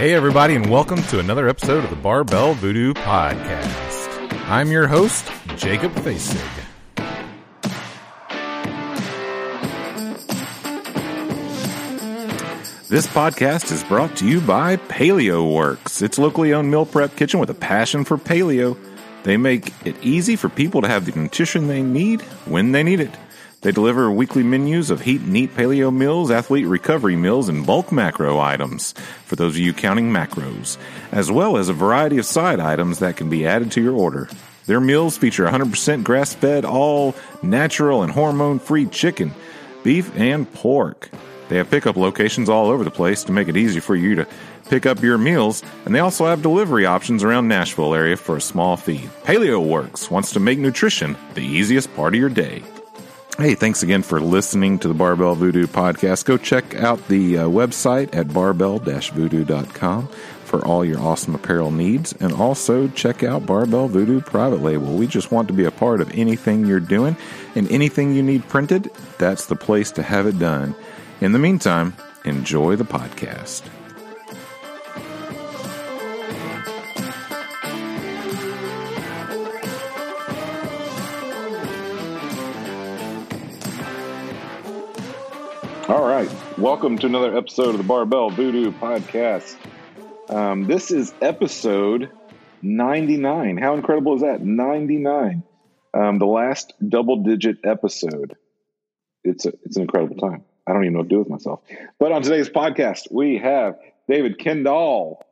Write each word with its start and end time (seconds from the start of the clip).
Hey, 0.00 0.14
everybody, 0.14 0.54
and 0.54 0.70
welcome 0.70 1.02
to 1.08 1.18
another 1.18 1.46
episode 1.46 1.84
of 1.84 1.90
the 1.90 1.96
Barbell 1.96 2.54
Voodoo 2.54 2.94
Podcast. 2.94 4.48
I'm 4.48 4.70
your 4.70 4.86
host, 4.86 5.30
Jacob 5.56 5.92
Fasig. 5.92 6.40
This 12.88 13.06
podcast 13.08 13.70
is 13.70 13.84
brought 13.84 14.16
to 14.16 14.26
you 14.26 14.40
by 14.40 14.78
Paleo 14.78 15.54
Works. 15.54 16.00
It's 16.00 16.18
locally 16.18 16.54
owned 16.54 16.70
meal 16.70 16.86
prep 16.86 17.14
kitchen 17.16 17.38
with 17.38 17.50
a 17.50 17.54
passion 17.54 18.06
for 18.06 18.16
paleo. 18.16 18.78
They 19.24 19.36
make 19.36 19.70
it 19.84 19.96
easy 20.00 20.34
for 20.34 20.48
people 20.48 20.80
to 20.80 20.88
have 20.88 21.04
the 21.04 21.12
nutrition 21.12 21.68
they 21.68 21.82
need 21.82 22.22
when 22.46 22.72
they 22.72 22.82
need 22.82 23.00
it. 23.00 23.14
They 23.62 23.72
deliver 23.72 24.10
weekly 24.10 24.42
menus 24.42 24.88
of 24.88 25.02
heat 25.02 25.20
and 25.20 25.36
eat 25.36 25.54
paleo 25.54 25.94
meals, 25.94 26.30
athlete 26.30 26.66
recovery 26.66 27.14
meals, 27.14 27.50
and 27.50 27.66
bulk 27.66 27.92
macro 27.92 28.40
items 28.40 28.94
for 29.26 29.36
those 29.36 29.52
of 29.52 29.58
you 29.58 29.74
counting 29.74 30.10
macros, 30.10 30.78
as 31.12 31.30
well 31.30 31.58
as 31.58 31.68
a 31.68 31.74
variety 31.74 32.16
of 32.16 32.24
side 32.24 32.58
items 32.58 33.00
that 33.00 33.16
can 33.16 33.28
be 33.28 33.46
added 33.46 33.70
to 33.72 33.82
your 33.82 33.94
order. 33.94 34.30
Their 34.64 34.80
meals 34.80 35.18
feature 35.18 35.46
100% 35.46 36.04
grass 36.04 36.32
fed, 36.32 36.64
all 36.64 37.14
natural 37.42 38.02
and 38.02 38.10
hormone 38.10 38.60
free 38.60 38.86
chicken, 38.86 39.34
beef, 39.84 40.10
and 40.16 40.50
pork. 40.54 41.10
They 41.50 41.56
have 41.56 41.70
pickup 41.70 41.96
locations 41.96 42.48
all 42.48 42.70
over 42.70 42.82
the 42.82 42.90
place 42.90 43.24
to 43.24 43.32
make 43.32 43.48
it 43.48 43.58
easy 43.58 43.80
for 43.80 43.94
you 43.94 44.14
to 44.14 44.26
pick 44.70 44.86
up 44.86 45.02
your 45.02 45.18
meals, 45.18 45.62
and 45.84 45.94
they 45.94 45.98
also 45.98 46.24
have 46.24 46.40
delivery 46.40 46.86
options 46.86 47.22
around 47.22 47.48
Nashville 47.48 47.94
area 47.94 48.16
for 48.16 48.36
a 48.36 48.40
small 48.40 48.78
fee. 48.78 49.10
Paleo 49.24 49.62
Works 49.62 50.10
wants 50.10 50.32
to 50.32 50.40
make 50.40 50.58
nutrition 50.58 51.14
the 51.34 51.44
easiest 51.44 51.94
part 51.94 52.14
of 52.14 52.20
your 52.20 52.30
day. 52.30 52.62
Hey, 53.40 53.54
thanks 53.54 53.82
again 53.82 54.02
for 54.02 54.20
listening 54.20 54.78
to 54.80 54.88
the 54.88 54.92
Barbell 54.92 55.34
Voodoo 55.34 55.66
podcast. 55.66 56.26
Go 56.26 56.36
check 56.36 56.74
out 56.74 57.08
the 57.08 57.38
uh, 57.38 57.44
website 57.44 58.14
at 58.14 58.34
barbell-voodoo.com 58.34 60.08
for 60.44 60.62
all 60.66 60.84
your 60.84 61.00
awesome 61.00 61.34
apparel 61.34 61.70
needs 61.70 62.12
and 62.20 62.34
also 62.34 62.88
check 62.88 63.22
out 63.22 63.46
Barbell 63.46 63.88
Voodoo 63.88 64.20
private 64.20 64.60
label. 64.60 64.94
We 64.94 65.06
just 65.06 65.32
want 65.32 65.48
to 65.48 65.54
be 65.54 65.64
a 65.64 65.70
part 65.70 66.02
of 66.02 66.10
anything 66.12 66.66
you're 66.66 66.80
doing 66.80 67.16
and 67.54 67.66
anything 67.72 68.12
you 68.12 68.22
need 68.22 68.46
printed, 68.46 68.90
that's 69.16 69.46
the 69.46 69.56
place 69.56 69.90
to 69.92 70.02
have 70.02 70.26
it 70.26 70.38
done. 70.38 70.74
In 71.22 71.32
the 71.32 71.38
meantime, 71.38 71.96
enjoy 72.26 72.76
the 72.76 72.84
podcast. 72.84 73.62
All 85.90 86.06
right. 86.06 86.30
Welcome 86.56 86.98
to 86.98 87.06
another 87.06 87.36
episode 87.36 87.70
of 87.70 87.78
the 87.78 87.82
Barbell 87.82 88.30
Voodoo 88.30 88.70
Podcast. 88.70 89.56
Um, 90.28 90.68
this 90.68 90.92
is 90.92 91.12
episode 91.20 92.12
99. 92.62 93.56
How 93.56 93.74
incredible 93.74 94.14
is 94.14 94.20
that? 94.20 94.40
99. 94.40 95.42
Um, 95.92 96.20
the 96.20 96.26
last 96.26 96.74
double 96.88 97.24
digit 97.24 97.58
episode. 97.64 98.36
It's, 99.24 99.46
a, 99.46 99.52
it's 99.64 99.74
an 99.74 99.82
incredible 99.82 100.14
time. 100.14 100.44
I 100.64 100.74
don't 100.74 100.84
even 100.84 100.92
know 100.92 101.00
what 101.00 101.08
to 101.08 101.14
do 101.16 101.18
with 101.18 101.28
myself. 101.28 101.60
But 101.98 102.12
on 102.12 102.22
today's 102.22 102.48
podcast, 102.48 103.10
we 103.10 103.38
have 103.38 103.76
David 104.08 104.38
Kendall. 104.38 105.26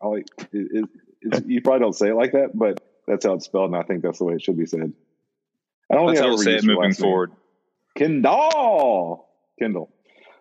It, 0.00 0.30
it, 0.52 0.88
you 1.44 1.60
probably 1.60 1.80
don't 1.80 1.96
say 1.96 2.10
it 2.10 2.14
like 2.14 2.30
that, 2.34 2.52
but 2.54 2.80
that's 3.08 3.26
how 3.26 3.32
it's 3.32 3.46
spelled, 3.46 3.72
and 3.72 3.76
I 3.76 3.82
think 3.82 4.04
that's 4.04 4.18
the 4.18 4.26
way 4.26 4.34
it 4.34 4.42
should 4.42 4.58
be 4.58 4.66
said. 4.66 4.92
I 5.90 5.96
don't 5.96 6.06
that's 6.06 6.20
think 6.20 6.24
how 6.24 6.36
I'll 6.36 6.38
say 6.38 6.54
it 6.54 6.64
moving 6.64 6.94
forward. 6.94 7.32
Kendall. 7.96 9.27
Kendall. 9.58 9.90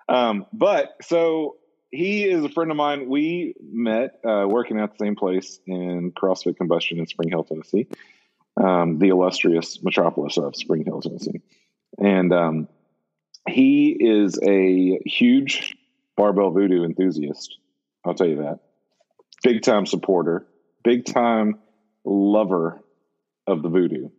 Um, 0.10 0.46
but 0.54 0.96
so 1.02 1.58
he 1.92 2.24
is 2.24 2.44
a 2.44 2.50
friend 2.50 2.72
of 2.72 2.78
mine. 2.78 3.10
We 3.10 3.56
met 3.62 4.20
uh, 4.26 4.46
working 4.48 4.80
at 4.80 4.92
the 4.92 5.06
same 5.06 5.16
place 5.16 5.60
in 5.66 6.12
CrossFit 6.12 6.58
Combustion 6.58 7.00
in 7.00 7.08
Spring 7.08 7.30
Hill, 7.30 7.44
Tennessee, 7.44 7.88
um, 8.62 9.00
the 9.00 9.10
illustrious 9.10 9.82
metropolis 9.84 10.38
of 10.38 10.56
Spring 10.56 10.84
Hill, 10.86 11.02
Tennessee. 11.02 11.42
And 11.98 12.34
um, 12.34 12.68
he 13.48 13.96
is 14.00 14.40
a 14.42 15.00
huge 15.06 15.76
barbell 16.16 16.52
voodoo 16.52 16.84
enthusiast. 16.84 17.58
I'll 18.06 18.14
tell 18.14 18.28
you 18.28 18.38
that. 18.38 18.60
Big 19.44 19.62
time 19.62 19.86
supporter, 19.86 20.46
big 20.84 21.06
time 21.06 21.60
lover 22.04 22.82
of 23.46 23.62
the 23.62 23.70
voodoo 23.70 24.10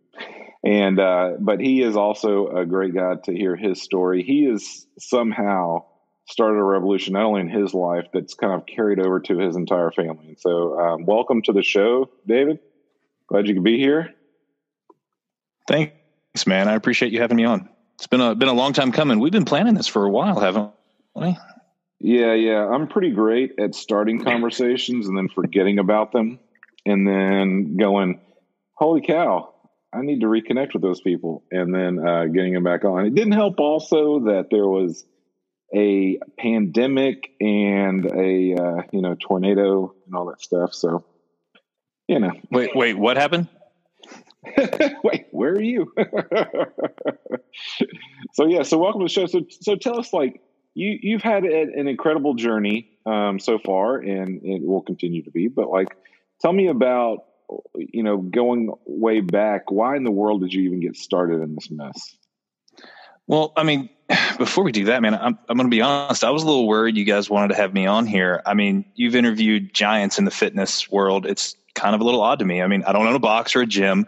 and 0.63 0.99
uh, 0.99 1.31
but 1.39 1.59
he 1.59 1.81
is 1.81 1.95
also 1.95 2.47
a 2.47 2.65
great 2.65 2.93
guy 2.93 3.15
to 3.25 3.33
hear 3.33 3.55
his 3.55 3.81
story. 3.81 4.23
He 4.23 4.45
has 4.45 4.85
somehow 4.99 5.85
started 6.27 6.59
a 6.59 6.63
revolution 6.63 7.13
not 7.13 7.23
only 7.23 7.41
in 7.41 7.49
his 7.49 7.73
life 7.73 8.05
that's 8.13 8.33
kind 8.33 8.53
of 8.53 8.65
carried 8.65 8.99
over 8.99 9.19
to 9.19 9.37
his 9.37 9.55
entire 9.55 9.91
family. 9.91 10.27
And 10.27 10.39
so, 10.39 10.79
um, 10.79 11.05
welcome 11.05 11.41
to 11.43 11.53
the 11.53 11.63
show, 11.63 12.09
David. 12.27 12.59
Glad 13.27 13.47
you 13.47 13.55
could 13.55 13.63
be 13.63 13.77
here. 13.77 14.13
Thanks, 15.67 16.45
man. 16.45 16.67
I 16.67 16.73
appreciate 16.73 17.11
you 17.13 17.21
having 17.21 17.37
me 17.37 17.45
on. 17.45 17.69
It's 17.95 18.07
been 18.07 18.21
a 18.21 18.35
been 18.35 18.49
a 18.49 18.53
long 18.53 18.73
time 18.73 18.91
coming. 18.91 19.19
We've 19.19 19.31
been 19.31 19.45
planning 19.45 19.75
this 19.75 19.87
for 19.87 20.05
a 20.05 20.09
while, 20.09 20.39
haven't 20.39 20.71
we? 21.15 21.37
Yeah, 21.99 22.33
yeah. 22.33 22.67
I'm 22.67 22.87
pretty 22.87 23.11
great 23.11 23.59
at 23.59 23.75
starting 23.75 24.23
conversations 24.23 25.07
and 25.07 25.17
then 25.17 25.29
forgetting 25.29 25.79
about 25.79 26.11
them, 26.11 26.39
and 26.85 27.07
then 27.07 27.77
going, 27.77 28.19
"Holy 28.73 29.01
cow! 29.01 29.53
I 29.91 30.01
need 30.01 30.21
to 30.21 30.27
reconnect 30.27 30.73
with 30.73 30.83
those 30.83 31.01
people 31.01 31.43
and 31.51 31.73
then 31.73 32.05
uh, 32.05 32.25
getting 32.25 32.53
them 32.53 32.63
back 32.63 32.85
on. 32.85 33.05
It 33.05 33.15
didn't 33.15 33.33
help 33.33 33.59
also 33.59 34.19
that 34.25 34.47
there 34.51 34.67
was 34.67 35.05
a 35.75 36.19
pandemic 36.37 37.31
and 37.39 38.05
a 38.05 38.55
uh, 38.55 38.81
you 38.91 39.01
know 39.01 39.15
tornado 39.19 39.93
and 40.05 40.15
all 40.15 40.27
that 40.27 40.41
stuff. 40.41 40.73
So 40.73 41.05
you 42.07 42.19
know, 42.19 42.31
wait, 42.51 42.75
wait, 42.75 42.97
what 42.97 43.17
happened? 43.17 43.47
wait, 45.03 45.27
where 45.31 45.53
are 45.53 45.61
you? 45.61 45.93
so 48.33 48.47
yeah, 48.47 48.63
so 48.63 48.77
welcome 48.77 49.01
to 49.01 49.05
the 49.05 49.09
show. 49.09 49.25
So 49.25 49.41
so 49.49 49.75
tell 49.75 49.99
us 49.99 50.13
like 50.13 50.41
you 50.75 50.97
you've 51.01 51.21
had 51.21 51.45
a, 51.45 51.61
an 51.61 51.87
incredible 51.87 52.35
journey 52.35 52.91
um, 53.05 53.39
so 53.39 53.59
far, 53.59 53.97
and 53.97 54.41
it 54.43 54.63
will 54.63 54.81
continue 54.81 55.23
to 55.23 55.31
be. 55.31 55.47
But 55.47 55.69
like, 55.69 55.89
tell 56.41 56.53
me 56.53 56.67
about 56.67 57.25
you 57.75 58.03
know, 58.03 58.17
going 58.17 58.71
way 58.85 59.21
back, 59.21 59.71
why 59.71 59.95
in 59.95 60.03
the 60.03 60.11
world 60.11 60.41
did 60.41 60.53
you 60.53 60.63
even 60.63 60.79
get 60.79 60.95
started 60.95 61.41
in 61.41 61.55
this 61.55 61.69
mess? 61.69 62.15
Well, 63.27 63.53
I 63.55 63.63
mean, 63.63 63.89
before 64.37 64.63
we 64.63 64.71
do 64.71 64.85
that, 64.85 65.01
man, 65.01 65.15
I'm, 65.15 65.37
I'm 65.47 65.57
going 65.57 65.69
to 65.69 65.75
be 65.75 65.81
honest. 65.81 66.23
I 66.23 66.31
was 66.31 66.43
a 66.43 66.45
little 66.45 66.67
worried 66.67 66.97
you 66.97 67.05
guys 67.05 67.29
wanted 67.29 67.49
to 67.49 67.55
have 67.55 67.73
me 67.73 67.85
on 67.85 68.05
here. 68.05 68.41
I 68.45 68.53
mean, 68.53 68.85
you've 68.95 69.15
interviewed 69.15 69.73
giants 69.73 70.19
in 70.19 70.25
the 70.25 70.31
fitness 70.31 70.89
world. 70.91 71.25
It's 71.25 71.55
kind 71.75 71.95
of 71.95 72.01
a 72.01 72.03
little 72.03 72.21
odd 72.21 72.39
to 72.39 72.45
me. 72.45 72.61
I 72.61 72.67
mean, 72.67 72.83
I 72.83 72.91
don't 72.91 73.07
own 73.07 73.15
a 73.15 73.19
box 73.19 73.55
or 73.55 73.61
a 73.61 73.65
gym. 73.65 74.07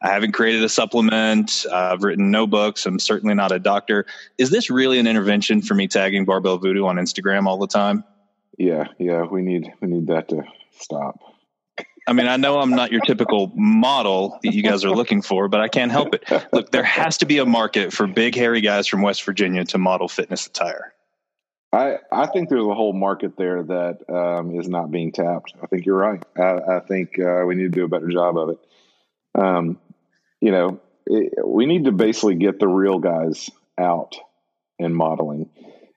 I 0.00 0.08
haven't 0.08 0.32
created 0.32 0.64
a 0.64 0.68
supplement. 0.68 1.64
I've 1.72 2.02
written 2.02 2.30
no 2.32 2.46
books. 2.46 2.86
I'm 2.86 2.98
certainly 2.98 3.34
not 3.34 3.52
a 3.52 3.60
doctor. 3.60 4.04
Is 4.36 4.50
this 4.50 4.68
really 4.68 4.98
an 4.98 5.06
intervention 5.06 5.62
for 5.62 5.74
me 5.74 5.86
tagging 5.86 6.24
Barbell 6.24 6.58
Voodoo 6.58 6.86
on 6.86 6.96
Instagram 6.96 7.46
all 7.46 7.58
the 7.58 7.68
time? 7.68 8.02
Yeah, 8.58 8.88
yeah, 8.98 9.22
we 9.22 9.42
need 9.42 9.72
we 9.80 9.88
need 9.88 10.08
that 10.08 10.28
to 10.28 10.42
stop. 10.78 11.20
I 12.06 12.12
mean, 12.12 12.26
I 12.26 12.36
know 12.36 12.58
I'm 12.58 12.70
not 12.70 12.90
your 12.90 13.00
typical 13.02 13.52
model 13.54 14.38
that 14.42 14.54
you 14.54 14.62
guys 14.62 14.84
are 14.84 14.90
looking 14.90 15.22
for, 15.22 15.48
but 15.48 15.60
I 15.60 15.68
can't 15.68 15.92
help 15.92 16.14
it. 16.14 16.24
Look, 16.52 16.72
there 16.72 16.82
has 16.82 17.18
to 17.18 17.26
be 17.26 17.38
a 17.38 17.46
market 17.46 17.92
for 17.92 18.06
big, 18.06 18.34
hairy 18.34 18.60
guys 18.60 18.88
from 18.88 19.02
West 19.02 19.22
Virginia 19.24 19.64
to 19.66 19.78
model 19.78 20.08
fitness 20.08 20.46
attire. 20.46 20.92
I, 21.72 21.98
I 22.10 22.26
think 22.26 22.48
there's 22.50 22.66
a 22.66 22.74
whole 22.74 22.92
market 22.92 23.36
there 23.36 23.62
that 23.62 24.10
um, 24.10 24.58
is 24.58 24.68
not 24.68 24.90
being 24.90 25.12
tapped. 25.12 25.54
I 25.62 25.66
think 25.66 25.86
you're 25.86 25.96
right. 25.96 26.22
I, 26.36 26.76
I 26.76 26.80
think 26.80 27.18
uh, 27.18 27.44
we 27.46 27.54
need 27.54 27.62
to 27.62 27.68
do 27.70 27.84
a 27.84 27.88
better 27.88 28.08
job 28.08 28.36
of 28.36 28.50
it. 28.50 28.58
Um, 29.34 29.78
you 30.40 30.50
know, 30.50 30.80
it, 31.06 31.46
we 31.46 31.66
need 31.66 31.84
to 31.84 31.92
basically 31.92 32.34
get 32.34 32.58
the 32.58 32.68
real 32.68 32.98
guys 32.98 33.48
out 33.78 34.16
in 34.78 34.92
modeling. 34.92 35.48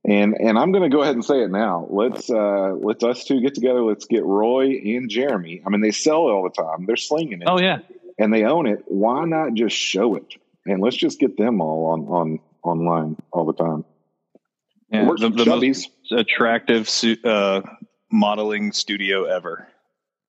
And 0.08 0.36
and 0.40 0.58
I'm 0.58 0.72
going 0.72 0.90
to 0.90 0.96
go 0.96 1.02
ahead 1.02 1.16
and 1.16 1.26
say 1.26 1.42
it 1.42 1.50
now. 1.50 1.88
Let's 1.90 2.30
uh, 2.30 2.74
let's 2.78 3.04
us 3.04 3.24
two 3.24 3.42
get 3.42 3.56
together. 3.56 3.82
Let's 3.82 4.06
get 4.06 4.24
Roy 4.24 4.82
and 4.84 5.10
Jeremy. 5.10 5.64
I 5.66 5.70
mean, 5.70 5.82
they 5.82 5.92
sell 5.92 6.30
it 6.30 6.32
all 6.32 6.44
the 6.44 6.50
time. 6.62 6.86
They're 6.86 6.96
slinging 6.96 7.42
it. 7.42 7.48
Oh 7.48 7.60
yeah, 7.60 7.80
and 8.20 8.32
they 8.32 8.44
own 8.44 8.68
it. 8.68 8.84
Why 8.86 9.26
not 9.26 9.56
just 9.56 9.76
show 9.76 10.16
it? 10.16 10.36
And 10.68 10.82
let's 10.82 10.96
just 10.96 11.20
get 11.20 11.38
them 11.38 11.60
all 11.60 11.88
on 11.88 12.08
on 12.08 12.40
online 12.62 13.18
all 13.32 13.46
the 13.46 13.54
time. 13.54 13.84
Yeah, 14.92 15.06
the, 15.18 15.30
the 15.30 15.46
most 15.46 15.90
attractive 16.12 16.88
uh, 17.24 17.62
modeling 18.12 18.74
studio 18.74 19.24
ever. 19.24 19.68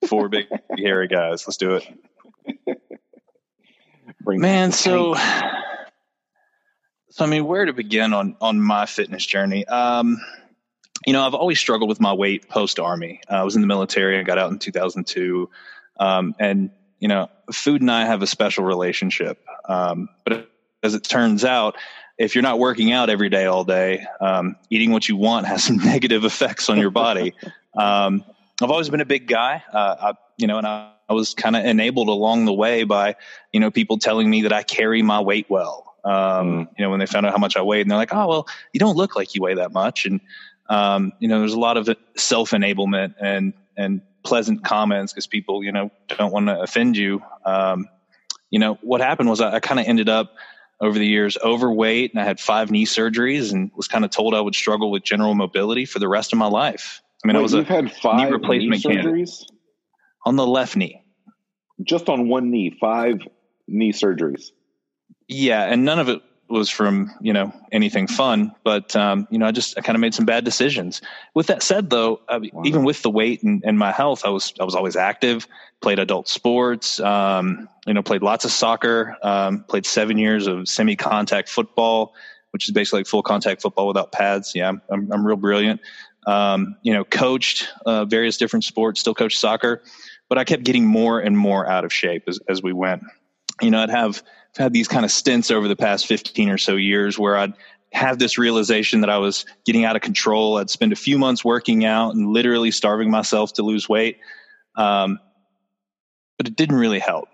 Four 0.07 0.27
big 0.29 0.47
hairy 0.77 1.07
guys. 1.07 1.45
Let's 1.47 1.57
do 1.57 1.75
it. 1.75 1.87
Man, 4.25 4.71
so 4.71 5.15
so, 7.09 7.25
I 7.25 7.27
mean, 7.27 7.45
where 7.45 7.65
to 7.65 7.73
begin 7.73 8.13
on 8.13 8.35
on 8.41 8.61
my 8.61 8.85
fitness 8.85 9.25
journey? 9.25 9.65
Um, 9.65 10.19
you 11.05 11.13
know, 11.13 11.25
I've 11.25 11.33
always 11.33 11.59
struggled 11.59 11.89
with 11.89 12.01
my 12.01 12.13
weight 12.13 12.49
post 12.49 12.79
army. 12.79 13.21
Uh, 13.29 13.35
I 13.35 13.43
was 13.43 13.55
in 13.55 13.61
the 13.61 13.67
military. 13.67 14.19
I 14.19 14.23
got 14.23 14.37
out 14.37 14.51
in 14.51 14.59
2002, 14.59 15.49
um, 15.99 16.35
and 16.39 16.69
you 16.99 17.07
know, 17.07 17.29
food 17.51 17.81
and 17.81 17.91
I 17.91 18.05
have 18.05 18.21
a 18.21 18.27
special 18.27 18.63
relationship. 18.63 19.39
Um, 19.69 20.09
but 20.25 20.49
as 20.83 20.95
it 20.95 21.03
turns 21.03 21.45
out, 21.45 21.75
if 22.17 22.33
you're 22.35 22.41
not 22.41 22.59
working 22.59 22.91
out 22.91 23.09
every 23.09 23.29
day 23.29 23.45
all 23.45 23.63
day, 23.63 24.05
um, 24.19 24.55
eating 24.69 24.91
what 24.91 25.07
you 25.07 25.15
want 25.15 25.45
has 25.45 25.63
some 25.65 25.77
negative 25.77 26.25
effects 26.25 26.69
on 26.69 26.77
your 26.77 26.91
body. 26.91 27.33
Um, 27.75 28.23
I've 28.61 28.71
always 28.71 28.89
been 28.89 29.01
a 29.01 29.05
big 29.05 29.27
guy. 29.27 29.63
Uh, 29.71 29.95
I, 29.99 30.13
you 30.37 30.47
know, 30.47 30.57
and 30.57 30.65
I, 30.65 30.91
I 31.09 31.13
was 31.13 31.35
kind 31.35 31.55
of 31.55 31.63
enabled 31.63 32.09
along 32.09 32.45
the 32.45 32.53
way 32.53 32.83
by, 32.83 33.15
you 33.53 33.59
know, 33.59 33.71
people 33.71 33.99
telling 33.99 34.29
me 34.29 34.41
that 34.43 34.53
I 34.53 34.63
carry 34.63 35.01
my 35.03 35.21
weight 35.21 35.45
well. 35.47 35.86
Um. 36.03 36.69
You 36.77 36.85
know, 36.85 36.89
when 36.89 36.99
they 36.99 37.05
found 37.05 37.25
out 37.25 37.31
how 37.31 37.39
much 37.39 37.57
I 37.57 37.61
weighed, 37.61 37.81
and 37.81 37.91
they're 37.91 37.97
like, 37.97 38.13
"Oh, 38.13 38.27
well, 38.27 38.47
you 38.73 38.79
don't 38.79 38.95
look 38.95 39.15
like 39.15 39.35
you 39.35 39.41
weigh 39.41 39.55
that 39.55 39.71
much." 39.71 40.05
And 40.05 40.21
um, 40.69 41.13
you 41.19 41.27
know, 41.27 41.39
there's 41.39 41.53
a 41.53 41.59
lot 41.59 41.77
of 41.77 41.89
self 42.15 42.51
enablement 42.51 43.15
and 43.19 43.53
and 43.75 44.01
pleasant 44.23 44.63
comments 44.63 45.13
because 45.13 45.27
people, 45.27 45.63
you 45.63 45.71
know, 45.71 45.89
don't 46.17 46.33
want 46.33 46.47
to 46.47 46.59
offend 46.59 46.97
you. 46.97 47.21
Um, 47.45 47.87
you 48.49 48.59
know, 48.59 48.77
what 48.81 49.01
happened 49.01 49.29
was 49.29 49.41
I, 49.41 49.55
I 49.55 49.59
kind 49.59 49.79
of 49.79 49.85
ended 49.85 50.09
up 50.09 50.33
over 50.79 50.97
the 50.99 51.07
years 51.07 51.37
overweight 51.43 52.13
and 52.13 52.21
I 52.21 52.25
had 52.25 52.39
five 52.39 52.69
knee 52.69 52.85
surgeries 52.85 53.51
and 53.51 53.71
was 53.75 53.87
kind 53.87 54.05
of 54.05 54.11
told 54.11 54.33
I 54.35 54.41
would 54.41 54.55
struggle 54.55 54.91
with 54.91 55.03
general 55.03 55.33
mobility 55.33 55.85
for 55.85 55.99
the 55.99 56.07
rest 56.07 56.33
of 56.33 56.39
my 56.39 56.47
life. 56.47 57.01
I 57.23 57.27
mean, 57.27 57.35
Wait, 57.35 57.39
I 57.39 57.43
was 57.43 57.53
you've 57.53 57.69
a 57.69 57.73
had 57.73 57.91
five 57.91 58.17
knee 58.17 58.31
replacement 58.31 58.85
knee 58.85 58.93
surgeries 58.93 59.43
on 60.25 60.35
the 60.35 60.45
left 60.45 60.75
knee. 60.75 61.01
just 61.83 62.09
on 62.09 62.27
one 62.27 62.51
knee. 62.51 62.75
Five 62.79 63.21
knee 63.67 63.91
surgeries. 63.91 64.51
Yeah, 65.27 65.63
and 65.63 65.83
none 65.83 65.99
of 65.99 66.09
it 66.09 66.21
was 66.49 66.69
from 66.69 67.11
you 67.19 67.33
know 67.33 67.51
anything 67.71 68.07
fun, 68.07 68.53
but 68.63 68.95
um, 68.95 69.27
you 69.29 69.37
know 69.37 69.45
I 69.45 69.51
just 69.51 69.77
I 69.77 69.81
kind 69.81 69.95
of 69.95 69.99
made 69.99 70.13
some 70.13 70.25
bad 70.25 70.45
decisions. 70.45 71.01
With 71.33 71.47
that 71.47 71.61
said, 71.61 71.89
though, 71.89 72.21
I 72.29 72.37
Wow. 72.37 72.63
even 72.65 72.83
with 72.83 73.01
the 73.01 73.09
weight 73.09 73.43
and, 73.43 73.61
and 73.65 73.77
my 73.77 73.91
health, 73.91 74.23
I 74.25 74.29
was 74.29 74.53
I 74.59 74.63
was 74.63 74.75
always 74.75 74.95
active. 74.95 75.47
Played 75.81 75.99
adult 75.99 76.27
sports. 76.27 76.99
Um, 76.99 77.69
you 77.85 77.93
know, 77.93 78.01
played 78.01 78.23
lots 78.23 78.45
of 78.45 78.51
soccer. 78.51 79.15
Um, 79.21 79.63
played 79.65 79.85
seven 79.85 80.17
years 80.17 80.47
of 80.47 80.67
semi-contact 80.67 81.49
football, 81.49 82.15
which 82.51 82.67
is 82.67 82.73
basically 82.73 83.01
like 83.01 83.07
full 83.07 83.21
contact 83.21 83.61
football 83.61 83.87
without 83.87 84.11
pads. 84.11 84.53
Yeah, 84.55 84.69
I'm 84.69 84.81
I'm, 84.89 85.11
I'm 85.11 85.27
real 85.27 85.37
brilliant. 85.37 85.81
Um, 86.25 86.77
you 86.81 86.93
know, 86.93 87.03
coached 87.03 87.67
uh, 87.85 88.05
various 88.05 88.37
different 88.37 88.63
sports. 88.63 88.99
Still 88.99 89.13
coach 89.13 89.37
soccer, 89.37 89.83
but 90.29 90.37
I 90.37 90.45
kept 90.45 90.63
getting 90.63 90.85
more 90.85 91.19
and 91.19 91.37
more 91.37 91.69
out 91.69 91.83
of 91.85 91.91
shape 91.91 92.23
as 92.27 92.39
as 92.47 92.63
we 92.63 92.73
went. 92.73 93.03
You 93.61 93.71
know, 93.71 93.81
I'd 93.81 93.89
have 93.89 94.23
I've 94.57 94.63
had 94.63 94.73
these 94.73 94.87
kind 94.87 95.05
of 95.05 95.11
stints 95.11 95.51
over 95.51 95.67
the 95.67 95.75
past 95.75 96.07
15 96.07 96.49
or 96.49 96.57
so 96.57 96.75
years 96.75 97.19
where 97.19 97.37
I'd 97.37 97.53
have 97.93 98.17
this 98.17 98.39
realization 98.39 99.01
that 99.01 99.09
I 99.09 99.19
was 99.19 99.45
getting 99.65 99.85
out 99.85 99.95
of 99.95 100.01
control. 100.01 100.57
I'd 100.57 100.71
spend 100.71 100.91
a 100.91 100.95
few 100.95 101.19
months 101.19 101.45
working 101.45 101.85
out 101.85 102.15
and 102.15 102.33
literally 102.33 102.71
starving 102.71 103.11
myself 103.11 103.53
to 103.53 103.63
lose 103.63 103.87
weight. 103.87 104.17
Um, 104.75 105.19
but 106.37 106.47
it 106.47 106.55
didn't 106.55 106.77
really 106.77 106.97
help. 106.97 107.29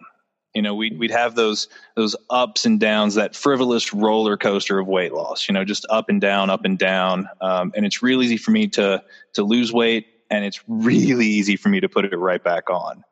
You 0.54 0.62
know, 0.62 0.76
we'd, 0.76 1.00
we'd 1.00 1.12
have 1.12 1.36
those, 1.36 1.70
those 1.96 2.14
ups 2.30 2.66
and 2.66 2.78
downs, 2.78 3.16
that 3.16 3.38
frivolous 3.38 3.94
roller 3.94 4.36
coaster 4.36 4.78
of 4.78 4.88
weight 4.88 5.14
loss, 5.14 5.48
you 5.48 5.54
know, 5.54 5.64
just 5.64 5.86
up 5.90 6.10
and 6.10 6.20
down, 6.20 6.50
up 6.50 6.66
and 6.66 6.78
down. 6.78 7.30
Um, 7.40 7.72
and 7.74 7.86
it's 7.86 8.04
real 8.04 8.22
easy 8.22 8.38
for 8.38 8.52
me 8.52 8.68
to, 8.70 9.02
to 9.34 9.44
lose 9.44 9.72
weight 9.72 10.08
and 10.30 10.44
it's 10.44 10.62
really 10.68 11.28
easy 11.28 11.56
for 11.56 11.70
me 11.70 11.80
to 11.80 11.88
put 11.88 12.04
it 12.04 12.16
right 12.18 12.44
back 12.44 12.70
on. 12.70 13.06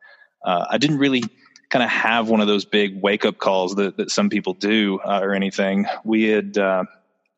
Uh, 0.44 0.66
I 0.68 0.76
didn't 0.76 0.98
really 0.98 1.22
kind 1.72 1.82
of 1.82 1.88
have 1.88 2.28
one 2.28 2.40
of 2.42 2.46
those 2.46 2.66
big 2.66 3.00
wake 3.00 3.24
up 3.24 3.38
calls 3.38 3.76
that, 3.76 3.96
that 3.96 4.10
some 4.10 4.28
people 4.28 4.52
do 4.52 5.00
uh, 5.06 5.20
or 5.22 5.32
anything. 5.32 5.86
We 6.04 6.24
had, 6.24 6.58
uh, 6.58 6.84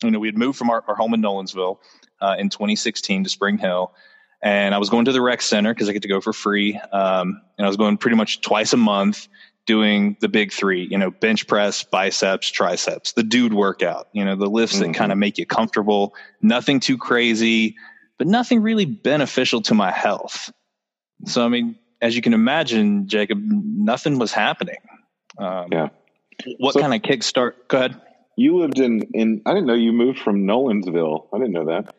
you 0.02 0.10
know, 0.10 0.18
we 0.18 0.26
had 0.26 0.36
moved 0.36 0.58
from 0.58 0.70
our, 0.70 0.82
our 0.88 0.96
home 0.96 1.14
in 1.14 1.22
Nolensville 1.22 1.78
uh, 2.20 2.34
in 2.36 2.50
2016 2.50 3.24
to 3.24 3.30
Spring 3.30 3.58
Hill. 3.58 3.94
And 4.42 4.74
I 4.74 4.78
was 4.78 4.90
going 4.90 5.04
to 5.04 5.12
the 5.12 5.22
rec 5.22 5.40
center 5.40 5.72
because 5.72 5.88
I 5.88 5.92
get 5.92 6.02
to 6.02 6.08
go 6.08 6.20
for 6.20 6.32
free. 6.32 6.74
Um, 6.92 7.40
and 7.56 7.64
I 7.64 7.68
was 7.68 7.76
going 7.76 7.96
pretty 7.96 8.16
much 8.16 8.40
twice 8.40 8.72
a 8.72 8.76
month 8.76 9.28
doing 9.66 10.16
the 10.20 10.28
big 10.28 10.52
three, 10.52 10.86
you 10.90 10.98
know, 10.98 11.12
bench 11.12 11.46
press, 11.46 11.84
biceps, 11.84 12.50
triceps, 12.50 13.12
the 13.12 13.22
dude 13.22 13.54
workout, 13.54 14.08
you 14.12 14.24
know, 14.24 14.34
the 14.34 14.50
lifts 14.50 14.76
Mhm. 14.76 14.80
that 14.80 14.94
kind 14.94 15.12
of 15.12 15.16
make 15.16 15.38
you 15.38 15.46
comfortable, 15.46 16.12
nothing 16.42 16.80
too 16.80 16.98
crazy, 16.98 17.76
but 18.18 18.26
nothing 18.26 18.60
really 18.62 18.84
beneficial 18.84 19.62
to 19.62 19.74
my 19.74 19.92
health. 19.92 20.52
So, 21.24 21.44
I 21.44 21.48
mean, 21.48 21.76
as 22.04 22.14
you 22.14 22.20
can 22.22 22.34
imagine, 22.34 23.08
Jacob, 23.08 23.38
nothing 23.42 24.18
was 24.18 24.32
happening. 24.32 24.76
Um, 25.38 25.68
Yeah. 25.72 25.88
What 26.58 26.74
So- 26.74 26.80
kind 26.80 26.92
of 26.94 27.00
kickstart? 27.02 27.52
Go 27.68 27.78
ahead. 27.78 28.00
You 28.36 28.56
lived 28.56 28.78
in 28.80 29.02
in. 29.14 29.40
I 29.46 29.52
didn't 29.54 29.66
know 29.66 29.74
you 29.74 29.92
moved 29.92 30.18
from 30.18 30.44
Nolensville. 30.44 31.26
I 31.32 31.38
didn't 31.38 31.52
know 31.52 31.66
that, 31.66 31.94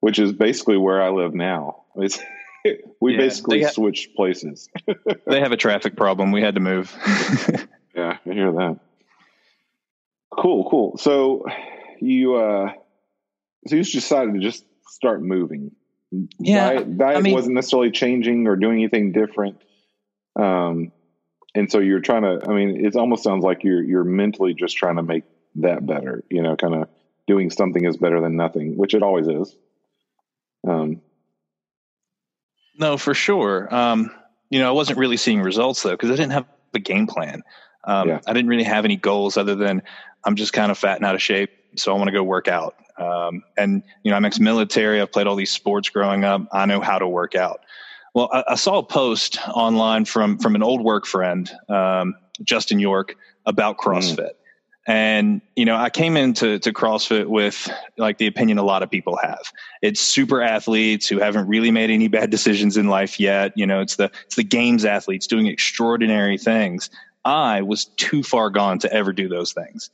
which 0.00 0.18
is 0.20 0.32
basically 0.32 0.76
where 0.76 1.02
I 1.02 1.10
live 1.10 1.34
now. 1.34 1.82
It's, 1.96 2.18
we 3.00 3.12
Yeah, 3.12 3.18
basically 3.18 3.62
ha- 3.64 3.70
switched 3.70 4.14
places. 4.16 4.68
They 5.26 5.40
have 5.40 5.52
a 5.52 5.56
traffic 5.56 5.96
problem. 5.96 6.30
We 6.32 6.40
had 6.42 6.54
to 6.54 6.60
move. 6.60 6.86
Yeah, 7.94 8.18
I 8.24 8.32
hear 8.32 8.52
that. 8.52 8.78
Cool, 10.30 10.70
cool. 10.70 10.96
So 10.98 11.44
you 12.00 12.36
uh 12.36 12.72
so 13.66 13.76
you 13.76 13.82
just 13.82 13.92
decided 13.92 14.34
to 14.34 14.40
just 14.40 14.64
start 14.88 15.20
moving. 15.22 15.72
Yeah, 16.38 16.72
Diet, 16.72 16.98
diet 16.98 17.16
I 17.16 17.20
mean- 17.20 17.34
wasn't 17.34 17.54
necessarily 17.54 17.90
changing 17.90 18.46
or 18.46 18.56
doing 18.56 18.78
anything 18.78 19.12
different. 19.12 19.60
Um 20.36 20.92
and 21.54 21.70
so 21.70 21.78
you're 21.80 22.00
trying 22.00 22.22
to 22.22 22.40
I 22.48 22.54
mean, 22.54 22.84
it 22.84 22.94
almost 22.96 23.24
sounds 23.24 23.44
like 23.44 23.64
you're 23.64 23.82
you're 23.82 24.04
mentally 24.04 24.54
just 24.54 24.76
trying 24.76 24.96
to 24.96 25.02
make 25.02 25.24
that 25.56 25.86
better, 25.86 26.24
you 26.30 26.42
know, 26.42 26.56
kind 26.56 26.74
of 26.74 26.88
doing 27.26 27.50
something 27.50 27.84
is 27.84 27.96
better 27.96 28.20
than 28.20 28.36
nothing, 28.36 28.76
which 28.76 28.94
it 28.94 29.02
always 29.02 29.28
is. 29.28 29.54
Um 30.66 31.00
No, 32.78 32.96
for 32.96 33.14
sure. 33.14 33.72
Um, 33.74 34.10
you 34.48 34.58
know, 34.58 34.68
I 34.68 34.72
wasn't 34.72 34.98
really 34.98 35.16
seeing 35.16 35.42
results 35.42 35.82
though 35.82 35.90
because 35.90 36.10
I 36.10 36.14
didn't 36.16 36.32
have 36.32 36.46
a 36.74 36.78
game 36.78 37.06
plan. 37.06 37.42
Um, 37.84 38.08
Yeah. 38.08 38.20
I 38.26 38.32
didn't 38.32 38.48
really 38.48 38.64
have 38.64 38.84
any 38.84 38.96
goals 38.96 39.36
other 39.36 39.54
than 39.54 39.82
I'm 40.24 40.36
just 40.36 40.52
kind 40.52 40.70
of 40.70 40.78
fat 40.78 40.96
and 40.96 41.06
out 41.06 41.14
of 41.14 41.22
shape, 41.22 41.50
so 41.76 41.92
I 41.92 41.96
want 41.96 42.08
to 42.08 42.12
go 42.12 42.22
work 42.22 42.46
out. 42.48 42.74
Um, 43.00 43.42
and 43.56 43.82
you 44.02 44.10
know, 44.10 44.16
I'm 44.16 44.24
ex-military. 44.24 45.00
I've 45.00 45.10
played 45.10 45.26
all 45.26 45.36
these 45.36 45.50
sports 45.50 45.88
growing 45.88 46.24
up. 46.24 46.42
I 46.52 46.66
know 46.66 46.80
how 46.80 46.98
to 46.98 47.08
work 47.08 47.34
out. 47.34 47.60
Well, 48.14 48.28
I, 48.32 48.44
I 48.48 48.54
saw 48.56 48.78
a 48.78 48.82
post 48.82 49.38
online 49.48 50.04
from 50.04 50.38
from 50.38 50.54
an 50.54 50.62
old 50.62 50.82
work 50.82 51.06
friend, 51.06 51.50
um, 51.68 52.14
Justin 52.42 52.78
York, 52.78 53.16
about 53.46 53.78
CrossFit. 53.78 54.32
And 54.86 55.40
you 55.56 55.64
know, 55.64 55.76
I 55.76 55.90
came 55.90 56.16
into 56.16 56.58
to 56.58 56.72
CrossFit 56.72 57.26
with 57.26 57.70
like 57.96 58.18
the 58.18 58.26
opinion 58.26 58.58
a 58.58 58.62
lot 58.62 58.82
of 58.82 58.90
people 58.90 59.18
have. 59.22 59.52
It's 59.82 60.00
super 60.00 60.42
athletes 60.42 61.06
who 61.06 61.18
haven't 61.18 61.46
really 61.46 61.70
made 61.70 61.90
any 61.90 62.08
bad 62.08 62.30
decisions 62.30 62.76
in 62.76 62.88
life 62.88 63.20
yet. 63.20 63.52
You 63.56 63.66
know, 63.66 63.80
it's 63.80 63.96
the 63.96 64.10
it's 64.26 64.36
the 64.36 64.44
games 64.44 64.84
athletes 64.84 65.26
doing 65.26 65.46
extraordinary 65.46 66.38
things. 66.38 66.90
I 67.24 67.62
was 67.62 67.84
too 67.84 68.22
far 68.22 68.50
gone 68.50 68.78
to 68.80 68.92
ever 68.92 69.12
do 69.12 69.28
those 69.28 69.52
things. 69.52 69.90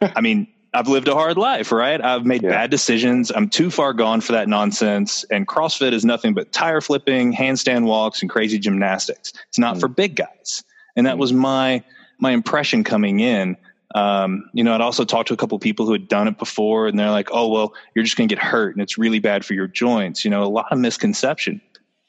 I 0.00 0.20
mean, 0.20 0.46
I've 0.74 0.88
lived 0.88 1.08
a 1.08 1.14
hard 1.14 1.38
life, 1.38 1.72
right? 1.72 2.00
I've 2.00 2.26
made 2.26 2.42
Yeah. 2.42 2.50
bad 2.50 2.70
decisions. 2.70 3.32
I'm 3.34 3.48
too 3.48 3.70
far 3.70 3.92
gone 3.94 4.20
for 4.20 4.32
that 4.32 4.48
nonsense. 4.48 5.24
And 5.30 5.46
CrossFit 5.48 5.92
is 5.92 6.04
nothing 6.04 6.34
but 6.34 6.52
tire 6.52 6.80
flipping, 6.80 7.32
handstand 7.32 7.84
walks, 7.84 8.20
and 8.20 8.30
crazy 8.30 8.58
gymnastics. 8.58 9.32
It's 9.48 9.58
not 9.58 9.76
Mm. 9.76 9.80
for 9.80 9.88
big 9.88 10.14
guys. 10.16 10.62
And 10.96 11.06
that 11.06 11.16
Mm. 11.16 11.20
was 11.20 11.32
my 11.32 11.82
my 12.20 12.32
impression 12.32 12.82
coming 12.82 13.20
in. 13.20 13.56
Um, 13.94 14.50
you 14.52 14.64
know, 14.64 14.74
I'd 14.74 14.80
also 14.80 15.04
talked 15.04 15.28
to 15.28 15.34
a 15.34 15.36
couple 15.36 15.56
people 15.60 15.86
who 15.86 15.92
had 15.92 16.08
done 16.08 16.26
it 16.26 16.36
before, 16.36 16.88
and 16.88 16.98
they're 16.98 17.12
like, 17.12 17.28
"Oh, 17.32 17.46
well, 17.48 17.72
you're 17.94 18.04
just 18.04 18.16
going 18.16 18.28
to 18.28 18.34
get 18.34 18.42
hurt, 18.42 18.74
and 18.74 18.82
it's 18.82 18.98
really 18.98 19.20
bad 19.20 19.44
for 19.44 19.54
your 19.54 19.68
joints." 19.68 20.24
You 20.24 20.32
know, 20.32 20.42
a 20.42 20.50
lot 20.50 20.66
of 20.72 20.78
misconception. 20.78 21.60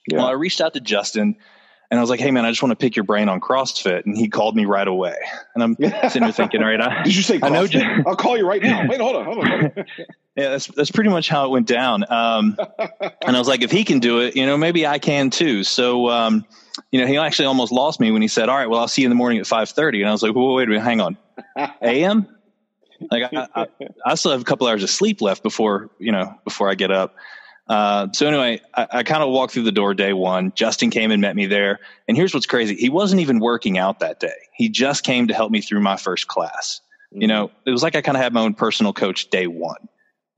yeah. 0.07 0.17
Well, 0.17 0.27
I 0.27 0.31
reached 0.31 0.59
out 0.61 0.73
to 0.73 0.79
Justin, 0.79 1.35
and 1.91 2.00
I 2.00 2.01
was 2.01 2.10
like, 2.10 2.19
"Hey, 2.19 2.31
man, 2.31 2.46
I 2.46 2.51
just 2.51 2.62
want 2.62 2.72
to 2.72 2.75
pick 2.75 2.96
your 2.96 3.03
brain 3.03 3.29
on 3.29 3.39
CrossFit," 3.39 4.05
and 4.05 4.15
he 4.17 4.29
called 4.29 4.55
me 4.55 4.65
right 4.65 4.88
away. 4.88 5.15
And 5.55 5.63
I'm 5.63 5.75
sitting 5.75 6.22
there 6.22 6.31
thinking, 6.31 6.62
"All 6.62 6.69
right, 6.69 6.79
I, 6.79 7.03
Did 7.03 7.15
you 7.15 7.24
say 7.24 7.36
I 7.41 7.50
know, 7.50 7.63
CrossFit? 7.63 7.69
Jim. 7.72 8.03
I'll 8.08 8.15
call 8.15 8.38
you 8.38 8.48
right 8.48 8.62
now. 8.62 8.88
Wait, 8.88 9.00
hold 9.00 9.15
on, 9.15 9.25
hold 9.25 9.39
on. 9.39 9.72
yeah, 10.36 10.50
that's 10.50 10.67
that's 10.67 10.91
pretty 10.91 11.10
much 11.10 11.29
how 11.29 11.46
it 11.46 11.50
went 11.50 11.67
down." 11.67 12.05
Um, 12.12 12.58
and 13.25 13.36
I 13.36 13.39
was 13.39 13.48
like, 13.48 13.63
"If 13.63 13.72
he 13.72 13.84
can 13.84 14.00
do 14.00 14.19
it, 14.19 14.36
you 14.36 14.46
know, 14.46 14.58
maybe 14.58 14.86
I 14.86 15.00
can 15.00 15.29
too." 15.29 15.63
So, 15.63 16.10
um, 16.10 16.46
you 16.91 17.01
know, 17.01 17.08
he 17.08 17.17
actually 17.17 17.46
almost 17.46 17.72
lost 17.72 18.00
me 18.00 18.12
when 18.12 18.22
he 18.22 18.27
said, 18.27 18.50
"All 18.50 18.55
right, 18.55 18.69
well, 18.69 18.79
I'll 18.79 18.88
see 18.88 19.01
you 19.01 19.08
in 19.08 19.12
the 19.12 19.15
morning 19.15 19.39
at 19.39 19.46
5.30. 19.46 20.00
And 20.00 20.10
I 20.10 20.12
was 20.12 20.22
like, 20.22 20.36
"Whoa, 20.36 20.53
wait 20.53 20.63
a 20.63 20.67
minute, 20.67 20.84
hang 20.84 21.01
on, 21.01 21.17
a.m." 21.81 22.27
Like 23.10 23.34
I, 23.34 23.48
I, 23.55 23.67
I 24.05 24.15
still 24.15 24.31
have 24.31 24.41
a 24.41 24.43
couple 24.43 24.67
hours 24.67 24.84
of 24.84 24.89
sleep 24.89 25.22
left 25.22 25.41
before 25.41 25.89
you 26.00 26.12
know 26.12 26.36
before 26.43 26.69
I 26.69 26.75
get 26.75 26.91
up. 26.91 27.15
Uh, 27.69 28.07
so 28.13 28.27
anyway, 28.27 28.59
I, 28.75 28.88
I 28.91 29.03
kind 29.03 29.21
of 29.21 29.29
walked 29.29 29.53
through 29.53 29.63
the 29.63 29.71
door 29.71 29.93
day 29.93 30.13
one. 30.13 30.51
Justin 30.55 30.89
came 30.89 31.11
and 31.11 31.21
met 31.21 31.35
me 31.35 31.45
there, 31.45 31.79
and 32.07 32.17
here's 32.17 32.33
what's 32.33 32.47
crazy: 32.47 32.75
he 32.75 32.89
wasn't 32.89 33.21
even 33.21 33.39
working 33.39 33.77
out 33.77 33.99
that 33.99 34.19
day. 34.19 34.33
He 34.53 34.69
just 34.69 35.03
came 35.03 35.27
to 35.27 35.33
help 35.33 35.51
me 35.51 35.61
through 35.61 35.81
my 35.81 35.95
first 35.95 36.27
class. 36.27 36.81
You 37.11 37.27
know, 37.27 37.49
it 37.65 37.71
was 37.71 37.81
like 37.81 37.95
I 37.95 38.01
kind 38.01 38.15
of 38.15 38.21
had 38.21 38.33
my 38.33 38.41
own 38.41 38.53
personal 38.53 38.93
coach 38.93 39.29
day 39.29 39.47
one. 39.47 39.88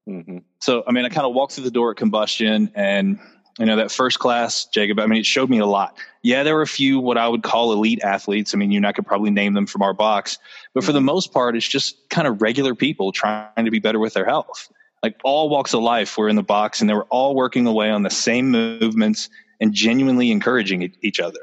hmm 0.06 0.38
So 0.60 0.84
I 0.88 0.92
mean, 0.92 1.06
I 1.06 1.10
kind 1.10 1.26
of 1.26 1.34
walked 1.34 1.54
through 1.54 1.64
the 1.64 1.72
door 1.72 1.92
at 1.92 1.98
combustion, 1.98 2.70
and 2.76 3.18
you 3.60 3.66
know 3.66 3.78
that 3.78 3.92
first 3.92 4.20
class, 4.20 4.66
Jacob. 4.66 5.00
I 5.00 5.06
mean, 5.06 5.20
it 5.20 5.26
showed 5.26 5.50
me 5.50 5.60
a 5.60 5.66
lot. 5.66 5.98
Yeah, 6.24 6.44
there 6.44 6.56
were 6.56 6.62
a 6.62 6.68
few 6.68 7.00
what 7.00 7.18
I 7.18 7.30
would 7.30 7.44
call 7.44 7.72
elite 7.72 8.02
athletes. 8.04 8.54
I 8.54 8.58
mean, 8.58 8.72
you 8.72 8.78
and 8.78 8.88
I 8.88 8.92
could 8.92 9.06
probably 9.06 9.32
name 9.32 9.54
them 9.54 9.68
from 9.68 9.82
our 9.82 9.94
box, 9.94 10.38
but 10.74 10.84
for 10.84 10.92
the 10.92 11.02
most 11.02 11.34
part, 11.34 11.56
it's 11.56 11.68
just 11.68 12.10
kind 12.10 12.28
of 12.28 12.42
regular 12.42 12.76
people 12.76 13.12
trying 13.12 13.66
to 13.66 13.72
be 13.72 13.80
better 13.80 14.00
with 14.00 14.14
their 14.14 14.26
health. 14.26 14.70
Like 15.04 15.18
all 15.24 15.50
walks 15.50 15.74
of 15.74 15.82
life 15.82 16.18
were 16.18 16.30
in 16.30 16.36
the 16.36 16.44
box, 16.44 16.82
and 16.82 16.90
they 16.90 16.94
were 16.94 17.06
all 17.06 17.36
working 17.36 17.66
away 17.66 17.90
on 17.90 18.04
the 18.04 18.10
same 18.10 18.52
movements 18.52 19.30
and 19.60 19.74
genuinely 19.74 20.32
encouraging 20.32 20.94
each 21.02 21.20
other. 21.20 21.40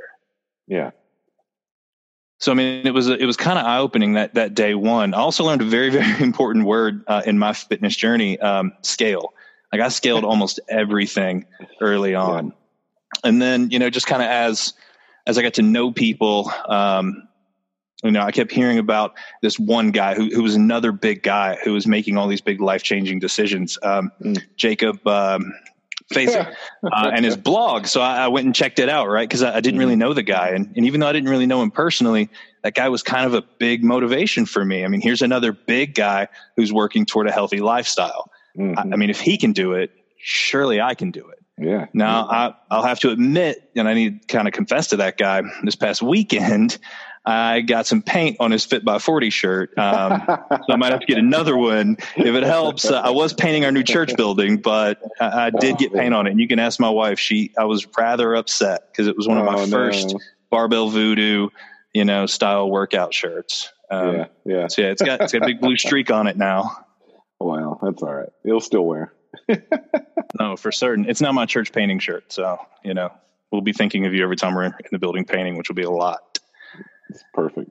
Yeah. 0.66 0.90
So 2.40 2.52
I 2.52 2.54
mean, 2.54 2.86
it 2.86 2.94
was 2.94 3.08
it 3.08 3.24
was 3.24 3.36
kind 3.36 3.58
of 3.58 3.64
eye 3.64 3.78
opening 3.78 4.12
that 4.14 4.34
that 4.34 4.54
day 4.54 4.74
one. 4.74 5.12
I 5.12 5.18
also 5.18 5.44
learned 5.44 5.62
a 5.62 5.64
very 5.64 5.90
very 5.98 6.22
important 6.22 6.66
word 6.66 7.02
uh, 7.06 7.22
in 7.26 7.38
my 7.38 7.52
fitness 7.52 7.96
journey: 7.96 8.38
um, 8.38 8.72
scale. 8.82 9.32
Like 9.72 9.80
I 9.80 9.88
scaled 9.88 10.24
almost 10.24 10.60
everything 10.68 11.46
early 11.80 12.14
on. 12.14 12.52
and 13.24 13.42
then 13.42 13.70
you 13.70 13.78
know 13.78 13.90
just 13.90 14.06
kind 14.06 14.22
of 14.22 14.28
as 14.28 14.74
as 15.26 15.36
I 15.36 15.42
got 15.42 15.54
to 15.54 15.62
know 15.62 15.92
people, 15.92 16.50
um, 16.68 17.28
you 18.04 18.12
know, 18.12 18.22
I 18.22 18.30
kept 18.30 18.52
hearing 18.52 18.78
about 18.78 19.14
this 19.42 19.58
one 19.58 19.90
guy 19.90 20.14
who, 20.14 20.28
who 20.28 20.42
was 20.42 20.54
another 20.54 20.92
big 20.92 21.22
guy 21.22 21.58
who 21.64 21.72
was 21.72 21.86
making 21.86 22.16
all 22.16 22.28
these 22.28 22.40
big 22.40 22.60
life 22.60 22.82
changing 22.82 23.18
decisions. 23.18 23.76
Um, 23.82 24.12
mm. 24.22 24.40
Jacob, 24.56 25.04
um, 25.06 25.52
face 26.10 26.34
uh, 26.34 26.44
and 26.82 27.24
his 27.24 27.36
blog. 27.36 27.86
So 27.86 28.00
I, 28.00 28.24
I, 28.24 28.28
went 28.28 28.46
and 28.46 28.54
checked 28.54 28.78
it 28.78 28.88
out, 28.88 29.08
right? 29.08 29.28
Because 29.28 29.42
I, 29.42 29.56
I, 29.56 29.60
didn't 29.60 29.78
really 29.78 29.92
mm-hmm. 29.92 30.00
know 30.00 30.14
the 30.14 30.22
guy, 30.22 30.50
and, 30.50 30.72
and 30.76 30.86
even 30.86 31.00
though 31.00 31.06
I 31.06 31.12
didn't 31.12 31.28
really 31.28 31.46
know 31.46 31.60
him 31.60 31.70
personally, 31.70 32.30
that 32.62 32.74
guy 32.74 32.88
was 32.88 33.02
kind 33.02 33.26
of 33.26 33.34
a 33.34 33.42
big 33.42 33.84
motivation 33.84 34.46
for 34.46 34.64
me. 34.64 34.84
I 34.84 34.88
mean, 34.88 35.00
here's 35.00 35.22
another 35.22 35.52
big 35.52 35.94
guy 35.94 36.28
who's 36.56 36.72
working 36.72 37.04
toward 37.04 37.28
a 37.28 37.32
healthy 37.32 37.60
lifestyle. 37.60 38.30
Mm-hmm. 38.56 38.78
I, 38.78 38.82
I, 38.82 38.96
mean, 38.96 39.10
if 39.10 39.20
he 39.20 39.36
can 39.36 39.52
do 39.52 39.72
it, 39.74 39.90
surely 40.18 40.80
I 40.80 40.94
can 40.94 41.10
do 41.10 41.28
it. 41.28 41.38
Yeah. 41.60 41.86
Now 41.92 42.28
I, 42.28 42.54
I'll 42.70 42.84
have 42.84 43.00
to 43.00 43.10
admit, 43.10 43.70
and 43.74 43.88
I 43.88 43.94
need 43.94 44.22
to 44.22 44.26
kind 44.28 44.46
of 44.46 44.54
confess 44.54 44.88
to 44.88 44.98
that 44.98 45.18
guy. 45.18 45.42
This 45.64 45.74
past 45.74 46.02
weekend, 46.02 46.78
I 47.28 47.60
got 47.60 47.86
some 47.86 48.00
paint 48.00 48.38
on 48.40 48.50
his 48.52 48.64
Fit 48.64 48.86
by 48.86 48.98
40 48.98 49.28
shirt. 49.28 49.76
Um, 49.76 50.22
so 50.26 50.72
I 50.72 50.76
might 50.76 50.92
have 50.92 51.00
to 51.00 51.06
get 51.06 51.18
another 51.18 51.58
one 51.58 51.98
if 52.16 52.34
it 52.34 52.42
helps. 52.42 52.86
Uh, 52.86 53.00
I 53.00 53.10
was 53.10 53.34
painting 53.34 53.66
our 53.66 53.70
new 53.70 53.82
church 53.82 54.16
building, 54.16 54.56
but 54.56 55.02
I, 55.20 55.46
I, 55.46 55.50
did 55.50 55.76
get 55.76 55.92
paint 55.92 56.14
on 56.14 56.26
it. 56.26 56.30
And 56.30 56.40
you 56.40 56.48
can 56.48 56.58
ask 56.58 56.80
my 56.80 56.88
wife. 56.88 57.18
She, 57.18 57.52
I 57.58 57.64
was 57.64 57.86
rather 57.98 58.34
upset 58.34 58.90
because 58.90 59.08
it 59.08 59.16
was 59.16 59.28
one 59.28 59.36
of 59.36 59.44
my 59.44 59.56
oh, 59.56 59.66
first 59.66 60.14
no. 60.14 60.20
barbell 60.50 60.88
voodoo, 60.88 61.50
you 61.92 62.06
know, 62.06 62.24
style 62.24 62.70
workout 62.70 63.12
shirts. 63.12 63.70
Um, 63.90 64.16
yeah. 64.16 64.26
Yeah. 64.46 64.66
So 64.68 64.82
yeah, 64.82 64.88
it's 64.88 65.02
got, 65.02 65.20
it's 65.20 65.32
got 65.34 65.42
a 65.42 65.46
big 65.46 65.60
blue 65.60 65.76
streak 65.76 66.10
on 66.10 66.28
it 66.28 66.38
now. 66.38 66.86
Wow. 67.40 67.78
That's 67.82 68.02
all 68.02 68.14
right. 68.14 68.30
It'll 68.42 68.60
still 68.60 68.86
wear. 68.86 69.12
no, 70.40 70.56
for 70.56 70.72
certain. 70.72 71.04
It's 71.06 71.20
not 71.20 71.34
my 71.34 71.44
church 71.44 71.72
painting 71.72 71.98
shirt. 71.98 72.32
So, 72.32 72.58
you 72.82 72.94
know, 72.94 73.12
we'll 73.50 73.60
be 73.60 73.72
thinking 73.72 74.06
of 74.06 74.14
you 74.14 74.22
every 74.22 74.36
time 74.36 74.54
we're 74.54 74.64
in 74.64 74.74
the 74.90 74.98
building 74.98 75.26
painting, 75.26 75.56
which 75.56 75.68
will 75.68 75.76
be 75.76 75.82
a 75.82 75.90
lot. 75.90 76.20
It's 77.08 77.24
perfect. 77.34 77.70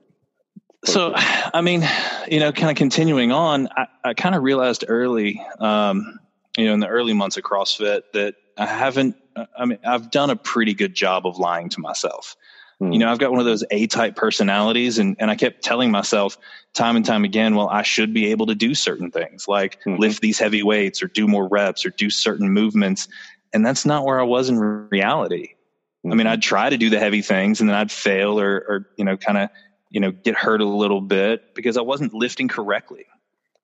So, 0.86 1.12
I 1.16 1.60
mean, 1.60 1.86
you 2.28 2.40
know, 2.40 2.52
kind 2.52 2.70
of 2.70 2.76
continuing 2.76 3.32
on, 3.32 3.68
I, 3.68 3.86
I 4.04 4.14
kind 4.14 4.34
of 4.34 4.42
realized 4.42 4.84
early, 4.86 5.44
um, 5.60 6.18
you 6.56 6.66
know, 6.66 6.74
in 6.74 6.80
the 6.80 6.88
early 6.88 7.12
months 7.12 7.36
of 7.36 7.44
CrossFit 7.44 8.02
that 8.14 8.34
I 8.56 8.66
haven't, 8.66 9.16
I 9.56 9.64
mean, 9.64 9.78
I've 9.84 10.10
done 10.10 10.30
a 10.30 10.36
pretty 10.36 10.74
good 10.74 10.94
job 10.94 11.26
of 11.26 11.38
lying 11.38 11.68
to 11.70 11.80
myself. 11.80 12.36
Hmm. 12.78 12.92
You 12.92 12.98
know, 12.98 13.10
I've 13.10 13.18
got 13.18 13.30
one 13.30 13.40
of 13.40 13.46
those 13.46 13.64
A 13.70 13.86
type 13.86 14.16
personalities, 14.16 14.98
and, 14.98 15.16
and 15.18 15.30
I 15.30 15.36
kept 15.36 15.62
telling 15.62 15.90
myself 15.90 16.38
time 16.74 16.96
and 16.96 17.04
time 17.04 17.24
again, 17.24 17.54
well, 17.54 17.68
I 17.68 17.82
should 17.82 18.14
be 18.14 18.30
able 18.30 18.46
to 18.46 18.54
do 18.54 18.74
certain 18.74 19.10
things 19.10 19.48
like 19.48 19.78
hmm. 19.82 19.96
lift 19.96 20.20
these 20.20 20.38
heavy 20.38 20.62
weights 20.62 21.02
or 21.02 21.08
do 21.08 21.26
more 21.26 21.48
reps 21.48 21.84
or 21.84 21.90
do 21.90 22.10
certain 22.10 22.50
movements. 22.50 23.08
And 23.52 23.64
that's 23.64 23.86
not 23.86 24.04
where 24.04 24.20
I 24.20 24.24
was 24.24 24.48
in 24.48 24.58
reality. 24.58 25.54
Mm-hmm. 26.04 26.12
I 26.12 26.16
mean, 26.16 26.26
I'd 26.26 26.42
try 26.42 26.70
to 26.70 26.76
do 26.76 26.90
the 26.90 26.98
heavy 26.98 27.22
things 27.22 27.60
and 27.60 27.68
then 27.68 27.76
I'd 27.76 27.90
fail 27.90 28.40
or, 28.40 28.56
or 28.68 28.88
you 28.96 29.04
know, 29.04 29.16
kind 29.16 29.38
of, 29.38 29.50
you 29.90 30.00
know, 30.00 30.10
get 30.10 30.34
hurt 30.36 30.60
a 30.60 30.66
little 30.66 31.00
bit 31.00 31.54
because 31.54 31.76
I 31.76 31.82
wasn't 31.82 32.14
lifting 32.14 32.48
correctly. 32.48 33.06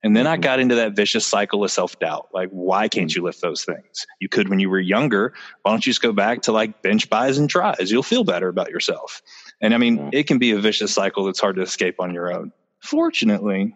And 0.03 0.15
then 0.15 0.27
mm-hmm. 0.27 0.35
I 0.35 0.37
got 0.37 0.61
into 0.61 0.75
that 0.75 0.95
vicious 0.95 1.27
cycle 1.27 1.65
of 1.65 1.71
self 1.71 1.99
doubt. 1.99 2.29
Like, 2.33 2.51
why 2.51 2.89
can't 2.89 3.09
mm-hmm. 3.09 3.19
you 3.19 3.25
lift 3.25 3.41
those 3.41 3.65
things? 3.65 4.07
You 4.21 4.29
could 4.29 4.51
when 4.51 4.59
you 4.59 4.69
were 4.69 4.79
younger. 4.81 5.33
Why 5.63 5.73
don't 5.73 5.85
you 5.87 5.91
just 5.91 6.03
go 6.03 6.13
back 6.13 6.43
to 6.43 6.53
like 6.53 6.83
bench 6.83 7.09
bis 7.09 7.39
and 7.39 7.49
tris? 7.49 7.91
You'll 7.91 8.03
feel 8.03 8.23
better 8.23 8.49
about 8.49 8.71
yourself. 8.71 9.23
And 9.63 9.73
I 9.73 9.79
mean, 9.79 9.99
mm-hmm. 9.99 10.09
it 10.13 10.27
can 10.27 10.39
be 10.39 10.51
a 10.51 10.59
vicious 10.59 10.93
cycle 10.93 11.25
that's 11.25 11.41
hard 11.41 11.57
to 11.57 11.63
escape 11.63 11.97
on 12.01 12.13
your 12.13 12.31
own. 12.31 12.53
Fortunately, 12.81 13.75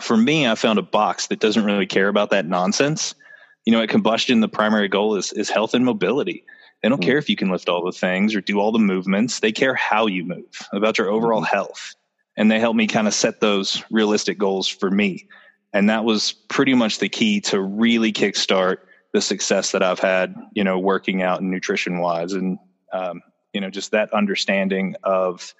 for 0.00 0.16
me, 0.16 0.46
I 0.46 0.54
found 0.54 0.78
a 0.78 0.82
box 0.82 1.26
that 1.28 1.40
doesn't 1.40 1.64
really 1.64 1.86
care 1.86 2.08
about 2.08 2.30
that 2.30 2.46
nonsense. 2.46 3.16
You 3.64 3.72
know, 3.72 3.82
at 3.82 3.88
combustion, 3.88 4.40
the 4.40 4.48
primary 4.48 4.88
goal 4.88 5.16
is, 5.16 5.32
is 5.32 5.50
health 5.50 5.74
and 5.74 5.84
mobility. 5.84 6.44
They 6.84 6.90
don't 6.90 7.00
mm-hmm. 7.00 7.08
care 7.08 7.16
if 7.16 7.30
you 7.30 7.36
can 7.36 7.48
lift 7.48 7.70
all 7.70 7.82
the 7.82 7.92
things 7.92 8.34
or 8.34 8.42
do 8.42 8.60
all 8.60 8.70
the 8.70 8.78
movements. 8.78 9.40
They 9.40 9.52
care 9.52 9.74
how 9.74 10.06
you 10.06 10.22
move, 10.22 10.68
about 10.70 10.98
your 10.98 11.08
overall 11.08 11.40
mm-hmm. 11.40 11.56
health. 11.56 11.94
And 12.36 12.50
they 12.50 12.60
help 12.60 12.76
me 12.76 12.86
kind 12.86 13.08
of 13.08 13.14
set 13.14 13.40
those 13.40 13.82
realistic 13.90 14.36
goals 14.36 14.68
for 14.68 14.90
me. 14.90 15.26
And 15.72 15.88
that 15.88 16.04
was 16.04 16.32
pretty 16.32 16.74
much 16.74 16.98
the 16.98 17.08
key 17.08 17.40
to 17.42 17.58
really 17.58 18.12
kickstart 18.12 18.80
the 19.14 19.22
success 19.22 19.72
that 19.72 19.82
I've 19.82 19.98
had, 19.98 20.34
you 20.52 20.62
know, 20.62 20.78
working 20.78 21.22
out 21.22 21.40
and 21.40 21.50
nutrition 21.50 22.00
wise. 22.00 22.34
And, 22.34 22.58
um, 22.92 23.22
you 23.54 23.62
know, 23.62 23.70
just 23.70 23.92
that 23.92 24.12
understanding 24.12 24.94
of 25.02 25.54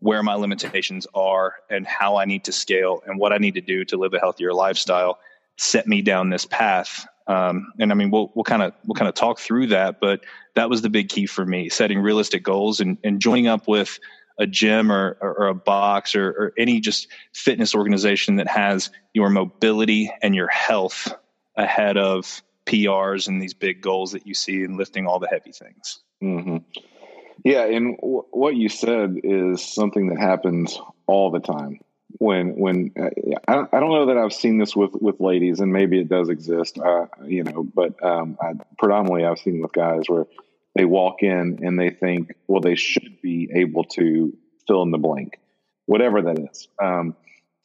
where 0.00 0.22
my 0.22 0.34
limitations 0.34 1.06
are 1.14 1.54
and 1.70 1.86
how 1.86 2.16
I 2.16 2.26
need 2.26 2.44
to 2.44 2.52
scale 2.52 3.02
and 3.06 3.18
what 3.18 3.32
I 3.32 3.38
need 3.38 3.54
to 3.54 3.62
do 3.62 3.86
to 3.86 3.96
live 3.96 4.12
a 4.12 4.20
healthier 4.20 4.52
lifestyle 4.52 5.18
set 5.56 5.86
me 5.86 6.02
down 6.02 6.28
this 6.28 6.44
path 6.44 7.06
um, 7.28 7.72
and 7.78 7.92
I 7.92 7.94
mean, 7.94 8.10
we'll 8.10 8.32
we'll 8.34 8.44
kind 8.44 8.62
of 8.62 8.72
we'll 8.86 8.94
kind 8.94 9.08
of 9.08 9.14
talk 9.14 9.38
through 9.38 9.68
that, 9.68 10.00
but 10.00 10.24
that 10.54 10.70
was 10.70 10.80
the 10.82 10.88
big 10.88 11.10
key 11.10 11.26
for 11.26 11.44
me: 11.44 11.68
setting 11.68 12.00
realistic 12.00 12.42
goals 12.42 12.80
and, 12.80 12.96
and 13.04 13.20
joining 13.20 13.46
up 13.46 13.68
with 13.68 13.98
a 14.38 14.46
gym 14.46 14.90
or, 14.90 15.18
or, 15.20 15.48
a 15.48 15.54
box 15.54 16.14
or, 16.14 16.28
or, 16.28 16.52
any 16.56 16.78
just 16.78 17.08
fitness 17.32 17.74
organization 17.74 18.36
that 18.36 18.46
has 18.46 18.88
your 19.12 19.30
mobility 19.30 20.12
and 20.22 20.32
your 20.32 20.46
health 20.46 21.12
ahead 21.56 21.96
of 21.96 22.40
PRs 22.64 23.26
and 23.26 23.42
these 23.42 23.52
big 23.52 23.80
goals 23.82 24.12
that 24.12 24.28
you 24.28 24.34
see 24.34 24.62
in 24.62 24.76
lifting 24.76 25.08
all 25.08 25.18
the 25.18 25.26
heavy 25.26 25.50
things. 25.50 25.98
Mm-hmm. 26.22 26.58
Yeah, 27.44 27.64
and 27.64 27.96
w- 27.96 28.26
what 28.30 28.54
you 28.54 28.68
said 28.68 29.16
is 29.24 29.60
something 29.60 30.10
that 30.10 30.20
happens 30.20 30.78
all 31.08 31.32
the 31.32 31.40
time 31.40 31.80
when 32.16 32.56
when 32.56 32.92
I, 33.46 33.54
I 33.72 33.80
don't 33.80 33.92
know 33.92 34.06
that 34.06 34.16
I've 34.18 34.32
seen 34.32 34.58
this 34.58 34.74
with 34.74 34.92
with 34.94 35.20
ladies, 35.20 35.60
and 35.60 35.72
maybe 35.72 36.00
it 36.00 36.08
does 36.08 36.28
exist, 36.28 36.78
uh, 36.78 37.06
you 37.24 37.44
know, 37.44 37.62
but 37.62 38.02
um, 38.02 38.38
I, 38.40 38.54
predominantly 38.78 39.24
I've 39.24 39.38
seen 39.38 39.60
with 39.60 39.72
guys 39.72 40.04
where 40.08 40.26
they 40.74 40.84
walk 40.84 41.22
in 41.22 41.60
and 41.62 41.78
they 41.78 41.90
think, 41.90 42.34
well, 42.46 42.60
they 42.60 42.76
should 42.76 43.20
be 43.20 43.50
able 43.54 43.84
to 43.84 44.36
fill 44.66 44.82
in 44.82 44.90
the 44.90 44.98
blank, 44.98 45.38
whatever 45.86 46.22
that 46.22 46.38
is, 46.38 46.68
um, 46.82 47.14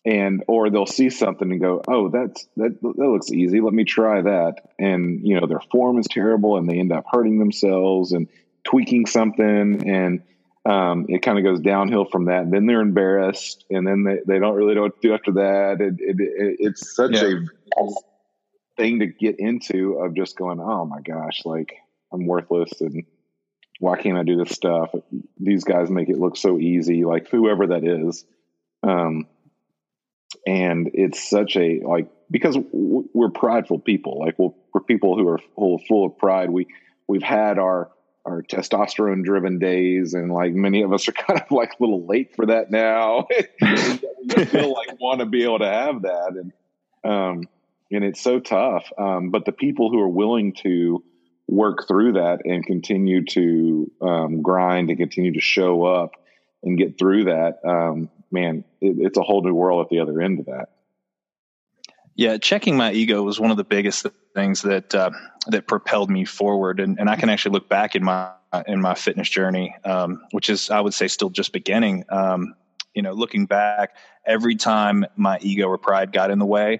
and 0.05 0.43
or 0.47 0.69
they'll 0.69 0.85
see 0.85 1.09
something 1.09 1.50
and 1.50 1.62
go, 1.62 1.81
oh, 1.88 2.09
that's 2.09 2.45
that 2.57 2.81
that 2.81 2.97
looks 2.97 3.31
easy, 3.31 3.62
let 3.62 3.73
me 3.73 3.85
try 3.85 4.21
that, 4.21 4.55
and 4.77 5.25
you 5.25 5.39
know 5.39 5.47
their 5.47 5.62
form 5.71 6.00
is 6.00 6.07
terrible, 6.09 6.57
and 6.57 6.67
they 6.67 6.79
end 6.79 6.91
up 6.91 7.05
hurting 7.09 7.39
themselves 7.39 8.12
and 8.12 8.27
tweaking 8.65 9.05
something 9.05 9.89
and 9.89 10.23
um, 10.65 11.05
it 11.10 11.22
kind 11.22 11.38
of 11.38 11.43
goes 11.43 11.60
downhill 11.60 12.05
from 12.05 12.25
that. 12.25 12.43
And 12.43 12.53
then 12.53 12.65
they're 12.65 12.82
embarrassed, 12.82 13.65
and 13.70 13.86
then 13.86 14.03
they, 14.03 14.20
they 14.25 14.39
don't 14.39 14.55
really 14.55 14.75
know 14.75 14.84
what 14.84 15.01
to 15.01 15.08
do 15.08 15.13
after 15.13 15.32
that. 15.34 15.82
It, 15.82 15.96
it, 16.00 16.15
it, 16.20 16.55
it's 16.60 16.96
such 16.96 17.13
yeah. 17.13 17.39
a 17.77 17.88
thing 18.77 19.00
to 19.00 19.08
get 19.08 19.39
into 19.39 19.96
of 19.96 20.15
just 20.15 20.38
going, 20.38 20.60
oh 20.60 20.86
my 20.86 21.01
gosh, 21.01 21.41
like 21.46 21.74
I'm 22.12 22.25
worthless, 22.25 22.79
and 22.79 23.03
why 23.79 23.98
can't 23.98 24.17
I 24.17 24.24
do 24.24 24.38
this 24.38 24.51
stuff? 24.51 24.93
These 25.38 25.65
guys 25.65 25.89
make 25.89 26.10
it 26.10 26.17
look 26.17 26.38
so 26.38 26.58
easy, 26.58 27.03
like 27.03 27.29
whoever 27.29 27.67
that 27.67 27.84
is. 27.84 28.24
Um, 28.84 29.27
and 30.48 30.91
it's 30.93 31.29
such 31.29 31.55
a 31.58 31.82
like 31.84 32.08
because 32.32 32.58
we're 32.72 33.29
prideful 33.29 33.79
people, 33.79 34.20
like 34.20 34.39
we're, 34.39 34.50
we're 34.74 34.82
people 34.82 35.17
who 35.17 35.27
are 35.27 35.39
full, 35.55 35.79
full 35.79 36.05
of 36.05 36.17
pride. 36.17 36.50
We 36.50 36.67
we've 37.08 37.24
had 37.24 37.60
our 37.60 37.91
our 38.25 38.42
testosterone 38.42 39.24
driven 39.24 39.60
days 39.60 40.13
and 40.13 40.32
like 40.32 40.53
many 40.53 40.82
of 40.82 40.94
us 40.94 41.08
are 41.08 41.12
kind 41.27 41.42
of 41.42 41.51
like 41.51 41.72
a 41.72 41.84
little 41.84 42.06
late 42.06 42.36
for 42.36 42.48
that 42.48 42.72
now. 42.72 43.27
We 44.36 44.46
feel 44.46 44.74
like 44.74 44.88
want 45.01 45.20
to 45.20 45.25
be 45.25 45.44
able 45.44 45.60
to 45.60 45.68
have 45.68 46.03
that 46.03 46.32
and 46.38 46.53
um 47.03 47.44
and 47.92 48.06
it's 48.06 48.22
so 48.22 48.39
tough 48.39 48.89
um 48.98 49.32
but 49.32 49.44
the 49.44 49.51
people 49.51 49.92
who 49.92 50.00
are 50.00 50.08
willing 50.08 50.53
to 50.63 51.03
work 51.46 51.86
through 51.89 52.13
that 52.13 52.39
and 52.46 52.65
continue 52.65 53.25
to 53.25 53.92
um, 54.01 54.42
grind 54.42 54.89
and 54.89 54.98
continue 54.98 55.34
to 55.34 55.42
show 55.42 55.84
up 55.84 56.12
and 56.63 56.77
get 56.77 56.98
through 56.98 57.25
that 57.25 57.60
um 57.65 58.10
man 58.32 58.63
it, 58.80 58.96
it's 59.00 59.18
a 59.18 59.24
whole 59.24 59.44
new 59.44 59.53
world 59.53 59.86
at 59.86 59.89
the 59.89 60.00
other 60.00 60.22
end 60.22 60.39
of 60.39 60.46
that 60.46 60.70
yeah, 62.15 62.38
checking 62.38 62.77
my 62.77 62.91
ego 62.91 63.24
was 63.24 63.39
one 63.39 63.51
of 63.51 63.58
the 63.58 63.63
biggest 63.63 64.05
things 64.36 64.62
that 64.62 64.93
uh, 64.93 65.12
that 65.48 65.67
propelled 65.67 66.10
me 66.10 66.25
forward, 66.25 66.79
and, 66.79 67.00
and 67.00 67.10
I 67.10 67.15
can 67.15 67.29
actually 67.29 67.53
look 67.53 67.70
back 67.70 67.96
in 67.96 68.03
my 68.03 68.32
in 68.67 68.82
my 68.82 68.93
fitness 68.93 69.29
journey, 69.29 69.75
um, 69.84 70.22
which 70.32 70.50
is 70.50 70.70
I 70.70 70.79
would 70.79 70.93
say 70.93 71.08
still 71.08 71.29
just 71.29 71.53
beginning. 71.53 72.05
Um, 72.10 72.55
you 72.93 73.01
know, 73.01 73.13
looking 73.13 73.48
back, 73.48 73.96
every 74.25 74.55
time 74.55 75.05
my 75.15 75.39
ego 75.41 75.67
or 75.67 75.79
pride 75.79 76.12
got 76.12 76.29
in 76.29 76.38
the 76.38 76.46
way, 76.46 76.79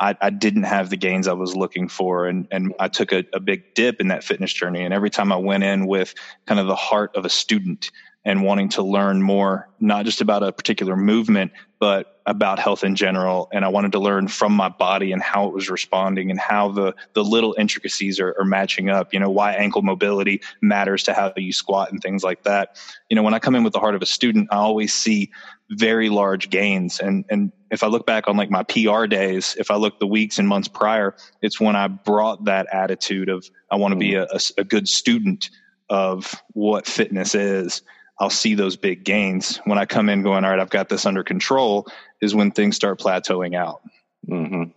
I, 0.00 0.16
I 0.20 0.30
didn't 0.30 0.64
have 0.64 0.90
the 0.90 0.96
gains 0.96 1.28
I 1.28 1.34
was 1.34 1.54
looking 1.54 1.88
for, 1.88 2.26
and 2.26 2.48
and 2.50 2.74
I 2.80 2.88
took 2.88 3.12
a, 3.12 3.24
a 3.32 3.38
big 3.38 3.74
dip 3.74 4.00
in 4.00 4.08
that 4.08 4.24
fitness 4.24 4.52
journey. 4.52 4.82
And 4.82 4.92
every 4.92 5.10
time 5.10 5.30
I 5.30 5.36
went 5.36 5.62
in 5.62 5.86
with 5.86 6.14
kind 6.46 6.58
of 6.58 6.66
the 6.66 6.74
heart 6.74 7.14
of 7.14 7.24
a 7.24 7.30
student 7.30 7.92
and 8.24 8.42
wanting 8.42 8.68
to 8.70 8.82
learn 8.82 9.22
more, 9.22 9.68
not 9.80 10.04
just 10.04 10.20
about 10.20 10.42
a 10.42 10.50
particular 10.50 10.96
movement, 10.96 11.52
but 11.78 12.20
about 12.26 12.58
health 12.58 12.82
in 12.82 12.96
general. 12.96 13.48
And 13.52 13.66
I 13.66 13.68
wanted 13.68 13.92
to 13.92 13.98
learn 13.98 14.28
from 14.28 14.52
my 14.52 14.70
body 14.70 15.12
and 15.12 15.22
how 15.22 15.46
it 15.46 15.52
was 15.52 15.68
responding 15.68 16.30
and 16.30 16.40
how 16.40 16.70
the, 16.70 16.94
the 17.12 17.22
little 17.22 17.54
intricacies 17.58 18.18
are, 18.18 18.34
are 18.38 18.46
matching 18.46 18.88
up, 18.88 19.12
you 19.12 19.20
know, 19.20 19.28
why 19.28 19.52
ankle 19.52 19.82
mobility 19.82 20.40
matters 20.62 21.02
to 21.02 21.12
how 21.12 21.34
you 21.36 21.52
squat 21.52 21.92
and 21.92 22.00
things 22.00 22.24
like 22.24 22.44
that. 22.44 22.80
You 23.10 23.16
know, 23.16 23.22
when 23.22 23.34
I 23.34 23.38
come 23.38 23.54
in 23.54 23.62
with 23.62 23.74
the 23.74 23.80
heart 23.80 23.94
of 23.94 24.00
a 24.00 24.06
student, 24.06 24.48
I 24.50 24.56
always 24.56 24.94
see 24.94 25.30
very 25.70 26.08
large 26.08 26.48
gains. 26.48 27.00
And, 27.00 27.26
and 27.28 27.52
if 27.70 27.82
I 27.82 27.88
look 27.88 28.06
back 28.06 28.26
on 28.26 28.38
like 28.38 28.50
my 28.50 28.62
PR 28.62 29.04
days, 29.04 29.54
if 29.58 29.70
I 29.70 29.76
look 29.76 29.98
the 29.98 30.06
weeks 30.06 30.38
and 30.38 30.48
months 30.48 30.68
prior, 30.68 31.14
it's 31.42 31.60
when 31.60 31.76
I 31.76 31.88
brought 31.88 32.44
that 32.46 32.66
attitude 32.72 33.28
of, 33.28 33.44
I 33.70 33.76
want 33.76 33.92
to 33.92 33.98
be 33.98 34.12
mm. 34.12 34.26
a, 34.30 34.34
a, 34.34 34.62
a 34.62 34.64
good 34.64 34.88
student 34.88 35.50
of 35.90 36.34
what 36.54 36.86
fitness 36.86 37.34
is, 37.34 37.82
I'll 38.18 38.30
see 38.30 38.54
those 38.54 38.76
big 38.76 39.04
gains. 39.04 39.58
When 39.64 39.78
I 39.78 39.86
come 39.86 40.08
in 40.08 40.22
going, 40.22 40.44
all 40.44 40.50
right, 40.50 40.60
I've 40.60 40.70
got 40.70 40.88
this 40.88 41.06
under 41.06 41.24
control, 41.24 41.86
is 42.20 42.34
when 42.34 42.50
things 42.50 42.76
start 42.76 43.00
plateauing 43.00 43.56
out. 43.56 43.82
Mm-hmm. 44.28 44.70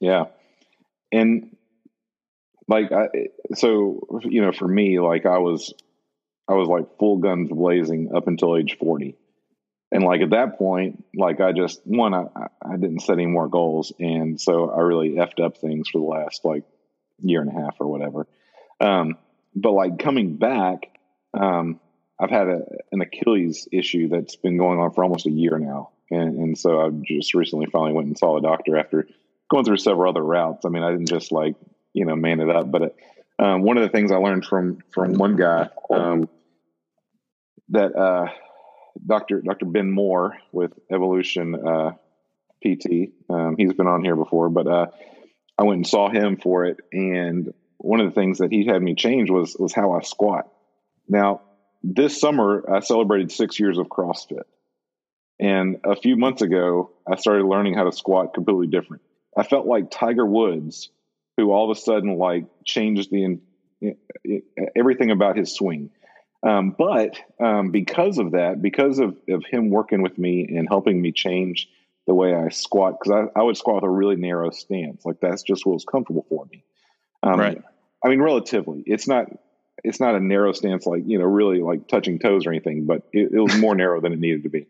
Yeah. 0.00 0.26
And 1.10 1.56
like, 2.68 2.92
I, 2.92 3.08
so, 3.54 4.20
you 4.24 4.42
know, 4.42 4.52
for 4.52 4.68
me, 4.68 5.00
like 5.00 5.24
I 5.24 5.38
was, 5.38 5.72
I 6.48 6.54
was 6.54 6.68
like 6.68 6.98
full 6.98 7.16
guns 7.16 7.50
blazing 7.50 8.10
up 8.14 8.28
until 8.28 8.56
age 8.56 8.76
40. 8.78 9.16
And 9.92 10.04
like 10.04 10.20
at 10.20 10.30
that 10.30 10.58
point, 10.58 11.04
like 11.14 11.40
I 11.40 11.52
just, 11.52 11.80
one, 11.84 12.12
I, 12.12 12.26
I 12.60 12.76
didn't 12.76 13.00
set 13.00 13.14
any 13.14 13.26
more 13.26 13.48
goals. 13.48 13.92
And 13.98 14.40
so 14.40 14.70
I 14.70 14.80
really 14.80 15.10
effed 15.10 15.42
up 15.42 15.58
things 15.58 15.88
for 15.88 15.98
the 15.98 16.04
last 16.04 16.44
like 16.44 16.64
year 17.22 17.40
and 17.40 17.50
a 17.50 17.62
half 17.62 17.76
or 17.80 17.86
whatever. 17.86 18.26
Um, 18.80 19.16
but 19.54 19.72
like 19.72 19.98
coming 19.98 20.36
back, 20.36 20.90
um, 21.32 21.80
I've 22.18 22.30
had 22.30 22.48
a, 22.48 22.60
an 22.92 23.00
Achilles 23.00 23.68
issue 23.70 24.08
that's 24.08 24.36
been 24.36 24.56
going 24.56 24.78
on 24.78 24.92
for 24.92 25.04
almost 25.04 25.26
a 25.26 25.30
year 25.30 25.58
now. 25.58 25.90
And, 26.10 26.38
and 26.38 26.58
so 26.58 26.80
I 26.80 26.90
just 26.90 27.34
recently 27.34 27.66
finally 27.66 27.92
went 27.92 28.08
and 28.08 28.18
saw 28.18 28.36
a 28.36 28.42
doctor 28.42 28.78
after 28.78 29.06
going 29.50 29.64
through 29.64 29.78
several 29.78 30.10
other 30.10 30.22
routes. 30.22 30.64
I 30.64 30.68
mean, 30.68 30.82
I 30.82 30.90
didn't 30.90 31.08
just 31.08 31.32
like, 31.32 31.56
you 31.92 32.04
know, 32.04 32.16
man 32.16 32.40
it 32.40 32.48
up, 32.48 32.70
but 32.70 32.82
it, 32.82 32.96
um, 33.38 33.62
one 33.62 33.76
of 33.76 33.82
the 33.82 33.90
things 33.90 34.12
I 34.12 34.16
learned 34.16 34.46
from, 34.46 34.78
from 34.92 35.14
one 35.14 35.36
guy, 35.36 35.68
um, 35.90 36.28
that, 37.68 37.94
uh, 37.94 38.28
Dr. 39.04 39.42
Dr. 39.42 39.66
Ben 39.66 39.90
Moore 39.90 40.38
with 40.52 40.72
Evolution, 40.90 41.54
uh, 41.54 41.90
PT, 42.64 43.12
um, 43.28 43.56
he's 43.58 43.74
been 43.74 43.86
on 43.86 44.02
here 44.02 44.16
before, 44.16 44.48
but, 44.48 44.66
uh, 44.66 44.86
I 45.58 45.64
went 45.64 45.78
and 45.78 45.86
saw 45.86 46.08
him 46.08 46.38
for 46.38 46.64
it. 46.64 46.80
And 46.92 47.52
one 47.78 48.00
of 48.00 48.06
the 48.06 48.14
things 48.14 48.38
that 48.38 48.52
he 48.52 48.66
had 48.66 48.82
me 48.82 48.94
change 48.94 49.30
was, 49.30 49.56
was 49.58 49.72
how 49.72 49.92
I 49.92 50.00
squat. 50.00 50.50
Now, 51.08 51.42
this 51.86 52.20
summer 52.20 52.64
I 52.70 52.80
celebrated 52.80 53.30
six 53.30 53.60
years 53.60 53.78
of 53.78 53.86
CrossFit. 53.86 54.42
And 55.38 55.80
a 55.84 55.94
few 55.94 56.16
months 56.16 56.42
ago, 56.42 56.90
I 57.06 57.16
started 57.16 57.44
learning 57.44 57.74
how 57.74 57.84
to 57.84 57.92
squat 57.92 58.34
completely 58.34 58.66
different. 58.66 59.02
I 59.36 59.42
felt 59.42 59.66
like 59.66 59.90
Tiger 59.90 60.24
Woods, 60.24 60.90
who 61.36 61.52
all 61.52 61.70
of 61.70 61.76
a 61.76 61.80
sudden 61.80 62.16
like 62.16 62.46
changed 62.64 63.10
the 63.10 63.38
everything 64.74 65.10
about 65.10 65.36
his 65.36 65.54
swing. 65.54 65.90
Um, 66.42 66.74
but 66.76 67.18
um, 67.40 67.70
because 67.70 68.18
of 68.18 68.32
that, 68.32 68.62
because 68.62 68.98
of, 68.98 69.16
of 69.28 69.44
him 69.44 69.70
working 69.70 70.02
with 70.02 70.16
me 70.16 70.46
and 70.56 70.66
helping 70.68 71.00
me 71.00 71.12
change 71.12 71.68
the 72.06 72.14
way 72.14 72.34
I 72.34 72.48
squat, 72.48 72.98
because 72.98 73.28
I, 73.36 73.40
I, 73.40 73.42
would 73.42 73.56
squat 73.56 73.76
with 73.76 73.84
a 73.84 73.90
really 73.90 74.16
narrow 74.16 74.50
stance, 74.50 75.04
like 75.04 75.20
that's 75.20 75.42
just 75.42 75.66
what 75.66 75.74
was 75.74 75.84
comfortable 75.84 76.24
for 76.28 76.46
me. 76.46 76.62
Um, 77.22 77.40
right. 77.40 77.62
I 78.04 78.08
mean, 78.08 78.22
relatively, 78.22 78.84
it's 78.86 79.08
not 79.08 79.26
it's 79.84 80.00
not 80.00 80.14
a 80.14 80.20
narrow 80.20 80.52
stance 80.52 80.86
like 80.86 81.02
you 81.06 81.18
know 81.18 81.24
really 81.24 81.60
like 81.60 81.88
touching 81.88 82.18
toes 82.18 82.46
or 82.46 82.50
anything, 82.50 82.86
but 82.86 83.02
it, 83.12 83.32
it 83.32 83.40
was 83.40 83.56
more 83.56 83.74
narrow 83.74 84.00
than 84.00 84.12
it 84.12 84.18
needed 84.18 84.44
to 84.44 84.48
be. 84.48 84.66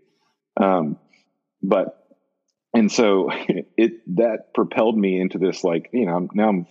Um, 0.61 0.99
but 1.63 2.07
and 2.75 2.91
so 2.91 3.31
it 3.77 4.17
that 4.17 4.55
propelled 4.55 4.97
me 4.97 5.21
into 5.21 5.39
this 5.39 5.65
like 5.65 5.91
you 5.93 6.07
know 6.07 6.29
now 6.35 6.49
I'm 6.49 6.67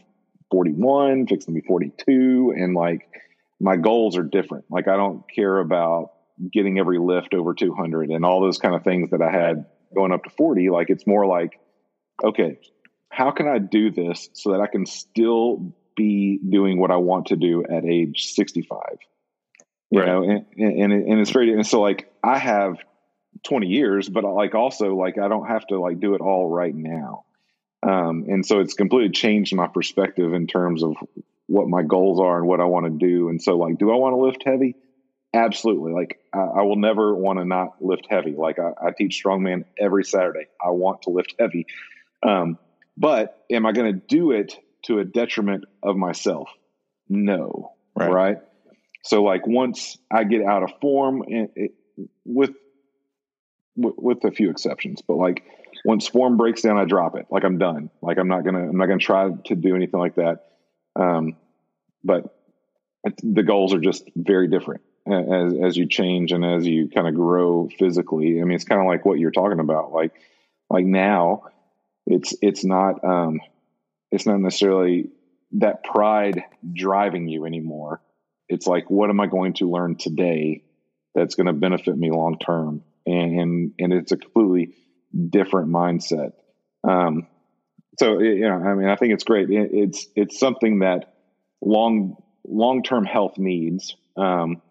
41, 0.51 1.27
fixing 1.27 1.56
to 1.56 1.62
be 1.62 1.68
42, 1.68 2.54
and 2.56 2.75
like 2.75 3.08
my 3.60 3.77
goals 3.77 4.18
are 4.18 4.24
different. 4.24 4.65
Like 4.70 4.88
I 4.88 4.96
don't 4.96 5.24
care 5.34 5.58
about 5.58 6.12
getting 6.51 6.77
every 6.77 7.00
lift 7.00 7.34
over 7.34 7.54
200 7.54 8.10
and 8.10 8.25
all 8.25 8.42
those 8.42 8.58
kind 8.58 8.75
of 8.75 8.84
things 8.84 9.12
that 9.12 9.22
I 9.22 9.32
had 9.32 9.65
going 9.94 10.12
up 10.12 10.24
to 10.25 10.30
40. 10.30 10.70
Like 10.70 10.89
it's 10.89 11.08
more 11.08 11.25
like 11.25 11.60
okay, 12.24 12.60
how 13.10 13.32
can 13.32 13.48
I 13.48 13.60
do 13.60 13.92
this 13.92 14.30
so 14.34 14.51
that 14.51 14.62
I 14.62 14.68
can 14.68 14.86
still 14.86 15.75
be 15.96 16.40
doing 16.48 16.80
what 16.80 16.92
I 16.92 16.98
want 16.98 17.28
to 17.28 17.36
do 17.36 17.64
at 17.64 17.86
age 17.86 18.34
65. 18.34 18.80
You 19.92 20.00
right. 20.00 20.08
know, 20.08 20.24
and, 20.24 20.46
and, 20.58 20.93
and 20.93 21.19
it's 21.19 21.32
very, 21.32 21.54
and 21.54 21.65
so 21.65 21.82
like 21.82 22.12
I 22.24 22.38
have 22.38 22.78
20 23.43 23.67
years, 23.67 24.10
but 24.10 24.24
like 24.24 24.56
also 24.56 24.96
like 24.96 25.17
I 25.17 25.28
don't 25.28 25.48
have 25.48 25.65
to 25.67 25.80
like 25.80 26.00
do 26.00 26.15
it 26.15 26.22
all 26.22 26.50
right 26.50 26.76
now. 26.76 27.26
Um, 27.84 28.26
and 28.28 28.46
so 28.46 28.60
it's 28.60 28.74
completely 28.74 29.12
changed 29.12 29.56
my 29.56 29.67
perspective 29.67 30.34
in 30.34 30.48
terms 30.48 30.84
of 30.84 30.96
what 31.48 31.67
my 31.67 31.84
goals 31.84 32.19
are 32.19 32.39
and 32.39 32.48
what 32.48 32.60
I 32.60 32.65
want 32.65 32.86
to 32.86 33.08
do. 33.08 33.30
And 33.30 33.41
so 33.41 33.58
like, 33.58 33.78
do 33.78 33.91
I 33.91 33.96
want 33.96 34.13
to 34.13 34.17
lift 34.17 34.43
heavy? 34.43 34.76
Absolutely. 35.34 35.91
Like 35.91 36.19
I, 36.34 36.39
I 36.39 36.62
will 36.63 36.78
never 36.78 37.13
want 37.13 37.39
to 37.39 37.46
not 37.46 37.82
lift 37.82 38.08
heavy. 38.10 38.32
Like 38.32 38.58
I, 38.58 38.72
I, 38.88 38.91
teach 38.98 39.22
strongman 39.24 39.65
every 39.78 40.04
Saturday. 40.04 40.48
I 40.63 40.69
want 40.69 41.04
to 41.04 41.10
lift 41.10 41.36
heavy. 41.38 41.67
Um, 42.24 42.58
but 42.98 43.43
am 43.52 43.65
I 43.65 43.74
going 43.74 43.93
to 43.93 44.00
do 44.00 44.32
it 44.32 44.58
to 44.86 45.00
a 45.00 45.06
detriment 45.06 45.65
of 45.84 45.95
myself? 45.95 46.50
No. 47.10 47.74
Right. 47.95 48.12
right? 48.12 48.38
So 49.04 49.24
like 49.24 49.45
once 49.45 49.98
I 50.12 50.24
get 50.24 50.43
out 50.43 50.63
of 50.63 50.71
form 50.82 51.21
and 51.28 51.50
it, 51.56 51.76
with 52.26 52.52
with 53.76 54.24
a 54.24 54.32
few 54.32 54.50
exceptions, 54.50 55.02
but 55.02 55.15
like 55.15 55.43
once 55.84 56.08
form 56.08 56.38
breaks 56.38 56.62
down, 56.62 56.78
I 56.78 56.86
drop 56.86 57.15
it. 57.15 57.28
Like 57.30 57.43
I'm 57.43 57.58
done. 57.58 57.91
Like 58.02 58.17
I'm 58.17 58.28
not 58.28 58.43
gonna 58.43 58.67
I'm 58.67 58.78
not 58.78 58.88
gonna 58.88 59.00
try 59.00 59.30
to 59.30 59.56
do 59.56 59.76
anything 59.76 60.00
like 60.00 60.15
that. 60.15 60.45
Um, 60.95 61.36
but 62.04 62.36
the 63.21 63.43
goals 63.43 63.74
are 63.74 63.80
just 63.80 64.10
very 64.15 64.48
different 64.48 64.82
as 65.08 65.54
as 65.62 65.78
you 65.78 65.88
change 65.88 66.32
and 66.32 66.43
as 66.43 66.65
you 66.65 66.89
kind 66.89 67.08
of 67.08 67.13
grow 67.13 67.69
physically. 67.78 68.41
I 68.41 68.43
mean, 68.43 68.56
it's 68.56 68.63
kind 68.63 68.82
of 68.82 68.88
like 68.88 69.06
what 69.06 69.19
you're 69.19 69.32
talking 69.32 69.60
about. 69.60 69.91
Like 69.91 70.13
like 70.69 70.86
now, 70.86 71.43
it's 72.08 72.34
it's 72.41 72.65
not 72.65 73.04
um, 73.04 73.39
it's 74.15 74.25
not 74.25 74.39
necessarily 74.39 75.10
that 75.51 75.84
pride 75.84 76.43
driving 76.73 77.28
you 77.28 77.45
anymore. 77.45 78.01
It's 78.47 78.65
like, 78.65 78.89
what 78.89 79.10
am 79.10 79.19
I 79.19 79.28
going 79.28 79.54
to 79.56 79.69
learn 79.69 79.97
today 79.97 80.63
that's 81.13 81.36
going 81.36 81.47
to 81.47 81.54
benefit 81.54 81.97
me 81.97 82.12
long 82.12 82.39
term? 82.39 82.84
And, 83.06 83.39
and, 83.39 83.73
and 83.78 83.93
it's 83.93 84.13
a 84.13 84.17
completely 84.17 84.73
different 85.30 85.69
mindset. 85.69 86.32
Um, 86.88 87.28
so, 87.99 88.19
you 88.19 88.47
know, 88.47 88.56
I 88.56 88.73
mean, 88.75 88.88
I 88.88 88.95
think 88.95 89.13
it's 89.13 89.25
great. 89.25 89.49
It, 89.49 89.71
it's, 89.73 90.08
it's 90.15 90.39
something 90.39 90.80
that 90.80 91.13
long, 91.62 92.15
long-term 92.47 93.04
health 93.04 93.38
needs. 93.38 93.95
Um, 94.15 94.62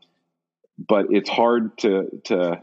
but 0.78 1.06
it's 1.10 1.28
hard 1.28 1.76
to, 1.78 2.08
to 2.24 2.62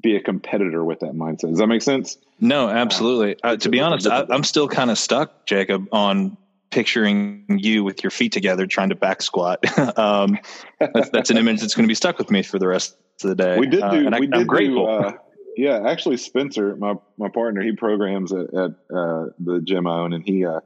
be 0.00 0.16
a 0.16 0.20
competitor 0.20 0.84
with 0.84 1.00
that 1.00 1.12
mindset. 1.12 1.50
Does 1.50 1.58
that 1.58 1.66
make 1.66 1.82
sense? 1.82 2.18
No, 2.40 2.68
absolutely. 2.68 3.36
Uh, 3.42 3.56
to 3.56 3.68
be 3.68 3.80
honest, 3.80 4.06
I, 4.06 4.26
am 4.30 4.44
still 4.44 4.68
kind 4.68 4.90
of 4.90 4.98
stuck, 4.98 5.46
Jacob, 5.46 5.88
on 5.92 6.36
picturing 6.70 7.44
you 7.48 7.84
with 7.84 8.02
your 8.02 8.10
feet 8.10 8.32
together 8.32 8.66
trying 8.66 8.90
to 8.90 8.94
back 8.94 9.22
squat. 9.22 9.64
um, 9.98 10.38
that's, 10.78 11.10
that's, 11.10 11.30
an 11.30 11.38
image 11.38 11.60
that's 11.60 11.74
going 11.74 11.84
to 11.84 11.88
be 11.88 11.94
stuck 11.94 12.18
with 12.18 12.30
me 12.30 12.42
for 12.42 12.58
the 12.58 12.66
rest 12.66 12.96
of 13.22 13.28
the 13.28 13.34
day. 13.34 13.58
We 13.58 13.66
did 13.66 13.82
uh, 13.82 13.90
do. 13.90 14.06
Uh, 14.06 14.10
we 14.18 14.28
I, 14.32 14.38
did 14.38 14.48
do. 14.48 14.84
Uh, 14.84 15.12
yeah, 15.56 15.88
actually, 15.88 16.18
Spencer, 16.18 16.76
my 16.76 16.94
my 17.16 17.28
partner, 17.28 17.62
he 17.62 17.72
programs 17.72 18.32
at, 18.32 18.52
at 18.52 18.70
uh, 18.94 19.26
the 19.38 19.60
gym 19.64 19.86
I 19.86 20.00
own, 20.00 20.12
and 20.12 20.22
he 20.22 20.44
uh, 20.44 20.60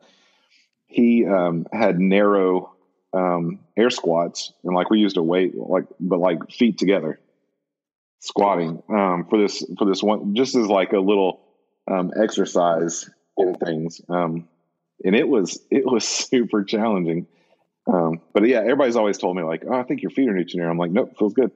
he 0.88 1.24
um, 1.26 1.66
had 1.72 2.00
narrow 2.00 2.74
um, 3.12 3.60
air 3.76 3.90
squats, 3.90 4.52
and 4.64 4.74
like 4.74 4.90
we 4.90 4.98
used 4.98 5.16
a 5.16 5.22
weight, 5.22 5.54
like 5.56 5.84
but 6.00 6.18
like 6.18 6.50
feet 6.50 6.76
together 6.78 7.20
squatting 8.20 8.82
um, 8.88 9.26
for 9.28 9.40
this 9.40 9.64
for 9.78 9.86
this 9.86 10.02
one, 10.02 10.34
just 10.34 10.54
as 10.54 10.66
like 10.66 10.92
a 10.92 11.00
little 11.00 11.40
um, 11.90 12.12
exercise 12.20 13.10
in 13.36 13.54
things. 13.56 14.00
Um, 14.08 14.48
and 15.04 15.16
it 15.16 15.28
was 15.28 15.58
it 15.70 15.84
was 15.84 16.06
super 16.08 16.64
challenging. 16.64 17.26
Um, 17.90 18.20
but 18.32 18.46
yeah, 18.46 18.58
everybody's 18.58 18.96
always 18.96 19.18
told 19.18 19.36
me 19.36 19.42
like, 19.42 19.64
"Oh, 19.68 19.74
I 19.74 19.82
think 19.82 20.02
your 20.02 20.10
feet 20.10 20.28
are 20.28 20.34
near." 20.34 20.70
I'm 20.70 20.78
like, 20.78 20.92
"Nope, 20.92 21.14
feels 21.18 21.34
good." 21.34 21.50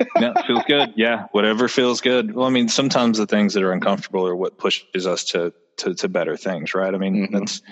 yeah, 0.20 0.32
feels 0.46 0.64
good. 0.66 0.92
Yeah, 0.96 1.26
whatever 1.32 1.68
feels 1.68 2.00
good. 2.00 2.34
Well, 2.34 2.46
I 2.46 2.50
mean, 2.50 2.68
sometimes 2.68 3.18
the 3.18 3.26
things 3.26 3.54
that 3.54 3.62
are 3.62 3.72
uncomfortable 3.72 4.26
are 4.26 4.36
what 4.36 4.58
pushes 4.58 5.06
us 5.06 5.24
to 5.26 5.52
to, 5.78 5.94
to 5.94 6.08
better 6.08 6.36
things, 6.36 6.74
right? 6.74 6.92
I 6.92 6.98
mean, 6.98 7.14
mm-hmm. 7.14 7.36
that's 7.36 7.62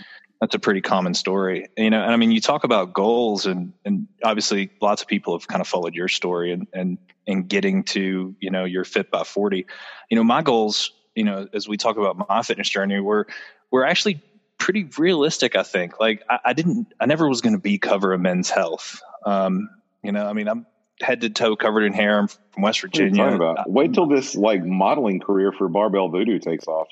that's 0.41 0.55
a 0.55 0.59
pretty 0.59 0.81
common 0.81 1.15
story, 1.15 1.67
you 1.77 1.91
know. 1.91 2.03
And 2.03 2.13
I 2.13 2.17
mean, 2.17 2.31
you 2.31 2.41
talk 2.41 2.65
about 2.65 2.93
goals, 2.93 3.47
and 3.47 3.73
and 3.85 4.07
obviously, 4.25 4.71
lots 4.81 5.03
of 5.03 5.09
people 5.09 5.37
have 5.37 5.47
kind 5.49 5.61
of 5.61 5.69
followed 5.69 5.95
your 5.95 6.09
story, 6.09 6.53
and 6.53 6.67
and 6.73 6.99
and 7.27 7.49
getting 7.49 7.85
to 7.85 8.35
you 8.41 8.51
know 8.51 8.65
your 8.65 8.85
fit 8.85 9.11
by 9.11 9.25
forty. 9.25 9.67
You 10.11 10.17
know, 10.17 10.25
my 10.25 10.43
goals, 10.43 10.93
you 11.15 11.25
know, 11.25 11.49
as 11.53 11.69
we 11.69 11.77
talk 11.77 11.97
about 11.97 12.29
my 12.29 12.43
fitness 12.43 12.69
journey, 12.69 13.01
were 13.01 13.27
were 13.71 13.85
actually 13.85 14.23
pretty 14.59 14.89
realistic. 14.99 15.57
I 15.57 15.63
think. 15.63 16.01
Like, 16.01 16.23
I, 16.29 16.39
I 16.47 16.53
didn't, 16.53 16.89
I 17.01 17.07
never 17.07 17.29
was 17.29 17.41
going 17.41 17.55
to 17.55 17.61
be 17.61 17.79
cover 17.79 18.13
of 18.13 18.21
Men's 18.21 18.51
Health. 18.51 19.01
Um, 19.25 19.69
you 20.03 20.13
know, 20.13 20.27
I 20.27 20.33
mean, 20.33 20.49
I'm 20.49 20.67
head 21.01 21.21
to 21.23 21.31
toe 21.31 21.57
covered 21.57 21.83
in 21.83 21.93
hair. 21.93 22.19
I'm 22.19 22.29
from 22.29 22.63
West 22.63 22.81
Virginia. 22.81 23.27
About? 23.27 23.71
Wait 23.71 23.93
till 23.93 24.07
this 24.07 24.35
like 24.35 24.65
modeling 24.65 25.21
career 25.21 25.53
for 25.53 25.69
Barbell 25.69 26.09
Voodoo 26.09 26.39
takes 26.39 26.67
off. 26.67 26.89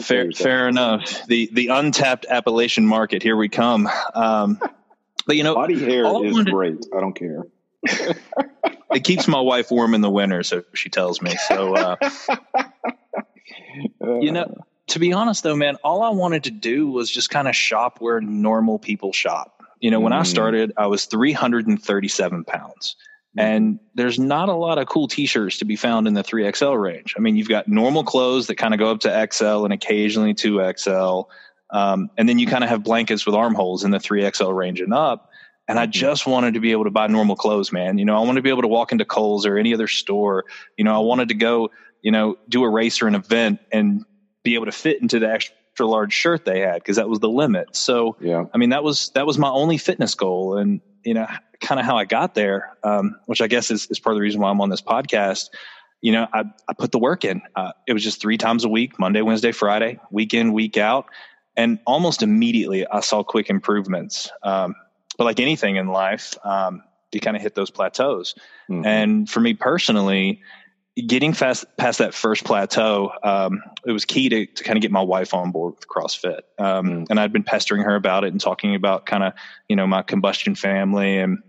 fair, 0.00 0.30
fair 0.32 0.68
enough. 0.68 1.26
The 1.26 1.50
the 1.52 1.68
untapped 1.68 2.26
Appalachian 2.28 2.86
market. 2.86 3.22
Here 3.22 3.36
we 3.36 3.48
come. 3.48 3.88
Um, 4.14 4.58
but 5.26 5.36
you 5.36 5.42
know, 5.42 5.54
body 5.54 5.78
hair 5.78 6.04
is 6.04 6.34
wanted, 6.34 6.50
great. 6.50 6.86
I 6.96 7.00
don't 7.00 7.14
care. 7.14 7.44
It 7.84 9.04
keeps 9.04 9.28
my 9.28 9.40
wife 9.40 9.70
warm 9.70 9.94
in 9.94 10.00
the 10.00 10.10
winter, 10.10 10.42
so 10.42 10.62
she 10.74 10.88
tells 10.88 11.20
me. 11.20 11.34
So, 11.48 11.74
uh, 11.74 11.96
you 14.20 14.32
know, 14.32 14.64
to 14.88 14.98
be 14.98 15.12
honest 15.12 15.42
though, 15.42 15.56
man, 15.56 15.76
all 15.84 16.02
I 16.02 16.10
wanted 16.10 16.44
to 16.44 16.50
do 16.50 16.90
was 16.90 17.10
just 17.10 17.30
kind 17.30 17.48
of 17.48 17.56
shop 17.56 18.00
where 18.00 18.20
normal 18.20 18.78
people 18.78 19.12
shop. 19.12 19.62
You 19.80 19.90
know, 19.90 20.00
when 20.00 20.12
mm. 20.12 20.20
I 20.20 20.22
started, 20.22 20.72
I 20.76 20.86
was 20.86 21.06
337 21.06 22.44
pounds. 22.44 22.96
And 23.36 23.78
there's 23.94 24.18
not 24.18 24.50
a 24.50 24.54
lot 24.54 24.76
of 24.76 24.86
cool 24.86 25.08
t-shirts 25.08 25.58
to 25.58 25.64
be 25.64 25.74
found 25.74 26.06
in 26.06 26.12
the 26.12 26.22
3XL 26.22 26.80
range. 26.80 27.14
I 27.16 27.20
mean, 27.20 27.36
you've 27.36 27.48
got 27.48 27.66
normal 27.66 28.04
clothes 28.04 28.46
that 28.48 28.56
kind 28.56 28.74
of 28.74 28.78
go 28.78 28.90
up 28.90 29.00
to 29.00 29.28
XL 29.32 29.64
and 29.64 29.72
occasionally 29.72 30.34
2XL. 30.34 31.24
Um, 31.70 32.10
and 32.18 32.28
then 32.28 32.38
you 32.38 32.46
kind 32.46 32.62
of 32.62 32.68
have 32.68 32.84
blankets 32.84 33.24
with 33.24 33.34
armholes 33.34 33.84
in 33.84 33.90
the 33.90 33.98
3XL 33.98 34.54
range 34.54 34.80
and 34.82 34.92
up. 34.92 35.30
And 35.68 35.78
I 35.78 35.84
mm-hmm. 35.84 35.92
just 35.92 36.26
wanted 36.26 36.54
to 36.54 36.60
be 36.60 36.72
able 36.72 36.84
to 36.84 36.90
buy 36.90 37.06
normal 37.06 37.36
clothes, 37.36 37.72
man. 37.72 37.98
You 37.98 38.04
know, 38.04 38.16
I 38.16 38.24
want 38.24 38.36
to 38.36 38.42
be 38.42 38.50
able 38.50 38.62
to 38.62 38.68
walk 38.68 38.92
into 38.92 39.04
Kohl's 39.04 39.46
or 39.46 39.56
any 39.56 39.74
other 39.74 39.88
store. 39.88 40.44
You 40.76 40.84
know, 40.84 40.94
I 40.94 40.98
wanted 40.98 41.28
to 41.28 41.34
go, 41.34 41.70
you 42.02 42.10
know, 42.10 42.36
do 42.48 42.64
a 42.64 42.68
race 42.68 43.00
or 43.00 43.06
an 43.06 43.14
event 43.14 43.60
and 43.70 44.04
be 44.42 44.54
able 44.54 44.66
to 44.66 44.72
fit 44.72 45.00
into 45.00 45.18
the 45.18 45.30
extra 45.30 45.86
large 45.86 46.12
shirt 46.12 46.44
they 46.44 46.60
had 46.60 46.74
because 46.74 46.96
that 46.96 47.08
was 47.08 47.20
the 47.20 47.28
limit. 47.28 47.76
So, 47.76 48.16
yeah, 48.20 48.44
I 48.52 48.58
mean, 48.58 48.70
that 48.70 48.82
was 48.82 49.10
that 49.14 49.26
was 49.26 49.38
my 49.38 49.48
only 49.48 49.78
fitness 49.78 50.14
goal, 50.14 50.58
and 50.58 50.80
you 51.04 51.14
know, 51.14 51.26
kind 51.62 51.80
of 51.80 51.86
how 51.86 51.96
I 51.96 52.04
got 52.04 52.34
there, 52.34 52.76
um, 52.82 53.16
which 53.26 53.40
I 53.40 53.46
guess 53.46 53.70
is, 53.70 53.86
is 53.90 53.98
part 53.98 54.14
of 54.14 54.18
the 54.18 54.22
reason 54.22 54.40
why 54.40 54.50
I'm 54.50 54.60
on 54.60 54.68
this 54.68 54.82
podcast. 54.82 55.50
You 56.00 56.12
know, 56.12 56.26
I, 56.32 56.44
I 56.68 56.72
put 56.76 56.90
the 56.90 56.98
work 56.98 57.24
in. 57.24 57.42
Uh, 57.54 57.72
it 57.86 57.92
was 57.92 58.02
just 58.02 58.20
three 58.20 58.36
times 58.36 58.64
a 58.64 58.68
week, 58.68 58.98
Monday, 58.98 59.22
Wednesday, 59.22 59.52
Friday, 59.52 60.00
week 60.10 60.34
in, 60.34 60.52
week 60.52 60.76
out. 60.76 61.06
And 61.56 61.78
almost 61.86 62.22
immediately 62.22 62.86
I 62.86 63.00
saw 63.00 63.22
quick 63.22 63.50
improvements. 63.50 64.30
Um, 64.42 64.74
but 65.18 65.24
like 65.24 65.40
anything 65.40 65.76
in 65.76 65.88
life, 65.88 66.34
um, 66.44 66.82
you 67.12 67.20
kind 67.20 67.36
of 67.36 67.42
hit 67.42 67.54
those 67.54 67.70
plateaus. 67.70 68.34
Mm-hmm. 68.70 68.86
And 68.86 69.28
for 69.28 69.40
me 69.40 69.52
personally, 69.54 70.40
getting 71.06 71.32
fast 71.32 71.64
past 71.76 71.98
that 71.98 72.14
first 72.14 72.44
plateau, 72.44 73.12
um, 73.22 73.62
it 73.86 73.92
was 73.92 74.04
key 74.04 74.28
to, 74.30 74.46
to 74.46 74.64
kind 74.64 74.76
of 74.76 74.82
get 74.82 74.90
my 74.90 75.02
wife 75.02 75.34
on 75.34 75.50
board 75.50 75.74
with 75.74 75.88
CrossFit. 75.88 76.40
Um, 76.58 76.86
mm-hmm. 76.86 77.04
And 77.10 77.20
I'd 77.20 77.32
been 77.32 77.44
pestering 77.44 77.82
her 77.82 77.94
about 77.94 78.24
it 78.24 78.32
and 78.32 78.40
talking 78.40 78.74
about 78.74 79.04
kind 79.04 79.24
of, 79.24 79.34
you 79.68 79.76
know, 79.76 79.86
my 79.86 80.02
combustion 80.02 80.54
family. 80.54 81.18
And, 81.18 81.42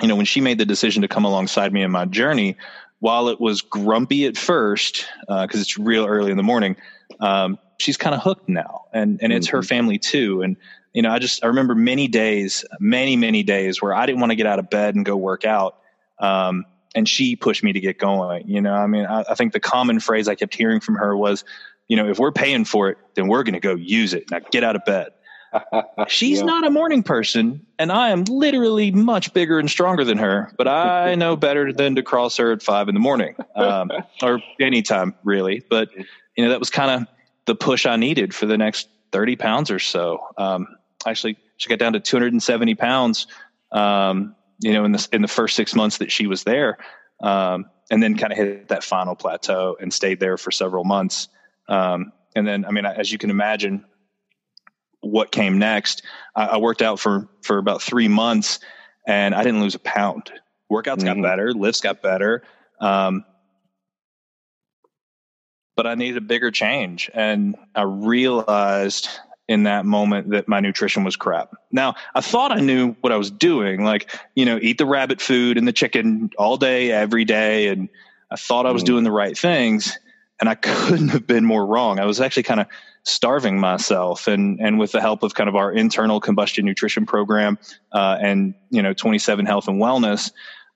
you 0.00 0.08
know, 0.08 0.16
when 0.16 0.26
she 0.26 0.40
made 0.40 0.58
the 0.58 0.64
decision 0.64 1.02
to 1.02 1.08
come 1.08 1.24
alongside 1.24 1.72
me 1.72 1.82
in 1.82 1.90
my 1.90 2.04
journey, 2.04 2.56
while 3.00 3.28
it 3.28 3.40
was 3.40 3.62
grumpy 3.62 4.26
at 4.26 4.36
first, 4.36 5.06
because 5.22 5.56
uh, 5.56 5.60
it's 5.60 5.78
real 5.78 6.06
early 6.06 6.30
in 6.30 6.36
the 6.36 6.42
morning, 6.42 6.76
um, 7.18 7.58
she's 7.78 7.96
kind 7.96 8.14
of 8.14 8.22
hooked 8.22 8.48
now. 8.48 8.84
And, 8.92 9.18
and 9.22 9.32
it's 9.32 9.48
mm-hmm. 9.48 9.56
her 9.56 9.62
family 9.62 9.98
too. 9.98 10.42
And, 10.42 10.56
you 10.92 11.02
know, 11.02 11.10
I 11.10 11.18
just, 11.18 11.44
I 11.44 11.48
remember 11.48 11.74
many 11.74 12.08
days, 12.08 12.64
many, 12.78 13.16
many 13.16 13.42
days 13.42 13.80
where 13.80 13.94
I 13.94 14.06
didn't 14.06 14.20
want 14.20 14.30
to 14.30 14.36
get 14.36 14.46
out 14.46 14.58
of 14.58 14.70
bed 14.70 14.94
and 14.94 15.04
go 15.04 15.16
work 15.16 15.44
out. 15.44 15.76
Um, 16.18 16.64
and 16.94 17.08
she 17.08 17.36
pushed 17.36 17.62
me 17.62 17.72
to 17.72 17.80
get 17.80 17.98
going. 17.98 18.48
You 18.48 18.60
know, 18.60 18.74
I 18.74 18.86
mean, 18.86 19.06
I, 19.06 19.24
I, 19.30 19.34
think 19.34 19.52
the 19.52 19.60
common 19.60 20.00
phrase 20.00 20.28
I 20.28 20.34
kept 20.34 20.54
hearing 20.54 20.80
from 20.80 20.96
her 20.96 21.16
was, 21.16 21.44
you 21.88 21.96
know, 21.96 22.08
if 22.08 22.18
we're 22.18 22.32
paying 22.32 22.64
for 22.64 22.88
it, 22.88 22.98
then 23.14 23.28
we're 23.28 23.42
going 23.42 23.54
to 23.54 23.60
go 23.60 23.74
use 23.74 24.12
it. 24.12 24.30
Now 24.30 24.40
get 24.50 24.64
out 24.64 24.76
of 24.76 24.84
bed. 24.84 25.10
She's 26.08 26.38
yeah. 26.38 26.44
not 26.44 26.66
a 26.66 26.70
morning 26.70 27.02
person, 27.02 27.66
and 27.78 27.90
I 27.90 28.10
am 28.10 28.24
literally 28.24 28.90
much 28.90 29.32
bigger 29.32 29.58
and 29.58 29.68
stronger 29.68 30.04
than 30.04 30.18
her. 30.18 30.52
But 30.56 30.68
I 30.68 31.14
know 31.16 31.36
better 31.36 31.72
than 31.72 31.96
to 31.96 32.02
cross 32.02 32.36
her 32.36 32.52
at 32.52 32.62
five 32.62 32.88
in 32.88 32.94
the 32.94 33.00
morning, 33.00 33.34
um, 33.56 33.90
or 34.22 34.40
anytime 34.60 35.14
really. 35.24 35.62
But 35.68 35.90
you 36.36 36.44
know, 36.44 36.50
that 36.50 36.60
was 36.60 36.70
kind 36.70 37.02
of 37.02 37.08
the 37.46 37.54
push 37.54 37.86
I 37.86 37.96
needed 37.96 38.34
for 38.34 38.46
the 38.46 38.58
next 38.58 38.88
thirty 39.12 39.36
pounds 39.36 39.70
or 39.70 39.78
so. 39.78 40.24
Um, 40.36 40.68
actually, 41.06 41.38
she 41.56 41.68
got 41.68 41.78
down 41.78 41.92
to 41.94 42.00
two 42.00 42.16
hundred 42.16 42.32
and 42.32 42.42
seventy 42.42 42.74
pounds 42.74 43.26
um, 43.72 44.34
you 44.60 44.72
know, 44.72 44.84
in 44.84 44.92
the 44.92 45.08
in 45.12 45.22
the 45.22 45.28
first 45.28 45.56
six 45.56 45.74
months 45.74 45.98
that 45.98 46.12
she 46.12 46.26
was 46.26 46.44
there, 46.44 46.78
um, 47.22 47.66
and 47.90 48.02
then 48.02 48.16
kind 48.16 48.32
of 48.32 48.38
hit 48.38 48.68
that 48.68 48.84
final 48.84 49.14
plateau 49.14 49.76
and 49.80 49.92
stayed 49.92 50.20
there 50.20 50.36
for 50.36 50.50
several 50.50 50.84
months. 50.84 51.28
Um, 51.68 52.12
and 52.36 52.46
then, 52.46 52.64
I 52.64 52.70
mean, 52.70 52.84
as 52.84 53.10
you 53.10 53.18
can 53.18 53.30
imagine, 53.30 53.84
what 55.00 55.32
came 55.32 55.58
next, 55.58 56.02
I, 56.36 56.46
I, 56.46 56.56
worked 56.58 56.82
out 56.82 57.00
for 57.00 57.28
for 57.42 57.58
about 57.58 57.80
three 57.80 58.08
months, 58.08 58.60
and 59.06 59.34
I 59.34 59.42
didn't 59.42 59.62
lose 59.62 59.74
a 59.74 59.80
pound. 59.80 60.30
Workouts 60.70 60.98
mm-hmm. 60.98 61.22
got 61.22 61.22
better, 61.22 61.52
lifts 61.52 61.80
got 61.80 62.02
better, 62.02 62.42
um, 62.80 63.24
but 65.74 65.86
I 65.86 65.94
needed 65.94 66.18
a 66.18 66.20
bigger 66.20 66.50
change, 66.50 67.10
and 67.14 67.56
I 67.74 67.82
realized 67.82 69.08
in 69.50 69.64
that 69.64 69.84
moment 69.84 70.30
that 70.30 70.46
my 70.46 70.60
nutrition 70.60 71.02
was 71.02 71.16
crap. 71.16 71.52
Now, 71.72 71.96
I 72.14 72.20
thought 72.20 72.52
I 72.52 72.60
knew 72.60 72.94
what 73.00 73.12
I 73.12 73.16
was 73.16 73.32
doing, 73.32 73.82
like, 73.82 74.08
you 74.36 74.44
know, 74.44 74.60
eat 74.62 74.78
the 74.78 74.86
rabbit 74.86 75.20
food 75.20 75.58
and 75.58 75.66
the 75.66 75.72
chicken 75.72 76.30
all 76.38 76.56
day, 76.56 76.92
every 76.92 77.24
day. 77.24 77.66
And 77.66 77.88
I 78.30 78.36
thought 78.36 78.64
I 78.64 78.70
was 78.70 78.84
mm. 78.84 78.86
doing 78.86 79.02
the 79.02 79.10
right 79.10 79.36
things. 79.36 79.98
And 80.38 80.48
I 80.48 80.54
couldn't 80.86 81.08
have 81.08 81.26
been 81.26 81.44
more 81.44 81.66
wrong. 81.66 81.98
I 81.98 82.04
was 82.04 82.20
actually 82.20 82.44
kind 82.44 82.60
of 82.60 82.68
starving 83.02 83.58
myself. 83.58 84.28
And, 84.28 84.60
and 84.60 84.78
with 84.78 84.92
the 84.92 85.00
help 85.00 85.24
of 85.24 85.34
kind 85.34 85.48
of 85.48 85.56
our 85.56 85.72
internal 85.72 86.20
combustion 86.20 86.64
nutrition 86.64 87.04
program 87.04 87.58
uh, 87.90 88.18
and, 88.20 88.54
you 88.70 88.82
know, 88.82 88.92
27 88.92 89.46
health 89.46 89.66
and 89.66 89.82
wellness, 89.82 90.30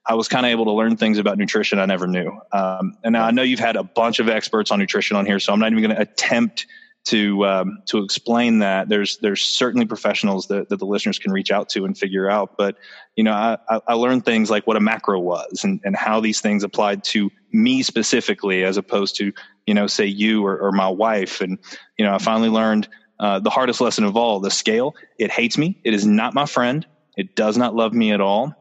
I 0.05 0.15
was 0.15 0.27
kind 0.27 0.45
of 0.45 0.51
able 0.51 0.65
to 0.65 0.73
learn 0.73 0.97
things 0.97 1.19
about 1.19 1.39
nutrition 1.39 1.79
I 1.79 1.87
never 1.87 2.09
knew. 2.09 2.41
Um, 2.51 2.97
and 3.05 3.13
now 3.13 3.25
I 3.25 3.31
know 3.31 3.43
you've 3.43 3.61
had 3.61 3.77
a 3.77 3.85
bunch 3.85 4.19
of 4.19 4.29
experts 4.29 4.73
on 4.73 4.81
nutrition 4.81 5.17
on 5.17 5.27
here, 5.27 5.39
so 5.39 5.53
I'm 5.53 5.61
not 5.61 5.71
even 5.71 5.81
going 5.85 5.95
to 5.95 6.03
attempt 6.03 6.67
to 7.05 7.45
um, 7.45 7.79
to 7.87 7.99
explain 7.99 8.61
that 8.61 8.89
there's 8.89 9.19
there's 9.19 9.43
certainly 9.43 9.87
professionals 9.87 10.47
that, 10.47 10.71
that 10.71 10.79
the 10.79 10.87
listeners 10.87 11.19
can 11.19 11.33
reach 11.33 11.51
out 11.51 11.69
to 11.71 11.85
and 11.85 11.97
figure 11.97 12.31
out. 12.31 12.57
But 12.57 12.77
you 13.15 13.25
know 13.25 13.33
I, 13.33 13.81
I 13.87 13.95
learned 13.95 14.25
things 14.25 14.51
like 14.51 14.67
what 14.67 14.77
a 14.77 14.81
macro 14.81 15.21
was 15.21 15.65
and, 15.65 15.81
and 15.85 15.95
how 15.95 16.21
these 16.21 16.41
things 16.41 16.65
applied 16.65 17.05
to 17.05 17.31
me 17.53 17.83
specifically 17.83 18.65
as 18.65 18.77
opposed 18.77 19.17
to 19.17 19.33
you 19.67 19.75
know 19.75 19.87
say 19.87 20.07
you 20.07 20.45
or, 20.45 20.59
or 20.59 20.73
my 20.73 20.89
wife. 20.89 21.41
And 21.41 21.59
you 21.99 22.05
know 22.05 22.15
i 22.15 22.19
finally 22.19 22.49
learned 22.49 22.89
uh, 23.21 23.39
the 23.39 23.51
hardest 23.51 23.81
lesson 23.81 24.05
of 24.05 24.17
all 24.17 24.41
the 24.41 24.51
scale. 24.51 24.95
It 25.19 25.31
hates 25.31 25.59
me. 25.59 25.79
It 25.85 25.95
is 25.95 26.07
not 26.07 26.35
my 26.35 26.47
friend. 26.47 26.87
It 27.17 27.37
does 27.37 27.57
not 27.57 27.75
love 27.75 27.93
me 27.93 28.13
at 28.13 28.21
all. 28.21 28.55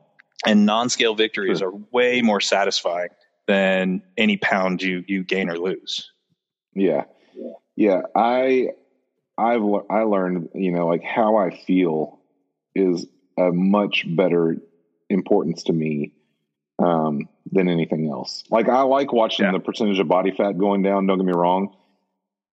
And 0.45 0.65
non-scale 0.65 1.15
victories 1.15 1.59
sure. 1.59 1.69
are 1.69 1.79
way 1.93 2.21
more 2.21 2.41
satisfying 2.41 3.09
than 3.47 4.03
any 4.17 4.35
pound 4.35 4.81
you 4.81 5.05
you 5.07 5.23
gain 5.23 5.49
or 5.49 5.57
lose. 5.57 6.11
Yeah 6.75 7.05
yeah, 7.75 8.01
I 8.15 8.69
I've 9.37 9.63
I 9.89 10.03
learned, 10.03 10.49
you 10.53 10.71
know, 10.71 10.87
like 10.87 11.03
how 11.03 11.37
I 11.37 11.49
feel 11.65 12.19
is 12.75 13.05
a 13.37 13.51
much 13.51 14.05
better 14.07 14.57
importance 15.09 15.63
to 15.63 15.73
me 15.73 16.13
um, 16.79 17.27
than 17.51 17.67
anything 17.67 18.09
else. 18.09 18.43
Like 18.49 18.69
I 18.69 18.81
like 18.81 19.11
watching 19.11 19.45
yeah. 19.45 19.51
the 19.51 19.59
percentage 19.59 19.99
of 19.99 20.07
body 20.07 20.31
fat 20.31 20.57
going 20.57 20.83
down. 20.83 21.07
Don't 21.07 21.17
get 21.17 21.25
me 21.25 21.33
wrong, 21.33 21.75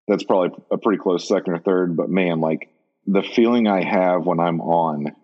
that's 0.08 0.24
probably 0.24 0.56
a 0.70 0.78
pretty 0.78 0.98
close 0.98 1.26
second 1.26 1.54
or 1.54 1.58
third. 1.58 1.96
But 1.96 2.10
man, 2.10 2.40
like 2.40 2.68
the 3.06 3.22
feeling 3.22 3.68
I 3.68 3.82
have 3.82 4.26
when 4.26 4.40
I'm 4.40 4.60
on 4.60 5.14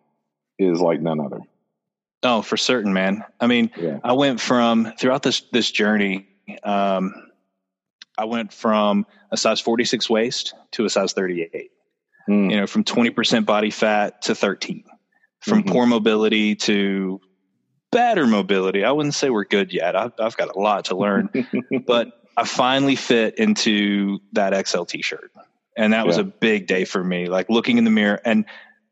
is 0.59 0.81
like 0.81 1.01
none 1.01 1.21
other. 1.21 1.41
Oh, 2.23 2.43
for 2.43 2.57
certain, 2.57 2.93
man. 2.93 3.25
I 3.41 3.47
mean, 3.47 3.71
yeah. 3.77 3.99
I 4.03 4.15
went 4.15 4.41
from 4.41 4.93
throughout 4.99 5.23
this 5.23 5.41
this 5.53 5.71
journey. 5.71 6.29
Um, 6.63 7.15
I 8.19 8.25
went 8.25 8.53
from 8.53 9.07
a 9.31 9.37
size 9.37 9.61
46 9.61 10.09
waist 10.09 10.55
to 10.73 10.85
a 10.85 10.91
size 10.91 11.13
38. 11.13 11.71
Mm. 12.29 12.51
You 12.51 12.57
know, 12.57 12.67
from 12.67 12.85
20% 12.85 13.47
body 13.47 13.71
fat 13.71 14.23
to 14.23 14.35
13. 14.35 14.85
From 15.41 15.63
mm-hmm. 15.63 15.71
poor 15.71 15.87
mobility 15.87 16.57
to 16.57 17.21
better 17.93 18.27
mobility. 18.27 18.85
I 18.85 18.91
wouldn't 18.91 19.15
say 19.15 19.31
we're 19.31 19.45
good 19.45 19.73
yet. 19.73 19.95
I've, 19.95 20.13
I've 20.19 20.37
got 20.37 20.55
a 20.55 20.59
lot 20.59 20.87
to 20.87 20.97
learn, 20.97 21.29
but 21.87 22.09
I 22.37 22.45
finally 22.45 22.97
fit 22.97 23.39
into 23.39 24.19
that 24.33 24.67
XL 24.67 24.85
t-shirt. 24.85 25.31
And 25.77 25.93
that 25.93 26.07
was 26.07 26.17
yeah. 26.17 26.23
a 26.23 26.25
big 26.25 26.67
day 26.67 26.85
for 26.85 27.03
me. 27.03 27.27
Like 27.27 27.49
looking 27.51 27.79
in 27.79 27.85
the 27.85 27.91
mirror 27.91 28.21
and 28.25 28.45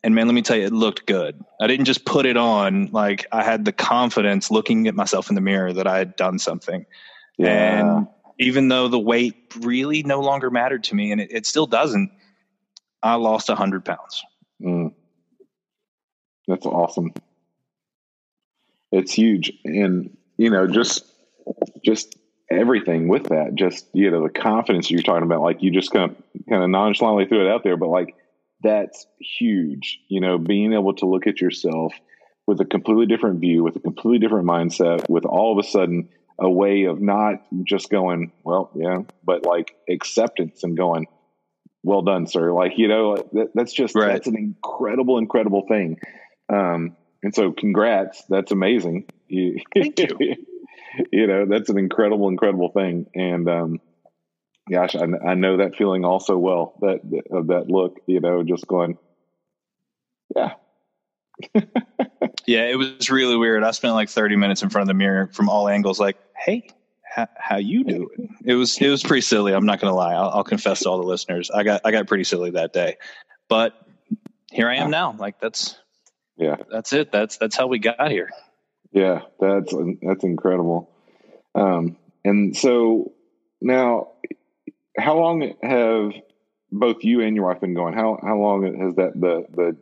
and 0.02 0.14
man, 0.14 0.26
let 0.26 0.34
me 0.34 0.42
tell 0.42 0.58
you, 0.58 0.66
it 0.66 0.72
looked 0.72 1.06
good. 1.06 1.42
I 1.58 1.66
didn't 1.66 1.86
just 1.86 2.04
put 2.04 2.26
it 2.26 2.36
on. 2.36 2.90
Like 2.92 3.26
I 3.32 3.42
had 3.42 3.64
the 3.64 3.72
confidence 3.72 4.50
looking 4.50 4.86
at 4.86 4.94
myself 4.94 5.30
in 5.30 5.34
the 5.34 5.40
mirror 5.40 5.72
that 5.72 5.86
I 5.86 5.96
had 5.96 6.14
done 6.14 6.38
something. 6.38 6.84
Yeah. 7.38 7.80
And 7.80 8.06
even 8.38 8.68
though 8.68 8.88
the 8.88 8.98
weight 8.98 9.34
really 9.60 10.02
no 10.02 10.20
longer 10.20 10.50
mattered 10.50 10.84
to 10.84 10.94
me, 10.94 11.12
and 11.12 11.20
it, 11.20 11.30
it 11.30 11.46
still 11.46 11.66
doesn't. 11.66 12.10
I 13.02 13.14
lost 13.16 13.48
a 13.50 13.54
hundred 13.54 13.84
pounds. 13.84 14.22
Mm. 14.62 14.94
That's 16.48 16.66
awesome. 16.66 17.12
It's 18.92 19.12
huge, 19.12 19.52
and 19.64 20.16
you 20.36 20.50
know, 20.50 20.66
just 20.66 21.04
just 21.84 22.16
everything 22.50 23.08
with 23.08 23.24
that. 23.24 23.54
Just 23.54 23.86
you 23.92 24.10
know, 24.10 24.22
the 24.22 24.30
confidence 24.30 24.90
you're 24.90 25.02
talking 25.02 25.24
about. 25.24 25.42
Like 25.42 25.62
you 25.62 25.70
just 25.70 25.90
kind 25.90 26.10
of 26.10 26.16
kind 26.48 26.62
of 26.62 26.70
nonchalantly 26.70 27.26
threw 27.26 27.46
it 27.46 27.50
out 27.50 27.64
there, 27.64 27.76
but 27.76 27.88
like 27.88 28.14
that's 28.62 29.06
huge. 29.18 30.00
You 30.08 30.20
know, 30.20 30.38
being 30.38 30.72
able 30.72 30.94
to 30.94 31.06
look 31.06 31.26
at 31.26 31.40
yourself 31.40 31.94
with 32.46 32.60
a 32.60 32.64
completely 32.64 33.06
different 33.06 33.40
view, 33.40 33.62
with 33.64 33.76
a 33.76 33.80
completely 33.80 34.18
different 34.18 34.46
mindset, 34.46 35.08
with 35.08 35.24
all 35.24 35.58
of 35.58 35.64
a 35.64 35.68
sudden 35.68 36.08
a 36.38 36.50
way 36.50 36.84
of 36.84 37.00
not 37.00 37.42
just 37.64 37.90
going, 37.90 38.32
well, 38.42 38.70
yeah, 38.74 38.98
but 39.24 39.44
like 39.44 39.76
acceptance 39.88 40.64
and 40.64 40.76
going, 40.76 41.06
well 41.82 42.02
done, 42.02 42.26
sir. 42.26 42.52
Like, 42.52 42.72
you 42.76 42.88
know, 42.88 43.16
that, 43.32 43.50
that's 43.54 43.72
just, 43.72 43.94
right. 43.94 44.08
that's 44.08 44.26
an 44.26 44.36
incredible, 44.36 45.18
incredible 45.18 45.66
thing. 45.68 45.98
Um, 46.52 46.96
and 47.22 47.34
so 47.34 47.52
congrats. 47.52 48.24
That's 48.28 48.52
amazing. 48.52 49.06
You, 49.28 49.60
Thank 49.74 49.98
you. 49.98 50.36
you 51.12 51.26
know, 51.26 51.46
that's 51.46 51.70
an 51.70 51.78
incredible, 51.78 52.28
incredible 52.28 52.70
thing. 52.70 53.06
And, 53.14 53.48
um, 53.48 53.80
gosh, 54.70 54.96
I, 54.96 55.04
I 55.26 55.34
know 55.34 55.58
that 55.58 55.76
feeling 55.76 56.04
also 56.04 56.36
well, 56.36 56.74
that, 56.80 57.00
of 57.30 57.48
that 57.48 57.68
look, 57.68 58.00
you 58.06 58.20
know, 58.20 58.42
just 58.42 58.66
going, 58.66 58.98
yeah. 60.34 60.54
Yeah, 62.46 62.66
it 62.66 62.76
was 62.76 63.10
really 63.10 63.36
weird. 63.36 63.64
I 63.64 63.70
spent 63.70 63.94
like 63.94 64.10
30 64.10 64.36
minutes 64.36 64.62
in 64.62 64.68
front 64.70 64.82
of 64.82 64.88
the 64.88 64.94
mirror 64.94 65.30
from 65.32 65.48
all 65.48 65.68
angles, 65.68 65.98
like, 65.98 66.18
hey, 66.36 66.68
how, 67.02 67.28
how 67.36 67.56
you 67.56 67.84
doing? 67.84 68.36
It 68.44 68.54
was 68.54 68.76
it 68.78 68.88
was 68.88 69.02
pretty 69.02 69.22
silly. 69.22 69.54
I'm 69.54 69.66
not 69.66 69.80
going 69.80 69.90
to 69.90 69.94
lie. 69.94 70.14
I'll, 70.14 70.30
I'll, 70.30 70.44
confess 70.44 70.80
to 70.80 70.90
all 70.90 70.98
the 70.98 71.06
listeners. 71.06 71.50
I 71.50 71.62
got 71.62 71.82
I 71.84 71.90
got 71.90 72.06
pretty 72.06 72.24
silly 72.24 72.50
that 72.50 72.72
day, 72.72 72.96
but 73.48 73.74
here 74.50 74.68
I 74.68 74.76
am 74.76 74.90
now. 74.90 75.14
Like 75.16 75.40
that's 75.40 75.78
yeah, 76.36 76.56
that's 76.70 76.92
it. 76.92 77.12
That's 77.12 77.38
that's 77.38 77.56
how 77.56 77.66
we 77.68 77.78
got 77.78 78.10
here. 78.10 78.30
Yeah, 78.92 79.22
that's 79.40 79.72
that's 80.02 80.24
incredible. 80.24 80.90
Um, 81.54 81.96
and 82.24 82.56
so 82.56 83.12
now, 83.60 84.08
how 84.98 85.16
long 85.16 85.54
have 85.62 86.12
both 86.72 87.04
you 87.04 87.20
and 87.20 87.36
your 87.36 87.46
wife 87.46 87.60
been 87.60 87.74
going? 87.74 87.94
How 87.94 88.18
how 88.20 88.36
long 88.36 88.64
has 88.80 88.96
that 88.96 89.12
the 89.14 89.46
the 89.54 89.76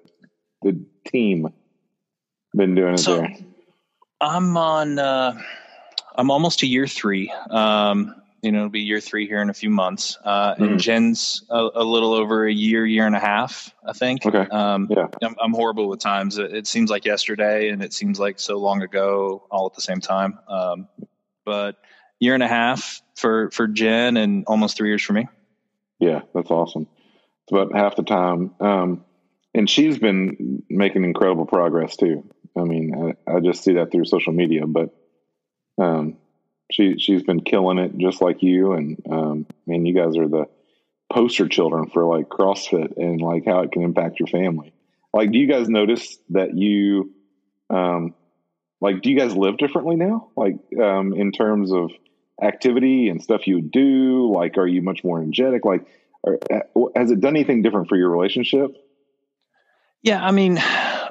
the 0.63 0.85
team 1.07 1.49
been 2.55 2.75
doing 2.75 2.95
it 2.95 2.99
so, 2.99 3.19
there? 3.19 3.37
I'm 4.21 4.57
on. 4.57 4.99
Uh, 4.99 5.41
I'm 6.15 6.31
almost 6.31 6.63
a 6.63 6.67
year 6.67 6.87
three. 6.87 7.33
Um, 7.51 8.15
you 8.43 8.51
know, 8.51 8.59
it'll 8.59 8.71
be 8.71 8.81
year 8.81 9.01
three 9.01 9.27
here 9.27 9.41
in 9.41 9.51
a 9.51 9.55
few 9.55 9.71
months. 9.71 10.19
Uh, 10.25 10.55
mm-hmm. 10.55 10.65
And 10.65 10.81
Jen's 10.81 11.45
a, 11.49 11.69
a, 11.77 11.85
little 11.85 12.13
over 12.13 12.47
a 12.47 12.53
year, 12.53 12.85
year 12.85 13.07
and 13.07 13.15
a 13.15 13.21
half, 13.21 13.73
I 13.87 13.93
think. 13.93 14.27
Okay. 14.27 14.47
Um, 14.51 14.89
yeah. 14.91 15.07
I'm, 15.23 15.37
I'm, 15.41 15.53
horrible 15.53 15.89
with 15.89 16.01
times. 16.01 16.39
It, 16.39 16.53
it, 16.53 16.67
seems 16.67 16.91
like 16.91 17.05
yesterday, 17.05 17.69
and 17.69 17.83
it 17.83 17.93
seems 17.93 18.19
like 18.19 18.41
so 18.41 18.59
long 18.59 18.83
ago, 18.83 19.47
all 19.51 19.67
at 19.67 19.75
the 19.75 19.81
same 19.81 20.01
time. 20.01 20.41
Um, 20.49 20.89
but 21.45 21.77
year 22.19 22.35
and 22.35 22.43
a 22.43 22.49
half 22.49 23.01
for 23.15 23.51
for 23.53 23.69
Jen, 23.69 24.17
and 24.17 24.45
almost 24.47 24.77
three 24.77 24.89
years 24.89 25.03
for 25.03 25.13
me. 25.13 25.29
Yeah, 26.01 26.23
that's 26.35 26.51
awesome. 26.51 26.89
It's 27.45 27.53
about 27.53 27.77
half 27.77 27.95
the 27.95 28.03
time. 28.03 28.55
Um, 28.59 29.05
and 29.55 29.69
she's 29.69 29.99
been 29.99 30.63
making 30.69 31.05
incredible 31.05 31.47
progress 31.47 31.97
too. 31.97 32.29
I 32.57 32.63
mean, 32.63 33.17
I, 33.27 33.37
I 33.37 33.41
just 33.41 33.63
see 33.63 33.75
that 33.75 33.91
through 33.91 34.05
social 34.05 34.33
media, 34.33 34.67
but 34.67 34.95
um, 35.79 36.17
she 36.71 36.99
she's 36.99 37.23
been 37.23 37.41
killing 37.41 37.79
it 37.79 37.97
just 37.97 38.21
like 38.21 38.43
you. 38.43 38.73
And 38.73 39.03
um, 39.11 39.47
man, 39.67 39.87
you 39.87 39.95
guys 39.95 40.17
are 40.17 40.29
the 40.29 40.47
poster 41.13 41.49
children 41.49 41.91
for 41.91 42.05
like 42.05 42.29
CrossFit 42.29 42.97
and 42.97 43.21
like 43.21 43.45
how 43.47 43.61
it 43.61 43.73
can 43.73 43.83
impact 43.83 44.21
your 44.21 44.29
family. 44.29 44.73
Like, 45.15 45.31
do 45.31 45.39
you 45.39 45.47
guys 45.47 45.69
notice 45.69 46.17
that 46.31 46.57
you, 46.57 47.13
um, 47.69 48.15
like, 48.81 49.03
do 49.03 49.11
you 49.11 49.19
guys 49.19 49.37
live 49.37 49.59
differently 49.59 49.97
now? 49.97 50.31
Like, 50.37 50.57
um, 50.81 51.13
in 51.13 51.33
terms 51.33 51.71
of 51.71 51.91
activity 52.43 53.09
and 53.09 53.23
stuff 53.23 53.47
you 53.47 53.61
do? 53.61 54.33
Like, 54.33 54.57
are 54.59 54.67
you 54.67 54.83
much 54.83 55.05
more 55.05 55.21
energetic? 55.21 55.65
Like, 55.65 55.87
has 56.97 57.11
it 57.11 57.21
done 57.21 57.37
anything 57.37 57.63
different 57.63 57.89
for 57.89 57.97
your 57.97 58.11
relationship? 58.11 58.77
Yeah, 60.03 60.25
I 60.25 60.33
mean, 60.33 60.61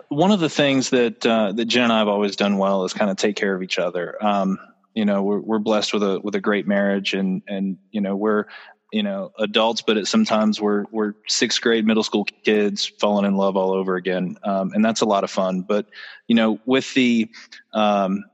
one 0.10 0.32
of 0.32 0.42
the 0.42 0.50
things 0.50 0.90
that 0.90 1.26
uh, 1.26 1.54
that 1.54 1.66
Jen 1.66 1.86
and 1.86 1.94
I 1.94 2.00
have 2.00 2.10
always 2.10 2.36
done 2.36 2.58
well 2.58 2.84
is 2.84 2.94
kind 2.94 3.10
of 3.10 3.18
take 3.18 3.38
care 3.38 3.56
of 3.56 3.64
each 3.64 3.80
other. 3.80 4.18
Um, 4.24 4.60
you 4.94 5.06
know, 5.06 5.24
we're 5.24 5.40
we're 5.40 5.60
blessed 5.60 5.94
with 5.94 6.04
a 6.04 6.20
with 6.20 6.36
a 6.36 6.42
great 6.42 6.68
marriage, 6.68 7.14
and 7.14 7.42
and 7.48 7.78
you 7.92 8.02
know 8.02 8.18
we're 8.18 8.46
you 8.92 9.04
know 9.04 9.32
adults, 9.40 9.82
but 9.82 10.06
sometimes 10.08 10.60
we're 10.60 10.84
we're 10.92 11.14
sixth 11.28 11.62
grade 11.62 11.88
middle 11.88 12.04
school 12.04 12.26
kids 12.44 12.86
falling 12.86 13.26
in 13.26 13.38
love 13.38 13.56
all 13.56 13.72
over 13.72 13.96
again, 13.96 14.38
um, 14.44 14.72
and 14.74 14.84
that's 14.84 15.00
a 15.00 15.06
lot 15.06 15.24
of 15.24 15.32
fun. 15.32 15.62
But 15.62 15.86
you 16.28 16.36
know, 16.36 16.60
with 16.66 16.94
the 16.94 17.30
um, 17.74 18.26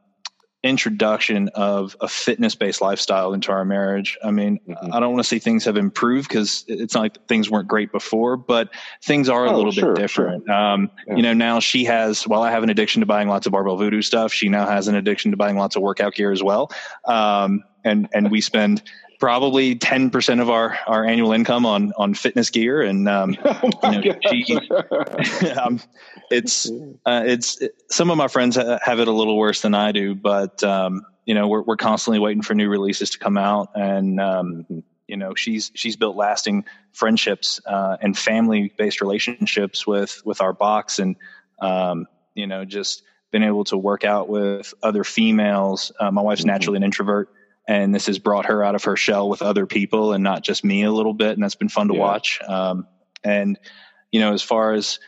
introduction 0.68 1.50
of 1.56 1.96
a 2.02 2.08
fitness 2.08 2.56
based 2.56 2.82
lifestyle 2.82 3.34
into 3.34 3.52
our 3.52 3.66
marriage. 3.66 4.18
I 4.24 4.32
mean, 4.32 4.60
mm-hmm. 4.68 4.94
I 4.94 5.00
don't 5.00 5.14
want 5.14 5.24
to 5.24 5.28
say 5.28 5.40
things 5.40 5.66
have 5.66 5.78
improved 5.78 6.28
because 6.30 6.66
it's 6.68 6.94
not 6.94 7.02
like 7.02 7.28
things 7.28 7.50
weren't 7.50 7.68
great 7.68 7.92
before, 7.92 8.38
but 8.38 8.70
things 9.02 9.30
are 9.30 9.46
a 9.46 9.52
oh, 9.52 9.58
little 9.58 9.72
sure, 9.72 9.94
bit 9.94 10.02
different. 10.02 10.46
Sure. 10.46 10.54
Um, 10.54 10.92
yeah. 11.08 11.16
You 11.16 11.24
know, 11.24 11.34
now 11.34 11.60
she 11.60 11.86
has, 11.86 12.28
while 12.28 12.44
I 12.44 12.52
have 12.52 12.64
an 12.64 12.70
addiction 12.70 13.00
to 13.00 13.06
buying 13.06 13.28
lots 13.28 13.48
of 13.48 13.52
barbell 13.52 13.78
voodoo 13.78 14.02
stuff, 14.02 14.34
she 14.34 14.50
now 14.50 14.68
has 14.68 14.88
an 14.88 14.96
addiction 14.96 15.32
to 15.32 15.38
buying 15.38 15.58
lots 15.58 15.76
of 15.76 15.82
workout 15.82 16.14
gear 16.14 16.32
as 16.32 16.44
well. 16.44 16.72
Um, 17.06 17.64
and, 17.84 18.10
and 18.14 18.30
we 18.30 18.42
spend 18.42 18.84
probably 19.20 19.76
10% 19.76 20.42
of 20.42 20.50
our, 20.50 20.78
our 20.88 21.06
annual 21.06 21.32
income 21.32 21.66
on, 21.66 21.94
on 21.98 22.14
fitness 22.14 22.50
gear. 22.50 22.82
And, 22.82 23.08
um, 23.10 23.38
oh 23.46 23.92
you 23.92 24.14
know, 24.14 24.20
she, 24.30 25.50
um, 25.52 25.80
it's, 26.30 26.70
uh, 27.06 27.24
it's, 27.26 27.62
it, 27.62 27.76
some 27.90 28.10
of 28.10 28.18
my 28.18 28.28
friends 28.28 28.56
have 28.56 29.00
it 29.00 29.08
a 29.08 29.12
little 29.12 29.38
worse 29.38 29.62
than 29.62 29.74
I 29.74 29.92
do, 29.92 30.16
but, 30.16 30.64
um, 30.64 31.06
you 31.26 31.34
know, 31.34 31.48
we're, 31.48 31.64
we're 31.64 31.78
constantly 31.78 32.20
waiting 32.20 32.42
for 32.42 32.54
new 32.54 32.70
releases 32.70 33.10
to 33.12 33.20
come 33.20 33.38
out. 33.38 33.70
And, 33.76 34.20
um, 34.20 34.84
you 35.08 35.18
know, 35.18 35.36
she's, 35.36 35.72
she's 35.74 35.96
built 35.96 36.16
lasting 36.16 36.66
friendships, 36.94 37.60
uh, 37.66 37.98
and 38.02 38.18
family 38.18 38.74
based 38.78 39.02
relationships 39.02 39.88
with, 39.88 40.22
with 40.26 40.42
our 40.42 40.54
box. 40.54 41.00
And, 41.00 41.16
um, 41.60 42.08
you 42.36 42.46
know, 42.46 42.66
just 42.66 43.04
been 43.32 43.44
able 43.44 43.64
to 43.66 43.78
work 43.78 44.06
out 44.06 44.30
with 44.30 44.74
other 44.84 45.04
females. 45.04 45.92
Uh, 46.00 46.12
my 46.12 46.22
wife's 46.22 46.42
mm-hmm. 46.42 46.50
naturally 46.50 46.78
an 46.78 46.84
introvert 46.84 47.30
and 47.68 47.94
this 47.94 48.06
has 48.06 48.18
brought 48.18 48.46
her 48.46 48.64
out 48.64 48.76
of 48.76 48.84
her 48.86 48.96
shell 48.96 49.28
with 49.28 49.42
other 49.42 49.66
people 49.66 50.14
and 50.14 50.24
not 50.24 50.44
just 50.44 50.64
me 50.64 50.84
a 50.84 50.92
little 50.92 51.14
bit 51.14 51.34
and 51.34 51.44
that's 51.44 51.56
been 51.56 51.70
fun 51.70 51.90
to 51.90 51.94
yeah. 51.94 52.00
watch 52.00 52.40
um, 52.48 52.88
and 53.24 53.60
you 54.12 54.20
know 54.20 54.34
as 54.34 54.42
far 54.42 54.74
as 54.74 55.00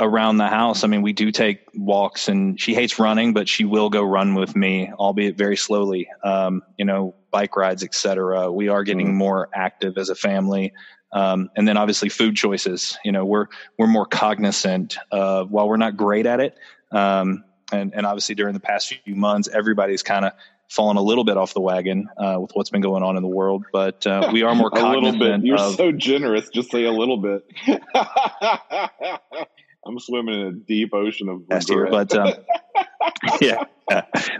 around 0.00 0.38
the 0.38 0.48
house 0.48 0.82
i 0.84 0.86
mean 0.86 1.02
we 1.02 1.12
do 1.12 1.30
take 1.30 1.60
walks 1.74 2.28
and 2.28 2.60
she 2.60 2.74
hates 2.74 2.98
running 2.98 3.32
but 3.32 3.48
she 3.48 3.64
will 3.64 3.90
go 3.90 4.02
run 4.02 4.34
with 4.34 4.56
me 4.56 4.90
albeit 4.92 5.36
very 5.36 5.56
slowly 5.56 6.08
um, 6.22 6.62
you 6.78 6.84
know 6.84 7.14
bike 7.30 7.56
rides 7.56 7.84
etc 7.84 8.50
we 8.50 8.68
are 8.68 8.84
getting 8.84 9.08
mm. 9.08 9.14
more 9.14 9.48
active 9.54 9.98
as 9.98 10.08
a 10.08 10.14
family 10.14 10.72
um, 11.12 11.48
and 11.56 11.66
then 11.68 11.76
obviously 11.76 12.08
food 12.08 12.34
choices 12.34 12.98
you 13.04 13.12
know 13.12 13.24
we're 13.24 13.46
we're 13.78 13.86
more 13.86 14.06
cognizant 14.06 14.96
of 15.12 15.50
while 15.50 15.68
we're 15.68 15.76
not 15.76 15.96
great 15.96 16.26
at 16.26 16.40
it 16.40 16.56
um, 16.90 17.44
and, 17.72 17.94
and 17.94 18.04
obviously 18.04 18.34
during 18.34 18.52
the 18.52 18.60
past 18.60 18.94
few 19.04 19.14
months 19.14 19.48
everybody's 19.48 20.02
kind 20.02 20.24
of 20.24 20.32
fallen 20.68 20.96
a 20.96 21.02
little 21.02 21.24
bit 21.24 21.36
off 21.36 21.54
the 21.54 21.60
wagon 21.60 22.08
uh, 22.16 22.38
with 22.40 22.50
what's 22.54 22.70
been 22.70 22.80
going 22.80 23.02
on 23.02 23.16
in 23.16 23.22
the 23.22 23.28
world, 23.28 23.64
but 23.72 24.06
uh, 24.06 24.30
we 24.32 24.42
are 24.42 24.54
more 24.54 24.70
cognizant. 24.70 25.04
a 25.22 25.24
little 25.24 25.38
bit. 25.38 25.46
You're 25.46 25.60
of, 25.60 25.74
so 25.74 25.92
generous. 25.92 26.48
Just 26.48 26.70
say 26.70 26.84
a 26.84 26.92
little 26.92 27.18
bit. 27.18 27.44
I'm 29.86 29.98
swimming 29.98 30.40
in 30.40 30.46
a 30.46 30.52
deep 30.52 30.94
ocean 30.94 31.28
of 31.28 31.42
regret. 31.48 31.90
But 31.90 32.16
um, 32.16 32.32
yeah, 33.40 33.64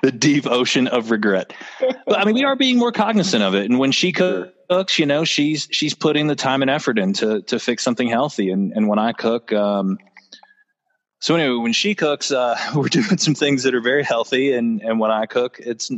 the 0.02 0.10
deep 0.10 0.46
ocean 0.46 0.88
of 0.88 1.10
regret. 1.10 1.52
But 1.80 2.18
I 2.18 2.24
mean, 2.24 2.34
we 2.34 2.44
are 2.44 2.56
being 2.56 2.78
more 2.78 2.92
cognizant 2.92 3.42
of 3.42 3.54
it. 3.54 3.66
And 3.66 3.78
when 3.78 3.92
she 3.92 4.12
cooks, 4.12 4.98
you 4.98 5.06
know, 5.06 5.24
she's 5.24 5.68
she's 5.70 5.94
putting 5.94 6.28
the 6.28 6.36
time 6.36 6.62
and 6.62 6.70
effort 6.70 6.98
in 6.98 7.12
to 7.14 7.42
to 7.42 7.58
fix 7.58 7.82
something 7.82 8.08
healthy. 8.08 8.50
And 8.50 8.72
and 8.72 8.88
when 8.88 8.98
I 8.98 9.12
cook, 9.12 9.52
um, 9.52 9.98
so 11.24 11.34
anyway, 11.34 11.56
when 11.56 11.72
she 11.72 11.94
cooks, 11.94 12.30
uh, 12.30 12.54
we're 12.74 12.88
doing 12.88 13.16
some 13.16 13.34
things 13.34 13.62
that 13.62 13.74
are 13.74 13.80
very 13.80 14.04
healthy, 14.04 14.52
and 14.52 14.82
and 14.82 15.00
when 15.00 15.10
I 15.10 15.24
cook, 15.24 15.58
it's 15.58 15.90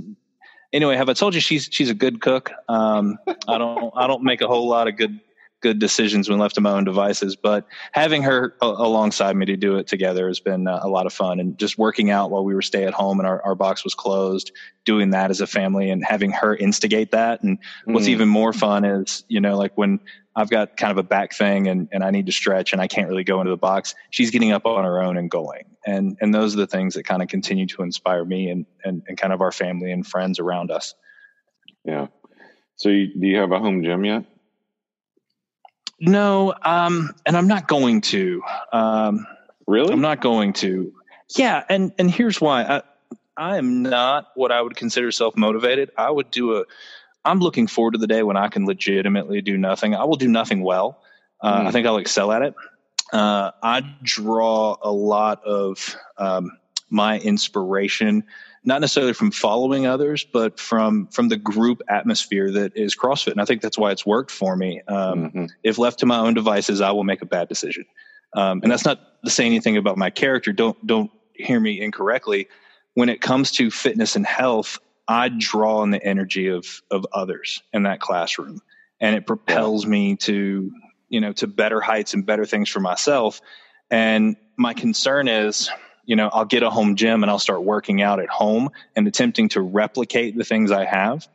anyway. 0.72 0.94
Have 0.94 1.08
I 1.08 1.14
told 1.14 1.34
you 1.34 1.40
she's 1.40 1.68
she's 1.68 1.90
a 1.90 1.94
good 1.94 2.20
cook? 2.20 2.52
Um, 2.68 3.18
I 3.48 3.58
don't 3.58 3.92
I 3.96 4.06
don't 4.06 4.22
make 4.22 4.40
a 4.40 4.46
whole 4.46 4.68
lot 4.68 4.86
of 4.86 4.96
good 4.96 5.18
good 5.62 5.80
decisions 5.80 6.28
when 6.28 6.38
left 6.38 6.54
to 6.54 6.60
my 6.60 6.70
own 6.70 6.84
devices, 6.84 7.34
but 7.34 7.66
having 7.90 8.22
her 8.22 8.54
a- 8.62 8.66
alongside 8.66 9.34
me 9.34 9.46
to 9.46 9.56
do 9.56 9.78
it 9.78 9.88
together 9.88 10.28
has 10.28 10.38
been 10.38 10.68
uh, 10.68 10.78
a 10.80 10.88
lot 10.88 11.06
of 11.06 11.12
fun. 11.12 11.40
And 11.40 11.58
just 11.58 11.76
working 11.76 12.08
out 12.08 12.30
while 12.30 12.44
we 12.44 12.54
were 12.54 12.62
stay 12.62 12.84
at 12.84 12.94
home 12.94 13.18
and 13.18 13.26
our, 13.26 13.42
our 13.42 13.56
box 13.56 13.82
was 13.82 13.94
closed, 13.94 14.52
doing 14.84 15.10
that 15.10 15.30
as 15.30 15.40
a 15.40 15.46
family 15.46 15.90
and 15.90 16.04
having 16.04 16.30
her 16.30 16.54
instigate 16.54 17.10
that. 17.10 17.42
And 17.42 17.58
what's 17.86 18.06
mm. 18.06 18.10
even 18.10 18.28
more 18.28 18.52
fun 18.52 18.84
is 18.84 19.24
you 19.26 19.40
know 19.40 19.56
like 19.56 19.76
when 19.76 19.98
I've 20.38 20.50
got 20.50 20.76
kind 20.76 20.90
of 20.90 20.98
a 20.98 21.02
back 21.02 21.32
thing 21.32 21.66
and, 21.66 21.88
and 21.90 22.04
I 22.04 22.10
need 22.10 22.26
to 22.26 22.32
stretch 22.32 22.74
and 22.74 22.82
I 22.82 22.88
can't 22.88 23.08
really 23.08 23.24
go 23.24 23.40
into 23.40 23.50
the 23.50 23.56
box. 23.56 23.94
She's 24.10 24.30
getting 24.30 24.52
up 24.52 24.66
on 24.66 24.84
her 24.84 25.00
own 25.02 25.16
and 25.16 25.30
going. 25.30 25.64
And, 25.86 26.18
and 26.20 26.34
those 26.34 26.52
are 26.52 26.58
the 26.58 26.66
things 26.66 26.94
that 26.94 27.04
kind 27.04 27.22
of 27.22 27.28
continue 27.28 27.66
to 27.68 27.82
inspire 27.82 28.22
me 28.22 28.50
and, 28.50 28.66
and, 28.84 29.02
and 29.08 29.16
kind 29.16 29.32
of 29.32 29.40
our 29.40 29.50
family 29.50 29.90
and 29.90 30.06
friends 30.06 30.38
around 30.38 30.70
us. 30.70 30.94
Yeah. 31.84 32.08
So 32.76 32.90
you, 32.90 33.18
do 33.18 33.26
you 33.26 33.38
have 33.38 33.50
a 33.50 33.58
home 33.58 33.82
gym 33.82 34.04
yet? 34.04 34.24
No. 35.98 36.54
Um, 36.62 37.14
and 37.24 37.34
I'm 37.34 37.48
not 37.48 37.66
going 37.66 38.02
to, 38.02 38.42
um, 38.74 39.26
really, 39.66 39.94
I'm 39.94 40.02
not 40.02 40.20
going 40.20 40.52
to. 40.54 40.92
Yeah. 41.34 41.64
And, 41.70 41.92
and 41.98 42.10
here's 42.10 42.42
why 42.42 42.62
I, 42.62 42.82
I 43.38 43.56
am 43.56 43.82
not 43.82 44.28
what 44.34 44.52
I 44.52 44.60
would 44.60 44.76
consider 44.76 45.10
self 45.10 45.34
motivated. 45.34 45.92
I 45.96 46.10
would 46.10 46.30
do 46.30 46.56
a, 46.58 46.64
I'm 47.26 47.40
looking 47.40 47.66
forward 47.66 47.92
to 47.92 47.98
the 47.98 48.06
day 48.06 48.22
when 48.22 48.36
I 48.36 48.48
can 48.48 48.64
legitimately 48.64 49.42
do 49.42 49.58
nothing. 49.58 49.94
I 49.94 50.04
will 50.04 50.16
do 50.16 50.28
nothing 50.28 50.62
well. 50.62 51.02
Uh, 51.40 51.62
mm. 51.62 51.66
I 51.66 51.70
think 51.72 51.86
I'll 51.86 51.98
excel 51.98 52.32
at 52.32 52.42
it. 52.42 52.54
Uh, 53.12 53.50
I 53.62 53.82
draw 54.02 54.76
a 54.80 54.90
lot 54.90 55.44
of 55.44 55.96
um, 56.18 56.56
my 56.88 57.18
inspiration, 57.18 58.24
not 58.64 58.80
necessarily 58.80 59.12
from 59.12 59.30
following 59.30 59.86
others, 59.86 60.24
but 60.24 60.58
from 60.58 61.06
from 61.08 61.28
the 61.28 61.36
group 61.36 61.82
atmosphere 61.88 62.50
that 62.52 62.76
is 62.76 62.96
CrossFit, 62.96 63.32
and 63.32 63.40
I 63.40 63.44
think 63.44 63.60
that's 63.60 63.78
why 63.78 63.92
it's 63.92 64.06
worked 64.06 64.30
for 64.30 64.56
me. 64.56 64.82
Um, 64.88 65.24
mm-hmm. 65.24 65.44
If 65.62 65.78
left 65.78 66.00
to 66.00 66.06
my 66.06 66.18
own 66.18 66.34
devices, 66.34 66.80
I 66.80 66.90
will 66.92 67.04
make 67.04 67.22
a 67.22 67.26
bad 67.26 67.48
decision, 67.48 67.84
um, 68.34 68.60
and 68.62 68.72
that's 68.72 68.84
not 68.84 69.22
to 69.24 69.30
say 69.30 69.46
anything 69.46 69.76
about 69.76 69.96
my 69.96 70.10
character. 70.10 70.52
Don't 70.52 70.84
don't 70.86 71.10
hear 71.34 71.60
me 71.60 71.80
incorrectly. 71.80 72.48
When 72.94 73.08
it 73.08 73.20
comes 73.20 73.50
to 73.52 73.70
fitness 73.70 74.16
and 74.16 74.26
health, 74.26 74.78
I 75.08 75.28
draw 75.28 75.78
on 75.78 75.90
the 75.90 76.02
energy 76.02 76.48
of 76.48 76.82
of 76.90 77.06
others 77.12 77.62
in 77.72 77.84
that 77.84 78.00
classroom, 78.00 78.60
and 79.00 79.14
it 79.14 79.26
propels 79.26 79.86
me 79.86 80.16
to 80.16 80.72
you 81.08 81.20
know 81.20 81.32
to 81.34 81.46
better 81.46 81.80
heights 81.80 82.14
and 82.14 82.26
better 82.26 82.44
things 82.44 82.68
for 82.68 82.80
myself. 82.80 83.40
And 83.90 84.36
my 84.56 84.74
concern 84.74 85.28
is, 85.28 85.70
You 86.06 86.16
know, 86.16 86.28
I'll 86.32 86.44
get 86.44 86.62
a 86.62 86.70
home 86.70 86.94
gym 86.96 87.22
and 87.22 87.30
I'll 87.30 87.38
start 87.38 87.64
working 87.64 88.00
out 88.00 88.20
at 88.20 88.28
home 88.28 88.70
and 88.94 89.08
attempting 89.08 89.48
to 89.50 89.60
replicate 89.60 90.36
the 90.36 90.44
things 90.44 90.70
I 90.70 90.84
have. 90.84 91.26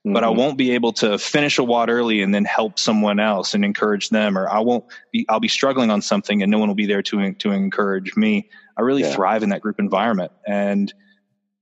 Mm-hmm. 0.00 0.12
But 0.14 0.24
I 0.24 0.28
mm-hmm. 0.28 0.38
won't 0.38 0.58
be 0.58 0.72
able 0.72 0.92
to 0.94 1.18
finish 1.18 1.58
a 1.58 1.64
WOD 1.64 1.90
early 1.90 2.22
and 2.22 2.34
then 2.34 2.44
help 2.44 2.78
someone 2.78 3.20
else 3.20 3.54
and 3.54 3.64
encourage 3.64 4.08
them, 4.08 4.38
or 4.38 4.48
I 4.48 4.60
won't 4.60 4.84
be. 5.12 5.26
I'll 5.28 5.40
be 5.40 5.48
struggling 5.48 5.90
on 5.90 6.00
something 6.00 6.42
and 6.42 6.50
no 6.50 6.58
one 6.58 6.68
will 6.68 6.74
be 6.74 6.86
there 6.86 7.02
to 7.02 7.32
to 7.34 7.50
encourage 7.50 8.16
me. 8.16 8.48
I 8.76 8.82
really 8.82 9.02
yeah. 9.02 9.12
thrive 9.12 9.42
in 9.42 9.50
that 9.50 9.60
group 9.60 9.78
environment, 9.78 10.32
and 10.46 10.92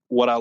what 0.08 0.28
I 0.28 0.36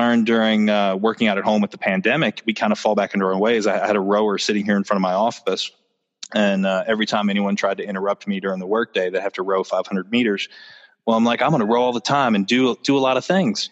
learned 0.00 0.26
during 0.26 0.68
uh, 0.68 0.96
working 0.96 1.28
out 1.28 1.38
at 1.38 1.44
home 1.44 1.60
with 1.60 1.70
the 1.70 1.78
pandemic, 1.78 2.42
we 2.46 2.54
kind 2.54 2.72
of 2.72 2.78
fall 2.78 2.94
back 2.94 3.14
into 3.14 3.26
our 3.26 3.34
own 3.34 3.40
ways. 3.40 3.66
I 3.66 3.86
had 3.86 3.96
a 3.96 4.00
rower 4.00 4.38
sitting 4.38 4.64
here 4.64 4.76
in 4.76 4.84
front 4.84 4.98
of 4.98 5.02
my 5.02 5.12
office, 5.12 5.70
and 6.34 6.66
uh, 6.66 6.84
every 6.86 7.06
time 7.06 7.28
anyone 7.28 7.56
tried 7.56 7.78
to 7.78 7.84
interrupt 7.84 8.26
me 8.26 8.40
during 8.40 8.60
the 8.60 8.66
workday, 8.66 9.10
they 9.10 9.20
have 9.20 9.34
to 9.34 9.42
row 9.42 9.62
500 9.62 10.10
meters. 10.10 10.48
Well, 11.06 11.16
I'm 11.16 11.24
like, 11.24 11.42
I'm 11.42 11.50
going 11.50 11.60
to 11.60 11.66
row 11.66 11.82
all 11.82 11.92
the 11.92 12.00
time 12.00 12.34
and 12.34 12.46
do 12.46 12.76
do 12.82 12.96
a 12.96 13.00
lot 13.00 13.16
of 13.16 13.24
things. 13.24 13.70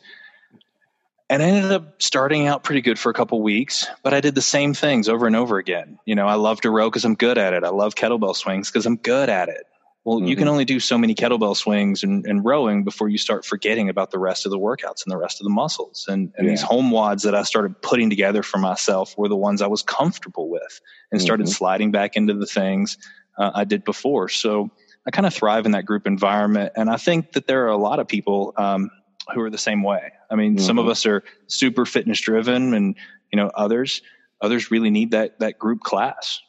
And 1.31 1.43
I 1.43 1.47
ended 1.47 1.73
up 1.73 2.01
starting 2.01 2.47
out 2.47 2.65
pretty 2.65 2.81
good 2.81 2.99
for 2.99 3.11
a 3.11 3.15
couple 3.15 3.43
weeks, 3.43 3.87
but 4.03 4.15
I 4.15 4.21
did 4.21 4.35
the 4.35 4.43
same 4.43 4.73
things 4.73 5.11
over 5.11 5.27
and 5.27 5.37
over 5.37 5.59
again. 5.59 5.99
You 6.07 6.15
know, 6.15 6.27
I 6.27 6.35
love 6.35 6.63
to 6.63 6.71
row 6.71 6.89
because 6.89 7.05
I'm 7.05 7.17
good 7.17 7.37
at 7.37 7.53
it. 7.53 7.65
I 7.65 7.69
love 7.69 7.95
kettlebell 7.95 8.35
swings 8.35 8.71
because 8.71 8.87
I'm 8.87 8.97
good 8.97 9.29
at 9.29 9.51
it. 9.51 9.68
Well, 10.09 10.21
mm-hmm. 10.21 10.27
you 10.29 10.37
can 10.37 10.45
mm-hmm. 10.45 10.53
only 10.53 10.65
do 10.65 10.81
so 10.81 10.97
many 10.97 11.15
kettlebell 11.15 11.55
swings 11.55 12.03
and, 12.03 12.25
and, 12.25 12.43
rowing 12.43 12.83
before 12.83 13.11
you 13.11 13.19
start 13.19 13.45
forgetting 13.45 13.91
about 13.91 14.11
the 14.11 14.19
rest 14.19 14.47
of 14.47 14.51
the 14.51 14.59
workouts 14.59 15.05
and 15.05 15.13
the 15.13 15.19
rest 15.19 15.39
of 15.39 15.45
the 15.45 15.51
muscles. 15.51 16.07
And, 16.09 16.33
and 16.39 16.47
yeah. 16.47 16.53
these 16.53 16.63
home 16.63 16.91
WODs 16.91 17.25
that 17.25 17.35
I 17.35 17.43
started 17.43 17.83
putting 17.83 18.09
together 18.09 18.43
for 18.43 18.57
myself 18.57 19.19
were 19.19 19.29
the 19.29 19.37
ones 19.37 19.61
I 19.61 19.67
was 19.67 19.83
comfortable 19.83 20.49
with 20.49 20.81
and 21.13 21.21
started 21.21 21.45
mm-hmm. 21.45 21.53
sliding 21.53 21.91
back 21.91 22.17
into 22.17 22.33
the 22.33 22.47
things 22.47 22.97
uh, 23.37 23.51
I 23.55 23.65
did 23.65 23.85
before. 23.85 24.31
So 24.31 24.71
I 25.07 25.11
kind 25.11 25.27
of 25.27 25.35
thrive 25.35 25.67
in 25.67 25.73
that 25.73 25.85
group 25.85 26.07
environment. 26.07 26.73
And 26.75 26.89
I 26.89 26.97
think 26.97 27.33
that 27.33 27.47
there 27.47 27.65
are 27.67 27.71
a 27.71 27.77
lot 27.77 27.99
of 27.99 28.09
people 28.09 28.55
um, 28.57 28.91
who 29.35 29.43
are 29.43 29.51
the 29.51 29.59
same 29.59 29.83
way. 29.83 30.13
I 30.31 30.37
mean, 30.37 30.57
mm-hmm. 30.57 30.65
some 30.65 30.79
of 30.79 30.85
mm-hmm. 30.85 30.93
us 30.93 31.05
are 31.05 31.23
super 31.49 31.85
fitness 31.85 32.19
driven 32.19 32.73
and, 32.73 32.97
you 33.31 33.37
know, 33.37 33.51
others, 33.55 34.01
others 34.41 34.71
really 34.71 34.89
need 34.89 35.11
that, 35.11 35.39
that 35.41 35.59
group 35.59 35.81
class. 35.81 36.41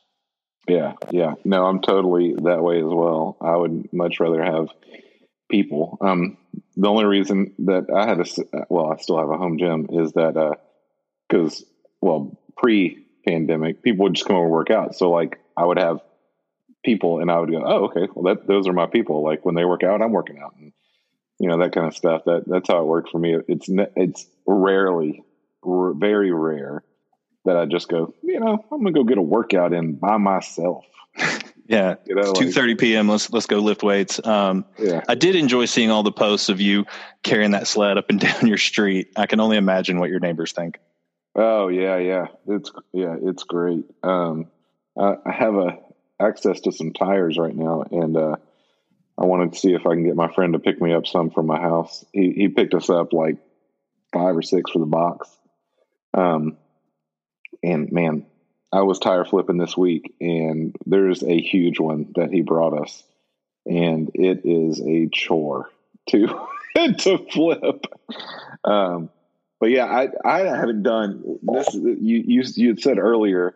Yeah, 0.70 0.94
yeah. 1.12 1.34
No, 1.44 1.66
I'm 1.66 1.82
totally 1.82 2.34
that 2.44 2.62
way 2.64 2.78
as 2.78 2.86
well. 2.86 3.38
I 3.42 3.56
would 3.56 3.92
much 3.94 4.20
rather 4.20 4.44
have 4.44 4.70
people. 5.50 5.98
Um, 6.02 6.38
the 6.76 6.88
only 6.88 7.06
reason 7.06 7.54
that 7.60 7.88
I 7.94 8.08
had 8.08 8.20
a 8.20 8.66
well, 8.70 8.92
I 8.92 8.98
still 8.98 9.18
have 9.20 9.30
a 9.30 9.38
home 9.38 9.58
gym 9.58 9.88
is 9.92 10.14
that 10.14 10.58
because 11.28 11.62
uh, 11.62 11.66
well, 12.02 12.38
pre-pandemic, 12.58 13.82
people 13.82 14.04
would 14.04 14.14
just 14.14 14.28
come 14.28 14.38
over 14.38 14.46
and 14.46 14.52
work 14.52 14.72
out. 14.72 14.96
So 14.96 15.10
like, 15.10 15.40
I 15.58 15.66
would 15.66 15.78
have 15.78 16.02
people, 16.84 17.20
and 17.20 17.30
I 17.30 17.40
would 17.40 17.52
go, 17.52 17.64
oh, 17.66 17.86
okay, 17.86 18.08
well, 18.14 18.34
that 18.36 18.48
those 18.48 18.68
are 18.68 18.74
my 18.74 18.88
people. 18.88 19.24
Like 19.24 19.46
when 19.46 19.56
they 19.56 19.66
work 19.66 19.84
out, 19.84 20.02
I'm 20.02 20.12
working 20.12 20.40
out, 20.40 20.56
and 20.58 20.72
you 21.40 21.50
know 21.50 21.58
that 21.60 21.74
kind 21.74 21.88
of 21.88 21.96
stuff. 21.96 22.24
That 22.26 22.44
that's 22.48 22.70
how 22.70 22.82
it 22.82 22.86
worked 22.86 23.10
for 23.10 23.20
me. 23.20 23.36
It's 23.48 23.68
it's 23.70 24.28
rarely, 24.46 25.24
very 25.66 26.32
rare 26.32 26.84
that 27.50 27.58
I 27.58 27.66
just 27.66 27.90
go, 27.90 28.14
you 28.22 28.40
know, 28.40 28.64
I'm 28.72 28.84
gonna 28.84 28.92
go 28.92 29.04
get 29.04 29.18
a 29.18 29.22
workout 29.22 29.74
in 29.74 29.96
by 29.96 30.18
myself. 30.18 30.86
Yeah, 31.70 31.98
you 32.08 32.16
know, 32.16 32.34
two 32.34 32.52
thirty 32.52 32.72
like, 32.72 32.80
p.m. 32.80 33.08
Let's 33.08 33.32
let's 33.32 33.46
go 33.46 33.60
lift 33.60 33.84
weights. 33.84 34.20
Um, 34.26 34.66
yeah, 34.80 35.04
I 35.08 35.14
did 35.14 35.36
enjoy 35.36 35.66
seeing 35.66 35.92
all 35.92 36.02
the 36.02 36.12
posts 36.12 36.50
of 36.50 36.60
you 36.60 36.86
carrying 37.22 37.52
that 37.52 37.68
sled 37.68 38.00
up 38.00 38.10
and 38.10 38.20
down 38.20 38.48
your 38.48 38.58
street. 38.58 39.12
I 39.16 39.28
can 39.28 39.40
only 39.40 39.56
imagine 39.56 40.00
what 40.00 40.10
your 40.10 40.20
neighbors 40.20 40.52
think. 40.52 40.80
Oh 41.36 41.68
yeah, 41.68 41.98
yeah, 41.98 42.26
it's 42.48 42.72
yeah, 42.92 43.16
it's 43.22 43.44
great. 43.44 43.86
Um, 44.02 44.48
I, 45.00 45.18
I 45.24 45.32
have 45.32 45.54
a 45.58 45.78
access 46.20 46.60
to 46.62 46.72
some 46.72 46.92
tires 46.92 47.38
right 47.38 47.56
now, 47.56 47.84
and 47.92 48.18
uh, 48.18 48.38
I 49.16 49.26
wanted 49.26 49.54
to 49.54 49.60
see 49.60 49.74
if 49.76 49.86
I 49.86 49.94
can 49.94 50.06
get 50.06 50.16
my 50.16 50.34
friend 50.34 50.54
to 50.54 50.60
pick 50.60 50.82
me 50.82 50.92
up 50.94 51.06
some 51.06 51.30
from 51.30 51.46
my 51.46 51.62
house. 51.62 52.04
He 52.12 52.32
he 52.32 52.48
picked 52.48 52.74
us 52.74 52.90
up 52.90 53.14
like 53.14 53.38
five 54.12 54.36
or 54.36 54.42
six 54.42 54.72
for 54.72 54.80
the 54.80 54.88
box. 54.88 55.30
Um, 56.16 56.58
and 57.63 57.91
man, 57.91 58.26
I 58.72 58.82
was 58.82 59.00
tire 59.00 59.26
flipping 59.26 59.58
this 59.58 59.76
week, 59.76 60.13
and 60.22 60.76
there's 60.86 61.24
a 61.24 61.39
huge 61.39 61.80
one 61.80 62.13
that 62.15 62.32
he 62.32 62.41
brought 62.41 62.80
us, 62.80 63.04
and 63.65 64.12
it 64.13 64.41
is 64.45 64.82
a 64.82 65.10
chore 65.12 65.69
to 66.10 66.28
to 67.00 67.17
flip. 67.32 67.86
Um, 68.63 69.10
but 69.60 69.72
yeah, 69.72 69.86
I 69.86 70.10
I 70.24 70.39
haven't 70.41 70.84
done 70.84 71.39
this. 71.41 71.74
You 71.74 72.24
you 72.26 72.43
you 72.56 72.67
had 72.69 72.80
said 72.80 73.00
earlier, 73.00 73.56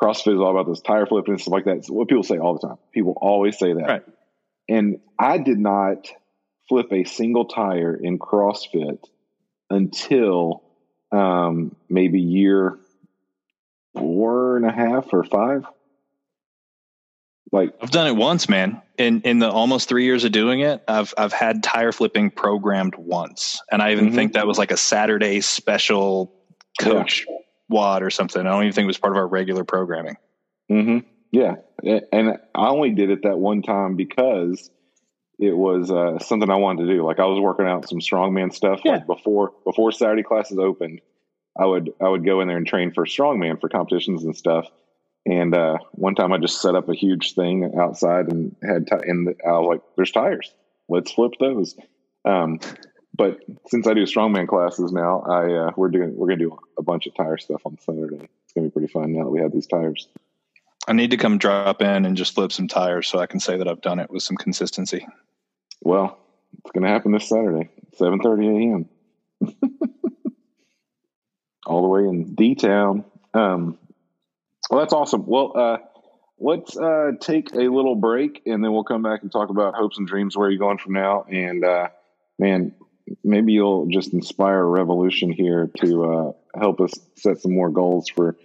CrossFit 0.00 0.34
is 0.34 0.40
all 0.40 0.50
about 0.50 0.70
this 0.70 0.80
tire 0.80 1.06
flipping 1.06 1.34
and 1.34 1.40
stuff 1.40 1.52
like 1.52 1.64
that. 1.64 1.78
It's 1.78 1.90
what 1.90 2.08
people 2.08 2.22
say 2.22 2.38
all 2.38 2.58
the 2.58 2.66
time. 2.66 2.78
People 2.92 3.14
always 3.20 3.58
say 3.58 3.72
that, 3.72 3.88
right. 3.88 4.04
and 4.68 5.00
I 5.18 5.38
did 5.38 5.58
not 5.58 6.08
flip 6.68 6.92
a 6.92 7.04
single 7.04 7.46
tire 7.46 7.94
in 7.94 8.18
CrossFit 8.18 9.04
until 9.70 10.62
um, 11.12 11.74
maybe 11.88 12.20
year 12.20 12.78
four 13.94 14.56
and 14.56 14.66
a 14.66 14.72
half 14.72 15.12
or 15.12 15.24
five. 15.24 15.64
Like 17.52 17.74
I've 17.82 17.90
done 17.90 18.06
it 18.06 18.16
once, 18.16 18.48
man. 18.48 18.80
In 18.96 19.22
in 19.22 19.40
the 19.40 19.50
almost 19.50 19.88
three 19.88 20.04
years 20.04 20.24
of 20.24 20.32
doing 20.32 20.60
it, 20.60 20.82
I've 20.86 21.12
I've 21.18 21.32
had 21.32 21.62
tire 21.62 21.90
flipping 21.90 22.30
programmed 22.30 22.94
once, 22.94 23.60
and 23.70 23.82
I 23.82 23.92
even 23.92 24.06
mm-hmm. 24.06 24.14
think 24.14 24.32
that 24.34 24.46
was 24.46 24.58
like 24.58 24.70
a 24.70 24.76
Saturday 24.76 25.40
special 25.40 26.32
coach 26.80 27.26
yeah. 27.28 27.36
WOD 27.68 28.02
or 28.02 28.10
something. 28.10 28.40
I 28.40 28.50
don't 28.50 28.62
even 28.62 28.72
think 28.72 28.84
it 28.84 28.86
was 28.86 28.98
part 28.98 29.12
of 29.12 29.16
our 29.16 29.26
regular 29.26 29.64
programming. 29.64 30.16
Mm-hmm. 30.70 30.98
Yeah, 31.32 31.56
and 32.12 32.38
I 32.54 32.68
only 32.68 32.90
did 32.90 33.10
it 33.10 33.22
that 33.24 33.38
one 33.38 33.62
time 33.62 33.96
because 33.96 34.70
it 35.40 35.56
was 35.56 35.90
uh, 35.90 36.18
something 36.18 36.50
I 36.50 36.56
wanted 36.56 36.86
to 36.86 36.94
do. 36.94 37.04
Like 37.04 37.18
I 37.18 37.24
was 37.24 37.40
working 37.40 37.66
out 37.66 37.88
some 37.88 37.98
strongman 37.98 38.52
stuff 38.52 38.80
yeah. 38.84 38.92
like 38.92 39.06
before 39.06 39.52
before 39.64 39.90
Saturday 39.90 40.22
classes 40.22 40.58
opened, 40.58 41.00
I 41.58 41.66
would 41.66 41.92
I 42.00 42.08
would 42.08 42.24
go 42.24 42.40
in 42.40 42.48
there 42.48 42.56
and 42.56 42.66
train 42.66 42.92
for 42.92 43.04
strongman 43.04 43.60
for 43.60 43.68
competitions 43.68 44.24
and 44.24 44.36
stuff. 44.36 44.66
And 45.26 45.54
uh, 45.54 45.78
one 45.92 46.14
time 46.14 46.32
I 46.32 46.38
just 46.38 46.62
set 46.62 46.74
up 46.74 46.88
a 46.88 46.94
huge 46.94 47.34
thing 47.34 47.72
outside 47.78 48.28
and 48.28 48.56
had 48.62 48.86
t- 48.86 49.06
and 49.06 49.28
I 49.46 49.52
was 49.52 49.68
like, 49.68 49.82
"There's 49.96 50.12
tires. 50.12 50.52
Let's 50.88 51.12
flip 51.12 51.32
those." 51.38 51.76
Um, 52.24 52.60
but 53.14 53.38
since 53.66 53.86
I 53.86 53.94
do 53.94 54.04
strongman 54.04 54.48
classes 54.48 54.92
now, 54.92 55.20
I 55.20 55.52
uh, 55.52 55.72
we're 55.76 55.90
doing 55.90 56.16
we're 56.16 56.28
gonna 56.28 56.38
do 56.38 56.58
a 56.78 56.82
bunch 56.82 57.06
of 57.06 57.14
tire 57.14 57.36
stuff 57.36 57.60
on 57.66 57.78
Saturday. 57.78 58.28
It's 58.44 58.52
gonna 58.54 58.68
be 58.68 58.72
pretty 58.72 58.92
fun 58.92 59.12
now 59.12 59.24
that 59.24 59.30
we 59.30 59.40
have 59.40 59.52
these 59.52 59.66
tires. 59.66 60.08
I 60.88 60.94
need 60.94 61.10
to 61.10 61.16
come 61.16 61.36
drop 61.36 61.82
in 61.82 62.06
and 62.06 62.16
just 62.16 62.34
flip 62.34 62.50
some 62.50 62.66
tires 62.66 63.06
so 63.06 63.18
I 63.18 63.26
can 63.26 63.38
say 63.38 63.58
that 63.58 63.68
I've 63.68 63.82
done 63.82 63.98
it 63.98 64.10
with 64.10 64.22
some 64.22 64.36
consistency. 64.36 65.06
Well, 65.82 66.18
it's 66.58 66.70
gonna 66.72 66.88
happen 66.88 67.12
this 67.12 67.28
Saturday, 67.28 67.68
seven 67.94 68.20
thirty 68.20 68.46
a.m. 68.46 68.88
all 71.70 71.82
the 71.82 71.88
way 71.88 72.00
in 72.00 72.34
D 72.34 72.56
Town. 72.56 73.04
Um, 73.32 73.78
well, 74.68 74.80
that's 74.80 74.92
awesome. 74.92 75.24
Well, 75.26 75.52
uh, 75.54 75.78
let's 76.38 76.76
uh, 76.76 77.12
take 77.20 77.54
a 77.54 77.68
little 77.68 77.94
break 77.94 78.42
and 78.44 78.62
then 78.64 78.72
we'll 78.72 78.84
come 78.84 79.02
back 79.02 79.22
and 79.22 79.30
talk 79.30 79.50
about 79.50 79.74
hopes 79.74 79.96
and 79.96 80.06
dreams. 80.06 80.36
Where 80.36 80.48
are 80.48 80.50
you 80.50 80.58
going 80.58 80.78
from 80.78 80.94
now? 80.94 81.24
And 81.30 81.64
uh, 81.64 81.88
man, 82.40 82.74
maybe 83.22 83.52
you'll 83.52 83.86
just 83.86 84.12
inspire 84.12 84.58
a 84.58 84.66
revolution 84.66 85.30
here 85.30 85.70
to 85.80 86.04
uh, 86.04 86.58
help 86.58 86.80
us 86.80 86.92
set 87.14 87.40
some 87.40 87.54
more 87.54 87.70
goals 87.70 88.08
for 88.08 88.36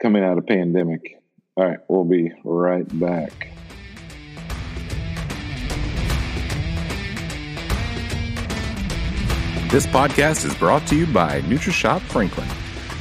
coming 0.00 0.22
out 0.22 0.38
of 0.38 0.46
pandemic. 0.46 1.20
All 1.56 1.64
right, 1.64 1.78
we'll 1.88 2.04
be 2.04 2.32
right 2.44 2.86
back. 3.00 3.48
This 9.74 9.88
podcast 9.88 10.44
is 10.44 10.54
brought 10.54 10.86
to 10.86 10.94
you 10.94 11.04
by 11.04 11.40
NutriShop 11.40 12.00
Franklin. 12.02 12.46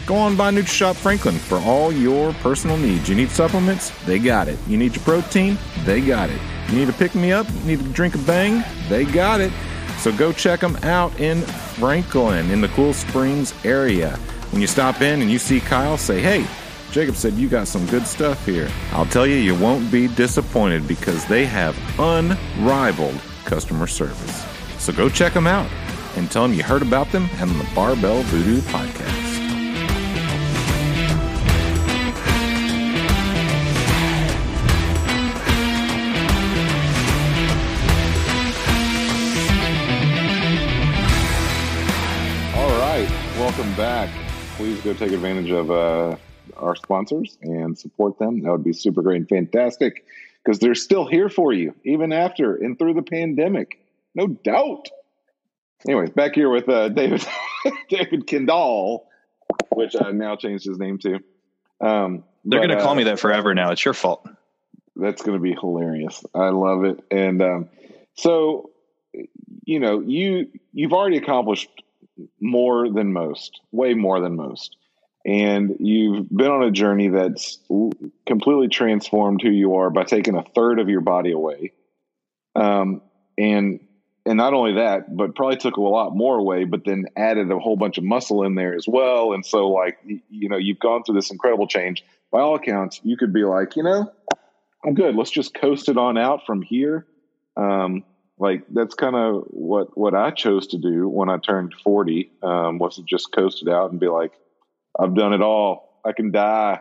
Go 0.07 0.15
on 0.15 0.35
by 0.35 0.49
NutriShop 0.49 0.95
Franklin 0.95 1.35
for 1.35 1.59
all 1.59 1.91
your 1.91 2.33
personal 2.33 2.77
needs. 2.77 3.07
You 3.07 3.13
need 3.13 3.29
supplements? 3.29 3.91
They 4.05 4.17
got 4.17 4.47
it. 4.47 4.57
You 4.67 4.77
need 4.77 4.95
your 4.95 5.03
protein? 5.03 5.59
They 5.83 6.01
got 6.01 6.31
it. 6.31 6.41
You 6.69 6.79
need 6.79 6.87
to 6.87 6.93
pick 6.93 7.13
me 7.13 7.31
up? 7.31 7.47
Need 7.65 7.77
to 7.77 7.85
drink 7.89 8.15
a 8.15 8.17
bang? 8.17 8.63
They 8.89 9.05
got 9.05 9.39
it. 9.39 9.51
So 9.99 10.11
go 10.11 10.33
check 10.33 10.61
them 10.61 10.75
out 10.77 11.19
in 11.19 11.43
Franklin 11.43 12.49
in 12.49 12.59
the 12.59 12.69
Cool 12.69 12.93
Springs 12.93 13.53
area. 13.63 14.15
When 14.49 14.59
you 14.59 14.65
stop 14.65 14.99
in 15.01 15.21
and 15.21 15.29
you 15.29 15.37
see 15.37 15.59
Kyle, 15.59 15.99
say, 15.99 16.21
hey, 16.23 16.43
Jacob 16.89 17.13
said 17.13 17.33
you 17.33 17.49
got 17.49 17.67
some 17.67 17.85
good 17.85 18.07
stuff 18.07 18.43
here. 18.47 18.71
I'll 18.93 19.05
tell 19.05 19.27
you, 19.27 19.35
you 19.35 19.53
won't 19.53 19.91
be 19.91 20.07
disappointed 20.07 20.87
because 20.87 21.23
they 21.27 21.45
have 21.45 21.77
unrivaled 21.99 23.21
customer 23.45 23.85
service. 23.85 24.43
So 24.79 24.91
go 24.91 25.07
check 25.07 25.33
them 25.33 25.45
out 25.45 25.69
and 26.15 26.29
tell 26.31 26.43
them 26.43 26.53
you 26.53 26.63
heard 26.63 26.81
about 26.81 27.11
them 27.11 27.27
and 27.33 27.49
the 27.51 27.67
Barbell 27.73 28.21
Voodoo 28.23 28.61
podcast. 28.61 29.23
All 42.55 42.69
right, 42.79 43.09
welcome 43.37 43.73
back. 43.75 44.09
Please 44.57 44.79
go 44.81 44.93
take 44.93 45.11
advantage 45.11 45.49
of 45.49 45.71
uh, 45.71 46.15
our 46.57 46.75
sponsors 46.75 47.37
and 47.41 47.77
support 47.77 48.19
them. 48.19 48.41
That 48.41 48.51
would 48.51 48.63
be 48.63 48.73
super 48.73 49.01
great 49.01 49.17
and 49.17 49.29
fantastic 49.29 50.05
because 50.43 50.59
they're 50.59 50.75
still 50.75 51.07
here 51.07 51.29
for 51.29 51.53
you, 51.53 51.73
even 51.83 52.11
after 52.11 52.55
and 52.55 52.77
through 52.77 52.93
the 52.93 53.01
pandemic. 53.01 53.79
No 54.15 54.27
doubt. 54.27 54.89
Anyways, 55.87 56.11
back 56.11 56.35
here 56.35 56.49
with 56.49 56.67
uh, 56.69 56.89
David 56.89 57.25
David 57.89 58.27
Kendall, 58.27 59.07
which 59.69 59.95
I 59.99 60.11
now 60.11 60.35
changed 60.35 60.65
his 60.65 60.77
name 60.77 60.97
to. 60.99 61.19
Um, 61.81 62.23
They're 62.45 62.59
going 62.59 62.69
to 62.69 62.77
uh, 62.77 62.83
call 62.83 62.95
me 62.95 63.03
that 63.05 63.19
forever 63.19 63.53
now. 63.53 63.71
It's 63.71 63.83
your 63.83 63.93
fault. 63.93 64.27
That's 64.95 65.21
going 65.21 65.37
to 65.37 65.41
be 65.41 65.53
hilarious. 65.53 66.23
I 66.33 66.49
love 66.49 66.85
it. 66.85 66.99
And 67.09 67.41
um, 67.41 67.69
so, 68.15 68.71
you 69.65 69.79
know, 69.79 69.99
you 70.01 70.49
you've 70.71 70.93
already 70.93 71.17
accomplished 71.17 71.69
more 72.39 72.89
than 72.89 73.11
most, 73.11 73.59
way 73.71 73.93
more 73.93 74.19
than 74.19 74.35
most. 74.35 74.77
And 75.25 75.77
you've 75.79 76.29
been 76.29 76.51
on 76.51 76.63
a 76.63 76.71
journey 76.71 77.07
that's 77.07 77.57
completely 78.27 78.67
transformed 78.67 79.41
who 79.41 79.49
you 79.49 79.75
are 79.75 79.89
by 79.89 80.03
taking 80.03 80.35
a 80.35 80.43
third 80.43 80.79
of 80.79 80.89
your 80.89 80.99
body 80.99 81.31
away. 81.31 81.71
Um, 82.55 83.01
and 83.37 83.79
and 84.25 84.37
not 84.37 84.53
only 84.53 84.75
that, 84.75 85.15
but 85.15 85.35
probably 85.35 85.57
took 85.57 85.77
a 85.77 85.81
lot 85.81 86.15
more 86.15 86.37
away, 86.37 86.63
but 86.63 86.85
then 86.85 87.05
added 87.17 87.51
a 87.51 87.59
whole 87.59 87.75
bunch 87.75 87.97
of 87.97 88.03
muscle 88.03 88.43
in 88.43 88.55
there 88.55 88.73
as 88.73 88.87
well. 88.87 89.33
And 89.33 89.45
so, 89.45 89.69
like, 89.69 89.97
you 90.05 90.49
know, 90.49 90.57
you've 90.57 90.79
gone 90.79 91.03
through 91.03 91.15
this 91.15 91.31
incredible 91.31 91.67
change. 91.67 92.03
By 92.31 92.39
all 92.39 92.55
accounts, 92.55 93.01
you 93.03 93.17
could 93.17 93.33
be 93.33 93.43
like, 93.43 93.75
you 93.75 93.83
know, 93.83 94.11
I'm 94.85 94.93
good. 94.93 95.15
Let's 95.15 95.29
just 95.29 95.53
coast 95.53 95.89
it 95.89 95.97
on 95.97 96.17
out 96.17 96.45
from 96.45 96.61
here. 96.61 97.05
Um, 97.57 98.03
like 98.39 98.63
that's 98.69 98.95
kind 98.95 99.15
of 99.15 99.43
what 99.51 99.95
what 99.97 100.15
I 100.15 100.31
chose 100.31 100.67
to 100.67 100.77
do 100.77 101.07
when 101.07 101.29
I 101.29 101.37
turned 101.37 101.75
40 101.83 102.31
um, 102.41 102.79
was 102.79 102.95
to 102.95 103.03
just 103.03 103.31
coast 103.31 103.61
it 103.61 103.71
out 103.71 103.91
and 103.91 103.99
be 103.99 104.07
like, 104.07 104.31
I've 104.99 105.15
done 105.15 105.33
it 105.33 105.41
all. 105.41 106.01
I 106.03 106.13
can 106.13 106.31
die. 106.31 106.79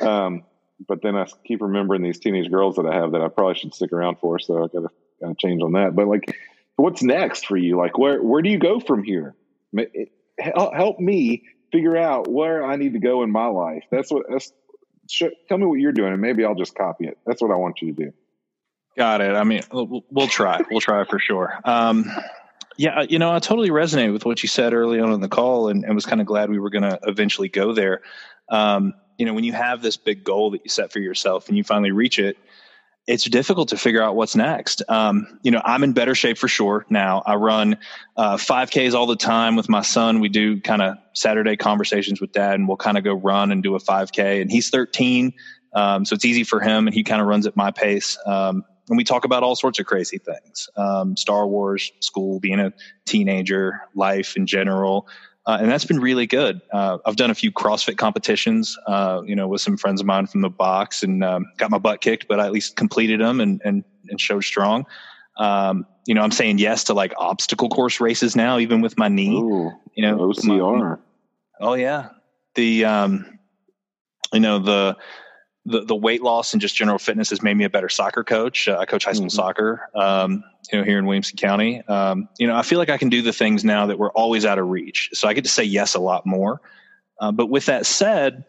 Um, 0.00 0.44
but 0.86 1.02
then 1.02 1.16
I 1.16 1.26
keep 1.44 1.62
remembering 1.62 2.02
these 2.02 2.18
teenage 2.18 2.50
girls 2.50 2.76
that 2.76 2.86
I 2.86 2.94
have 2.94 3.12
that 3.12 3.22
I 3.22 3.28
probably 3.28 3.54
should 3.54 3.74
stick 3.74 3.92
around 3.92 4.18
for. 4.18 4.38
So 4.38 4.64
I 4.64 4.66
got 4.68 4.90
to 5.28 5.34
change 5.38 5.62
on 5.62 5.72
that. 5.72 5.94
But 5.94 6.08
like, 6.08 6.36
what's 6.76 7.02
next 7.02 7.46
for 7.46 7.56
you? 7.56 7.76
Like, 7.76 7.98
where 7.98 8.22
where 8.22 8.42
do 8.42 8.48
you 8.48 8.58
go 8.58 8.80
from 8.80 9.04
here? 9.04 9.34
Help 10.38 11.00
me 11.00 11.44
figure 11.70 11.96
out 11.96 12.28
where 12.28 12.64
I 12.64 12.76
need 12.76 12.92
to 12.92 12.98
go 12.98 13.22
in 13.22 13.30
my 13.30 13.46
life. 13.46 13.84
That's 13.90 14.10
what. 14.10 14.24
That's, 14.28 14.52
tell 15.48 15.58
me 15.58 15.66
what 15.66 15.80
you're 15.80 15.92
doing, 15.92 16.12
and 16.12 16.22
maybe 16.22 16.44
I'll 16.44 16.54
just 16.54 16.74
copy 16.74 17.06
it. 17.06 17.18
That's 17.26 17.42
what 17.42 17.50
I 17.50 17.56
want 17.56 17.82
you 17.82 17.92
to 17.94 18.04
do. 18.04 18.12
Got 18.96 19.20
it. 19.20 19.34
I 19.34 19.44
mean, 19.44 19.62
we'll 19.72 20.28
try. 20.28 20.60
We'll 20.70 20.80
try 20.80 21.04
for 21.04 21.18
sure. 21.18 21.58
Um, 21.64 22.10
yeah, 22.76 23.02
you 23.02 23.18
know, 23.18 23.32
I 23.32 23.38
totally 23.38 23.70
resonate 23.70 24.12
with 24.12 24.24
what 24.24 24.42
you 24.42 24.48
said 24.48 24.72
early 24.74 25.00
on 25.00 25.12
in 25.12 25.20
the 25.20 25.28
call, 25.28 25.68
and, 25.68 25.84
and 25.84 25.94
was 25.94 26.06
kind 26.06 26.20
of 26.20 26.26
glad 26.26 26.50
we 26.50 26.58
were 26.58 26.70
going 26.70 26.82
to 26.82 26.98
eventually 27.04 27.48
go 27.48 27.72
there. 27.72 28.02
Um, 28.48 28.94
you 29.18 29.26
know, 29.26 29.34
when 29.34 29.44
you 29.44 29.52
have 29.52 29.82
this 29.82 29.96
big 29.96 30.24
goal 30.24 30.50
that 30.52 30.62
you 30.64 30.68
set 30.68 30.92
for 30.92 30.98
yourself 30.98 31.48
and 31.48 31.56
you 31.56 31.64
finally 31.64 31.90
reach 31.90 32.18
it, 32.18 32.36
it's 33.06 33.24
difficult 33.24 33.68
to 33.70 33.76
figure 33.76 34.02
out 34.02 34.14
what's 34.14 34.36
next. 34.36 34.82
Um, 34.88 35.38
you 35.42 35.50
know, 35.50 35.60
I'm 35.64 35.82
in 35.82 35.92
better 35.92 36.14
shape 36.14 36.38
for 36.38 36.48
sure 36.48 36.86
now. 36.88 37.22
I 37.26 37.34
run 37.34 37.76
uh, 38.16 38.36
5Ks 38.36 38.94
all 38.94 39.06
the 39.06 39.16
time 39.16 39.56
with 39.56 39.68
my 39.68 39.82
son. 39.82 40.20
We 40.20 40.28
do 40.28 40.60
kind 40.60 40.82
of 40.82 40.96
Saturday 41.12 41.56
conversations 41.56 42.20
with 42.20 42.32
dad, 42.32 42.54
and 42.54 42.68
we'll 42.68 42.76
kind 42.76 42.96
of 42.96 43.04
go 43.04 43.14
run 43.14 43.50
and 43.50 43.62
do 43.62 43.74
a 43.74 43.80
5K. 43.80 44.40
And 44.40 44.50
he's 44.50 44.70
13, 44.70 45.32
um, 45.74 46.04
so 46.04 46.14
it's 46.14 46.24
easy 46.24 46.44
for 46.44 46.60
him, 46.60 46.86
and 46.86 46.94
he 46.94 47.02
kind 47.02 47.20
of 47.20 47.26
runs 47.26 47.46
at 47.46 47.56
my 47.56 47.70
pace. 47.70 48.16
Um, 48.24 48.64
and 48.88 48.96
we 48.96 49.04
talk 49.04 49.24
about 49.24 49.42
all 49.42 49.56
sorts 49.56 49.78
of 49.78 49.86
crazy 49.86 50.18
things 50.18 50.68
um, 50.76 51.16
Star 51.16 51.46
Wars, 51.46 51.92
school, 52.00 52.40
being 52.40 52.60
a 52.60 52.72
teenager, 53.04 53.80
life 53.94 54.36
in 54.36 54.46
general. 54.46 55.08
Uh, 55.44 55.58
and 55.60 55.70
that's 55.70 55.84
been 55.84 55.98
really 55.98 56.26
good. 56.26 56.60
Uh, 56.72 56.98
I've 57.04 57.16
done 57.16 57.30
a 57.30 57.34
few 57.34 57.50
CrossFit 57.50 57.96
competitions, 57.96 58.78
uh, 58.86 59.22
you 59.24 59.34
know, 59.34 59.48
with 59.48 59.60
some 59.60 59.76
friends 59.76 60.00
of 60.00 60.06
mine 60.06 60.26
from 60.26 60.40
the 60.40 60.48
box, 60.48 61.02
and 61.02 61.24
um, 61.24 61.46
got 61.56 61.70
my 61.70 61.78
butt 61.78 62.00
kicked, 62.00 62.28
but 62.28 62.38
I 62.38 62.46
at 62.46 62.52
least 62.52 62.76
completed 62.76 63.20
them 63.20 63.40
and 63.40 63.60
and, 63.64 63.82
and 64.08 64.20
showed 64.20 64.44
strong. 64.44 64.86
Um, 65.38 65.86
you 66.06 66.14
know, 66.14 66.22
I'm 66.22 66.30
saying 66.30 66.58
yes 66.58 66.84
to 66.84 66.94
like 66.94 67.12
obstacle 67.16 67.68
course 67.68 68.00
races 68.00 68.36
now, 68.36 68.58
even 68.58 68.80
with 68.82 68.96
my 68.96 69.08
knee. 69.08 69.36
Ooh, 69.36 69.72
you 69.94 70.02
know, 70.02 70.18
OCR. 70.18 70.78
My, 70.78 70.96
oh 71.60 71.74
yeah, 71.74 72.10
the 72.54 72.84
um, 72.84 73.38
you 74.32 74.40
know 74.40 74.60
the 74.60 74.96
the, 75.64 75.84
the 75.84 75.94
weight 75.94 76.22
loss 76.22 76.52
and 76.52 76.60
just 76.60 76.74
general 76.74 76.98
fitness 76.98 77.30
has 77.30 77.42
made 77.42 77.54
me 77.54 77.64
a 77.64 77.70
better 77.70 77.88
soccer 77.88 78.24
coach. 78.24 78.68
Uh, 78.68 78.78
I 78.78 78.84
coach 78.84 79.04
high 79.04 79.12
school 79.12 79.26
mm-hmm. 79.26 79.36
soccer, 79.36 79.88
um, 79.94 80.42
you 80.72 80.78
know, 80.78 80.84
here 80.84 80.98
in 80.98 81.06
Williamson 81.06 81.36
County. 81.36 81.82
Um, 81.86 82.28
you 82.38 82.46
know, 82.46 82.56
I 82.56 82.62
feel 82.62 82.78
like 82.78 82.90
I 82.90 82.98
can 82.98 83.08
do 83.08 83.22
the 83.22 83.32
things 83.32 83.64
now 83.64 83.86
that 83.86 83.98
were 83.98 84.10
always 84.10 84.44
out 84.44 84.58
of 84.58 84.68
reach. 84.68 85.10
So 85.12 85.28
I 85.28 85.34
get 85.34 85.44
to 85.44 85.50
say 85.50 85.62
yes 85.64 85.94
a 85.94 86.00
lot 86.00 86.26
more. 86.26 86.60
Uh, 87.20 87.30
but 87.30 87.46
with 87.46 87.66
that 87.66 87.86
said, 87.86 88.44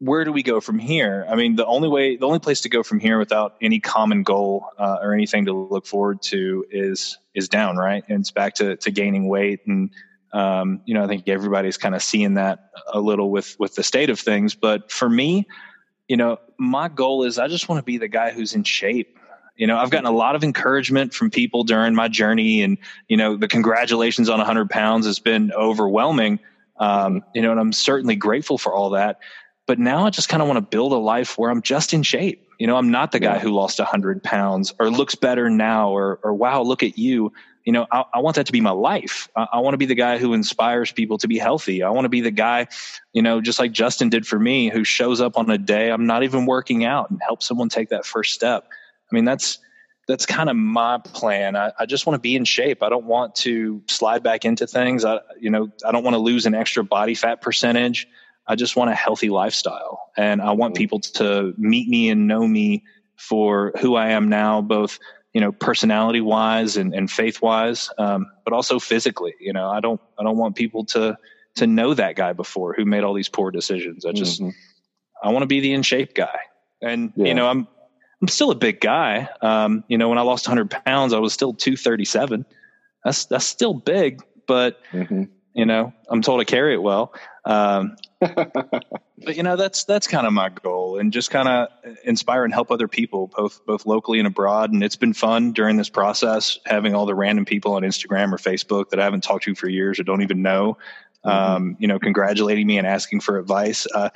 where 0.00 0.24
do 0.24 0.32
we 0.32 0.42
go 0.42 0.60
from 0.60 0.78
here? 0.78 1.24
I 1.30 1.34
mean, 1.34 1.56
the 1.56 1.64
only 1.64 1.88
way, 1.88 2.16
the 2.16 2.26
only 2.26 2.40
place 2.40 2.60
to 2.62 2.68
go 2.68 2.82
from 2.82 3.00
here 3.00 3.18
without 3.18 3.54
any 3.62 3.80
common 3.80 4.22
goal 4.22 4.66
uh, 4.78 4.98
or 5.00 5.14
anything 5.14 5.46
to 5.46 5.52
look 5.52 5.86
forward 5.86 6.20
to 6.22 6.66
is 6.70 7.16
is 7.34 7.48
down, 7.48 7.76
right? 7.76 8.04
And 8.08 8.20
it's 8.20 8.30
back 8.30 8.54
to 8.56 8.76
to 8.76 8.90
gaining 8.90 9.28
weight 9.28 9.60
and. 9.66 9.90
Um, 10.32 10.80
you 10.84 10.94
know, 10.94 11.04
I 11.04 11.06
think 11.06 11.28
everybody's 11.28 11.76
kind 11.76 11.94
of 11.94 12.02
seeing 12.02 12.34
that 12.34 12.70
a 12.92 12.98
little 12.98 13.30
with 13.30 13.54
with 13.60 13.76
the 13.76 13.84
state 13.84 14.10
of 14.10 14.18
things. 14.18 14.56
But 14.56 14.90
for 14.90 15.08
me, 15.08 15.46
you 16.08 16.16
know, 16.16 16.38
my 16.58 16.88
goal 16.88 17.24
is 17.24 17.38
I 17.38 17.48
just 17.48 17.68
want 17.68 17.78
to 17.78 17.84
be 17.84 17.98
the 17.98 18.08
guy 18.08 18.30
who's 18.30 18.54
in 18.54 18.64
shape. 18.64 19.18
You 19.56 19.66
know, 19.66 19.78
I've 19.78 19.90
gotten 19.90 20.06
a 20.06 20.12
lot 20.12 20.34
of 20.34 20.42
encouragement 20.42 21.14
from 21.14 21.30
people 21.30 21.62
during 21.64 21.94
my 21.94 22.08
journey, 22.08 22.62
and 22.62 22.76
you 23.08 23.16
know, 23.16 23.36
the 23.36 23.48
congratulations 23.48 24.28
on 24.28 24.38
100 24.38 24.68
pounds 24.68 25.06
has 25.06 25.18
been 25.18 25.52
overwhelming. 25.52 26.40
Um, 26.78 27.22
you 27.34 27.42
know, 27.42 27.52
and 27.52 27.60
I'm 27.60 27.72
certainly 27.72 28.16
grateful 28.16 28.58
for 28.58 28.74
all 28.74 28.90
that. 28.90 29.20
But 29.66 29.78
now 29.78 30.06
I 30.06 30.10
just 30.10 30.28
kind 30.28 30.42
of 30.42 30.48
want 30.48 30.58
to 30.58 30.76
build 30.76 30.92
a 30.92 30.96
life 30.96 31.38
where 31.38 31.50
I'm 31.50 31.62
just 31.62 31.94
in 31.94 32.02
shape. 32.02 32.46
You 32.58 32.66
know, 32.66 32.76
I'm 32.76 32.90
not 32.90 33.12
the 33.12 33.20
guy 33.20 33.38
who 33.38 33.50
lost 33.50 33.78
100 33.78 34.22
pounds 34.22 34.74
or 34.78 34.90
looks 34.90 35.14
better 35.14 35.48
now, 35.48 35.90
or 35.90 36.18
or 36.22 36.34
wow, 36.34 36.62
look 36.62 36.82
at 36.82 36.98
you 36.98 37.32
you 37.64 37.72
know, 37.72 37.86
I, 37.90 38.04
I, 38.14 38.18
want 38.20 38.36
that 38.36 38.46
to 38.46 38.52
be 38.52 38.60
my 38.60 38.70
life. 38.70 39.28
I, 39.36 39.46
I 39.54 39.58
want 39.60 39.74
to 39.74 39.78
be 39.78 39.86
the 39.86 39.94
guy 39.94 40.18
who 40.18 40.34
inspires 40.34 40.92
people 40.92 41.18
to 41.18 41.28
be 41.28 41.38
healthy. 41.38 41.82
I 41.82 41.90
want 41.90 42.04
to 42.04 42.10
be 42.10 42.20
the 42.20 42.30
guy, 42.30 42.68
you 43.12 43.22
know, 43.22 43.40
just 43.40 43.58
like 43.58 43.72
Justin 43.72 44.10
did 44.10 44.26
for 44.26 44.38
me, 44.38 44.68
who 44.68 44.84
shows 44.84 45.20
up 45.20 45.38
on 45.38 45.50
a 45.50 45.58
day 45.58 45.90
I'm 45.90 46.06
not 46.06 46.22
even 46.22 46.46
working 46.46 46.84
out 46.84 47.10
and 47.10 47.20
helps 47.22 47.46
someone 47.46 47.68
take 47.68 47.88
that 47.88 48.04
first 48.04 48.34
step. 48.34 48.68
I 49.10 49.14
mean, 49.14 49.24
that's 49.24 49.58
that's 50.06 50.26
kind 50.26 50.50
of 50.50 50.56
my 50.56 50.98
plan. 50.98 51.56
I, 51.56 51.72
I 51.78 51.86
just 51.86 52.06
want 52.06 52.16
to 52.16 52.20
be 52.20 52.36
in 52.36 52.44
shape. 52.44 52.82
I 52.82 52.90
don't 52.90 53.06
want 53.06 53.34
to 53.36 53.82
slide 53.88 54.22
back 54.22 54.44
into 54.44 54.66
things. 54.66 55.04
I, 55.04 55.20
you 55.40 55.48
know, 55.48 55.70
I 55.86 55.92
don't 55.92 56.04
want 56.04 56.14
to 56.14 56.18
lose 56.18 56.44
an 56.44 56.54
extra 56.54 56.84
body 56.84 57.14
fat 57.14 57.40
percentage. 57.40 58.06
I 58.46 58.54
just 58.56 58.76
want 58.76 58.90
a 58.90 58.94
healthy 58.94 59.30
lifestyle, 59.30 60.10
and 60.18 60.42
I 60.42 60.52
want 60.52 60.74
people 60.74 61.00
to 61.00 61.54
meet 61.56 61.88
me 61.88 62.10
and 62.10 62.26
know 62.26 62.46
me 62.46 62.84
for 63.16 63.72
who 63.80 63.94
I 63.94 64.10
am 64.10 64.28
now, 64.28 64.60
both 64.60 64.98
you 65.34 65.40
know, 65.40 65.52
personality 65.52 66.20
wise 66.20 66.76
and, 66.76 66.94
and 66.94 67.10
faith 67.10 67.42
wise, 67.42 67.90
um, 67.98 68.30
but 68.44 68.54
also 68.54 68.78
physically. 68.78 69.34
You 69.40 69.52
know, 69.52 69.68
I 69.68 69.80
don't 69.80 70.00
I 70.18 70.22
don't 70.22 70.38
want 70.38 70.56
people 70.56 70.84
to 70.86 71.18
to 71.56 71.66
know 71.66 71.92
that 71.92 72.16
guy 72.16 72.32
before 72.32 72.72
who 72.72 72.84
made 72.84 73.04
all 73.04 73.14
these 73.14 73.28
poor 73.28 73.50
decisions. 73.50 74.06
I 74.06 74.12
just 74.12 74.40
mm-hmm. 74.40 74.50
I 75.22 75.32
want 75.32 75.42
to 75.42 75.46
be 75.46 75.60
the 75.60 75.72
in 75.72 75.82
shape 75.82 76.14
guy, 76.14 76.38
and 76.80 77.12
yeah. 77.16 77.26
you 77.26 77.34
know, 77.34 77.48
I'm 77.48 77.66
I'm 78.22 78.28
still 78.28 78.52
a 78.52 78.54
big 78.54 78.80
guy. 78.80 79.28
Um, 79.42 79.84
you 79.88 79.98
know, 79.98 80.08
when 80.08 80.18
I 80.18 80.22
lost 80.22 80.46
100 80.48 80.70
pounds, 80.86 81.12
I 81.12 81.18
was 81.18 81.34
still 81.34 81.52
237. 81.52 82.46
That's 83.04 83.26
that's 83.26 83.44
still 83.44 83.74
big, 83.74 84.22
but 84.46 84.80
mm-hmm. 84.92 85.24
You 85.54 85.64
know, 85.64 85.92
I'm 86.08 86.20
told 86.20 86.40
to 86.40 86.44
carry 86.44 86.74
it 86.74 86.82
well. 86.82 87.14
Um, 87.44 87.96
but 88.20 89.36
you 89.36 89.42
know 89.42 89.56
that's 89.56 89.84
that's 89.84 90.06
kind 90.06 90.26
of 90.26 90.32
my 90.32 90.48
goal 90.48 90.98
and 90.98 91.12
just 91.12 91.30
kind 91.30 91.48
of 91.48 91.68
inspire 92.04 92.44
and 92.44 92.52
help 92.52 92.70
other 92.70 92.88
people 92.88 93.30
both 93.36 93.64
both 93.66 93.86
locally 93.86 94.18
and 94.18 94.26
abroad 94.26 94.72
and 94.72 94.82
it's 94.82 94.96
been 94.96 95.12
fun 95.12 95.52
during 95.52 95.76
this 95.76 95.88
process 95.88 96.58
having 96.66 96.94
all 96.94 97.06
the 97.06 97.14
random 97.14 97.44
people 97.44 97.74
on 97.74 97.82
instagram 97.82 98.32
or 98.32 98.36
facebook 98.36 98.90
that 98.90 99.00
i 99.00 99.04
haven't 99.04 99.22
talked 99.22 99.44
to 99.44 99.54
for 99.54 99.68
years 99.68 99.98
or 99.98 100.04
don't 100.04 100.22
even 100.22 100.42
know 100.42 100.76
mm-hmm. 101.24 101.28
um, 101.28 101.76
you 101.78 101.88
know 101.88 101.98
congratulating 101.98 102.66
me 102.66 102.78
and 102.78 102.86
asking 102.86 103.20
for 103.20 103.38
advice 103.38 103.86
uh, 103.94 104.08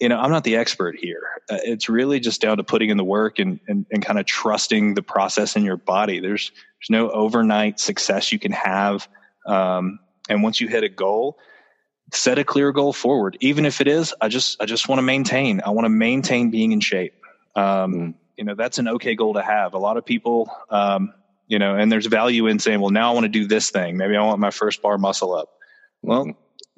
you 0.00 0.08
know 0.08 0.18
i'm 0.18 0.30
not 0.30 0.44
the 0.44 0.56
expert 0.56 0.96
here 0.98 1.22
uh, 1.50 1.58
it's 1.64 1.88
really 1.88 2.20
just 2.20 2.40
down 2.40 2.56
to 2.56 2.64
putting 2.64 2.90
in 2.90 2.96
the 2.96 3.04
work 3.04 3.38
and, 3.38 3.60
and, 3.68 3.86
and 3.90 4.04
kind 4.04 4.18
of 4.18 4.26
trusting 4.26 4.94
the 4.94 5.02
process 5.02 5.56
in 5.56 5.64
your 5.64 5.76
body 5.76 6.20
there's 6.20 6.50
there's 6.52 6.90
no 6.90 7.10
overnight 7.10 7.80
success 7.80 8.30
you 8.32 8.38
can 8.38 8.52
have 8.52 9.08
um, 9.46 9.98
and 10.28 10.42
once 10.42 10.60
you 10.60 10.68
hit 10.68 10.84
a 10.84 10.88
goal 10.88 11.38
set 12.12 12.38
a 12.38 12.44
clear 12.44 12.72
goal 12.72 12.92
forward. 12.92 13.36
Even 13.40 13.66
if 13.66 13.80
it 13.80 13.88
is 13.88 14.14
i 14.20 14.28
just 14.28 14.60
i 14.62 14.66
just 14.66 14.88
want 14.88 14.98
to 14.98 15.02
maintain. 15.02 15.60
I 15.64 15.70
want 15.70 15.84
to 15.84 15.90
maintain 15.90 16.50
being 16.50 16.72
in 16.72 16.80
shape. 16.80 17.14
Um, 17.54 17.94
mm. 17.94 18.14
you 18.36 18.44
know 18.44 18.54
that's 18.54 18.78
an 18.78 18.88
okay 18.88 19.14
goal 19.14 19.34
to 19.34 19.42
have. 19.42 19.74
A 19.74 19.78
lot 19.78 19.96
of 19.96 20.04
people 20.04 20.50
um, 20.70 21.12
you 21.46 21.58
know 21.58 21.76
and 21.76 21.90
there's 21.90 22.06
value 22.06 22.46
in 22.46 22.58
saying 22.58 22.80
well 22.80 22.90
now 22.90 23.10
i 23.10 23.14
want 23.14 23.24
to 23.24 23.28
do 23.28 23.46
this 23.46 23.70
thing. 23.70 23.96
Maybe 23.96 24.16
i 24.16 24.22
want 24.22 24.40
my 24.40 24.50
first 24.50 24.82
bar 24.82 24.98
muscle 24.98 25.34
up. 25.34 25.50
Well 26.02 26.26
mm. 26.26 26.34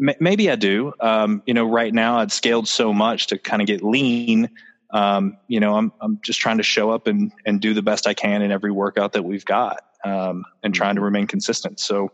m- 0.09 0.17
maybe 0.21 0.51
i 0.51 0.57
do. 0.57 0.93
Um, 1.01 1.43
you 1.47 1.55
know 1.55 1.65
right 1.65 1.93
now 1.93 2.19
i'd 2.19 2.33
scaled 2.33 2.69
so 2.69 2.93
much 2.93 3.29
to 3.29 3.39
kind 3.39 3.63
of 3.63 3.67
get 3.67 3.83
lean. 3.83 4.51
Um, 4.93 5.37
you 5.47 5.61
know 5.61 5.77
I'm, 5.77 5.93
I'm 6.01 6.21
just 6.23 6.41
trying 6.41 6.57
to 6.59 6.65
show 6.65 6.91
up 6.91 7.07
and, 7.07 7.31
and 7.47 7.61
do 7.61 7.75
the 7.75 7.83
best 7.83 8.09
i 8.09 8.15
can 8.15 8.43
in 8.43 8.51
every 8.51 8.73
workout 8.73 9.13
that 9.13 9.23
we've 9.23 9.45
got 9.45 9.85
um, 10.05 10.45
and 10.63 10.75
trying 10.75 10.95
to 10.95 10.99
mm-hmm. 10.99 11.05
remain 11.05 11.27
consistent. 11.27 11.79
So 11.79 12.11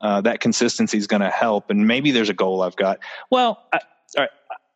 uh, 0.00 0.20
that 0.22 0.40
consistency 0.40 0.98
is 0.98 1.06
going 1.06 1.22
to 1.22 1.30
help. 1.30 1.70
And 1.70 1.86
maybe 1.86 2.10
there's 2.10 2.28
a 2.28 2.34
goal 2.34 2.62
I've 2.62 2.76
got. 2.76 2.98
Well, 3.30 3.62
I, 3.72 3.80
all 4.16 4.24
right, 4.24 4.30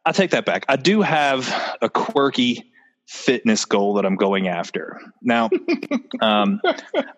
I 0.05 0.13
take 0.13 0.31
that 0.31 0.45
back. 0.45 0.65
I 0.69 0.77
do 0.77 1.03
have 1.03 1.77
a 1.83 1.89
quirky 1.89 2.71
fitness 3.07 3.65
goal 3.65 3.95
that 3.95 4.07
I'm 4.07 4.17
going 4.17 4.49
after. 4.49 5.01
Now, 5.23 5.51
um, 6.21 6.61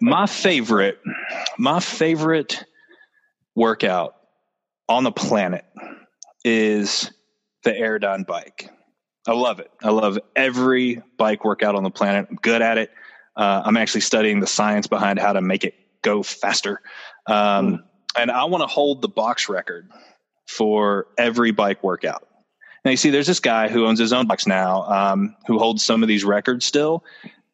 my 0.01 0.27
favorite, 0.27 0.99
my 1.59 1.81
favorite 1.81 2.65
workout 3.55 4.15
on 4.89 5.05
the 5.05 5.13
planet 5.13 5.65
is 6.45 7.11
the 7.65 7.71
Airdyne 7.71 8.27
bike. 8.27 8.71
I 9.27 9.33
love 9.33 9.61
it. 9.61 9.71
I 9.83 9.91
love 9.91 10.19
every 10.35 11.01
bike 11.17 11.45
workout 11.45 11.77
on 11.77 11.85
the 11.85 11.91
planet. 11.91 12.27
I'm 12.29 12.37
good 12.37 12.63
at 12.63 12.79
it. 12.79 12.91
Uh, 13.37 13.63
I'm 13.65 13.77
actually 13.77 14.01
studying 14.01 14.41
the 14.41 14.47
science 14.47 14.87
behind 14.87 15.19
how 15.19 15.33
to 15.33 15.41
make 15.41 15.63
it 15.65 15.75
go 16.03 16.23
faster. 16.23 16.81
Um, 17.27 17.35
mm. 17.35 17.83
And 18.17 18.31
I 18.31 18.45
want 18.45 18.63
to 18.63 18.67
hold 18.67 19.03
the 19.03 19.09
box 19.09 19.49
record 19.49 19.91
for 20.47 21.07
every 21.17 21.51
bike 21.51 21.83
workout. 21.83 22.29
Now, 22.85 22.91
you 22.91 22.97
see, 22.97 23.11
there's 23.11 23.27
this 23.27 23.41
guy 23.41 23.69
who 23.69 23.87
owns 23.87 24.01
his 24.01 24.13
own 24.13 24.27
box 24.27 24.47
now 24.47 24.83
um, 24.83 25.37
who 25.47 25.59
holds 25.59 25.85
some 25.85 26.03
of 26.03 26.09
these 26.09 26.25
records 26.25 26.65
still. 26.65 27.05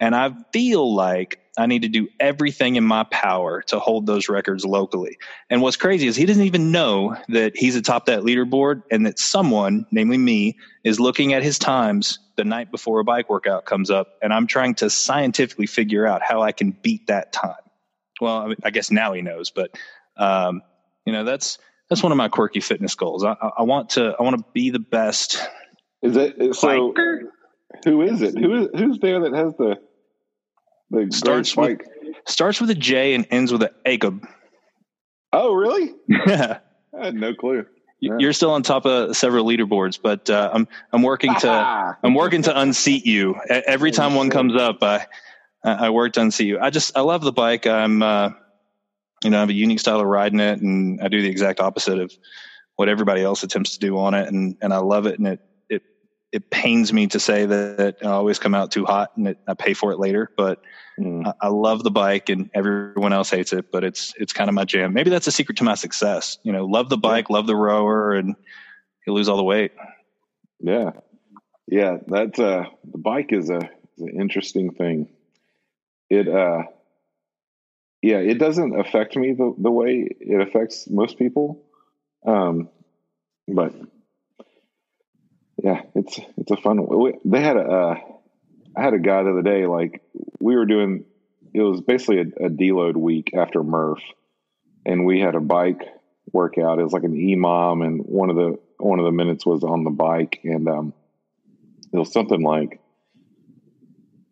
And 0.01 0.15
I 0.15 0.33
feel 0.53 0.95
like 0.95 1.41
I 1.59 1.67
need 1.67 1.83
to 1.83 1.89
do 1.89 2.09
everything 2.21 2.77
in 2.77 2.85
my 2.85 3.05
power 3.05 3.63
to 3.63 3.81
hold 3.81 4.07
those 4.07 4.29
records 4.29 4.65
locally. 4.65 5.19
And 5.51 5.61
what's 5.61 5.77
crazy 5.77 6.07
is 6.07 6.15
he 6.15 6.25
doesn't 6.25 6.45
even 6.45 6.71
know 6.71 7.17
that 7.29 7.57
he's 7.57 7.75
atop 7.75 8.07
that 8.07 8.23
leaderboard 8.23 8.85
and 8.93 9.05
that 9.07 9.19
someone, 9.19 9.85
namely 9.91 10.19
me, 10.19 10.57
is 10.85 11.01
looking 11.01 11.35
at 11.35 11.43
his 11.43 11.59
times 11.59 12.21
the 12.37 12.45
night 12.45 12.71
before 12.71 13.01
a 13.01 13.05
bike 13.05 13.29
workout 13.29 13.65
comes 13.65 13.91
up. 13.91 14.17
And 14.23 14.33
I'm 14.33 14.47
trying 14.47 14.77
to 14.77 14.89
scientifically 14.89 15.67
figure 15.67 16.07
out 16.07 16.23
how 16.23 16.43
I 16.43 16.53
can 16.53 16.71
beat 16.71 17.09
that 17.09 17.33
time. 17.33 17.55
Well, 18.21 18.55
I, 18.65 18.71
guess 18.71 18.91
now 18.91 19.13
he 19.13 19.23
knows, 19.23 19.51
but, 19.51 19.71
um, 20.19 20.63
you 21.05 21.13
know, 21.13 21.25
that's, 21.25 21.59
that's 21.89 22.03
one 22.03 22.13
of 22.13 22.19
my 22.19 22.29
quirky 22.29 22.61
fitness 22.61 22.95
goals. 22.95 23.25
I, 23.25 23.35
I 23.59 23.63
want 23.63 23.91
to, 23.91 24.15
I 24.19 24.23
want 24.23 24.37
to 24.37 24.45
be 24.53 24.71
the 24.71 24.79
best. 24.79 25.39
Is 26.03 26.17
it 26.17 26.55
so? 26.55 26.93
Biker? 26.93 27.21
Who 27.85 28.03
is 28.03 28.23
it? 28.23 28.37
Who 28.39 28.55
is, 28.55 28.69
who's 28.75 28.99
there 28.99 29.21
that 29.21 29.33
has 29.33 29.55
the, 29.57 29.77
the 30.91 31.09
starts 31.11 31.57
with 31.57 31.81
starts 32.27 32.61
with 32.61 32.71
a 32.71 32.75
J 32.75 33.15
and 33.15 33.27
ends 33.31 33.53
with 33.53 33.63
a 33.63 33.73
Jacob. 33.87 34.27
Oh, 35.33 35.53
really? 35.53 35.95
Yeah, 36.09 36.59
I 36.99 37.07
had 37.07 37.15
no 37.15 37.35
clue. 37.35 37.67
You're 38.01 38.33
still 38.33 38.51
on 38.53 38.63
top 38.63 38.87
of 38.87 39.17
several 39.17 39.45
leaderboards, 39.45 39.99
but 40.01 40.31
uh, 40.31 40.51
I'm 40.53 40.69
I'm 40.93 41.03
working 41.03 41.35
to 41.37 41.97
I'm 42.03 42.15
working 42.15 42.43
to 42.43 42.59
unseat 42.59 43.05
you. 43.05 43.35
Every 43.49 43.91
time 43.91 44.15
one 44.15 44.31
comes 44.31 44.55
up, 44.55 44.83
I 44.83 45.07
I 45.65 45.91
work 45.91 46.13
to 46.15 46.23
unseat 46.23 46.47
you. 46.47 46.61
I 46.61 46.71
just 46.71 46.97
I 46.97 47.01
love 47.01 47.23
the 47.23 47.33
bike. 47.33 47.67
I'm 47.67 48.03
uh, 48.03 48.31
you 49.25 49.31
know 49.31 49.39
I 49.39 49.41
have 49.41 49.49
a 49.49 49.55
unique 49.55 49.81
style 49.81 50.01
of 50.01 50.07
riding 50.07 50.41
it, 50.41 50.61
and 50.61 51.01
I 51.01 51.09
do 51.09 51.23
the 51.23 51.29
exact 51.29 51.61
opposite 51.61 51.99
of 51.99 52.13
what 52.77 52.89
everybody 52.89 53.23
else 53.23 53.43
attempts 53.43 53.73
to 53.73 53.81
do 53.81 53.99
on 53.99 54.15
it, 54.15 54.29
and 54.29 54.57
and 54.63 54.73
I 54.73 54.79
love 54.79 55.07
it, 55.07 55.19
and 55.19 55.29
it 55.29 55.41
it 55.69 55.83
it 56.33 56.51
pains 56.51 56.93
me 56.93 57.07
to 57.09 57.21
say 57.21 57.47
that 57.47 57.97
I 58.03 58.07
always 58.07 58.39
come 58.39 58.55
out 58.55 58.71
too 58.71 58.85
hot 58.85 59.17
and 59.17 59.29
it, 59.29 59.39
I 59.47 59.55
pay 59.55 59.75
for 59.75 59.93
it 59.93 59.99
later. 59.99 60.31
But 60.37 60.63
mm. 60.99 61.27
I, 61.27 61.33
I, 61.41 61.49
love 61.49 61.83
the 61.83 61.91
bike, 61.91 62.29
and 62.29 62.51
everyone 62.55 63.13
else 63.13 63.31
hates 63.31 63.53
it. 63.53 63.73
But 63.73 63.83
it's 63.85 64.15
it's 64.17 64.33
kind 64.33 64.49
of 64.49 64.55
my 64.55 64.65
jam. 64.65 64.93
Maybe 64.93 65.11
that's 65.11 65.27
a 65.27 65.33
secret 65.33 65.59
to 65.59 65.65
my 65.65 65.75
success. 65.75 66.39
You 66.45 66.53
know, 66.53 66.65
love 66.65 66.89
the 66.89 66.99
bike, 66.99 67.27
yeah. 67.29 67.37
love 67.37 67.47
the 67.47 67.57
rower, 67.57 68.13
and 68.13 68.37
you 69.07 69.13
lose 69.13 69.29
all 69.29 69.37
the 69.37 69.45
weight. 69.45 69.73
Yeah, 70.61 70.93
yeah. 71.67 71.97
That 72.07 72.39
uh, 72.39 72.71
the 72.85 72.99
bike 72.99 73.33
is 73.33 73.51
a 73.51 73.59
is 73.59 74.03
an 74.03 74.21
interesting 74.21 74.73
thing. 74.73 75.09
It 76.11 76.29
uh, 76.29 76.63
yeah, 78.03 78.19
it 78.19 78.39
doesn't 78.39 78.79
affect 78.79 79.17
me 79.17 79.33
the 79.33 79.55
the 79.59 79.71
way 79.71 80.09
it 80.21 80.41
affects 80.41 80.89
most 80.89 81.19
people. 81.19 81.65
Um, 82.27 82.69
but 83.47 83.75
yeah, 85.63 85.83
it's 85.95 86.21
it's 86.37 86.51
a 86.51 86.57
fun. 86.57 86.87
They 87.25 87.41
had 87.41 87.57
a 87.57 87.61
uh, 87.61 87.99
I 88.77 88.83
had 88.83 88.95
a 88.95 88.99
guy 88.99 89.23
the 89.23 89.31
other 89.31 89.43
day. 89.43 89.67
Like 89.67 90.03
we 90.39 90.55
were 90.55 90.67
doing, 90.67 91.05
it 91.53 91.63
was 91.63 91.81
basically 91.81 92.19
a, 92.19 92.47
a 92.47 92.51
deload 92.51 92.97
week 92.97 93.33
after 93.37 93.63
Murph, 93.65 94.03
and 94.87 95.05
we 95.05 95.19
had 95.19 95.35
a 95.35 95.41
bike 95.41 95.83
workout. 96.33 96.79
It 96.79 96.85
was 96.85 96.93
like 96.93 97.05
an 97.05 97.17
EMOM, 97.17 97.85
and 97.85 98.03
one 98.03 98.31
of 98.31 98.37
the 98.37 98.59
one 98.79 99.01
of 99.01 99.05
the 99.05 99.13
minutes 99.13 99.45
was 99.45 99.65
on 99.65 99.83
the 99.83 99.91
bike, 99.91 100.39
and 100.45 100.69
um, 100.69 100.95
it 101.93 101.99
was 101.99 102.13
something 102.13 102.43
like 102.43 102.81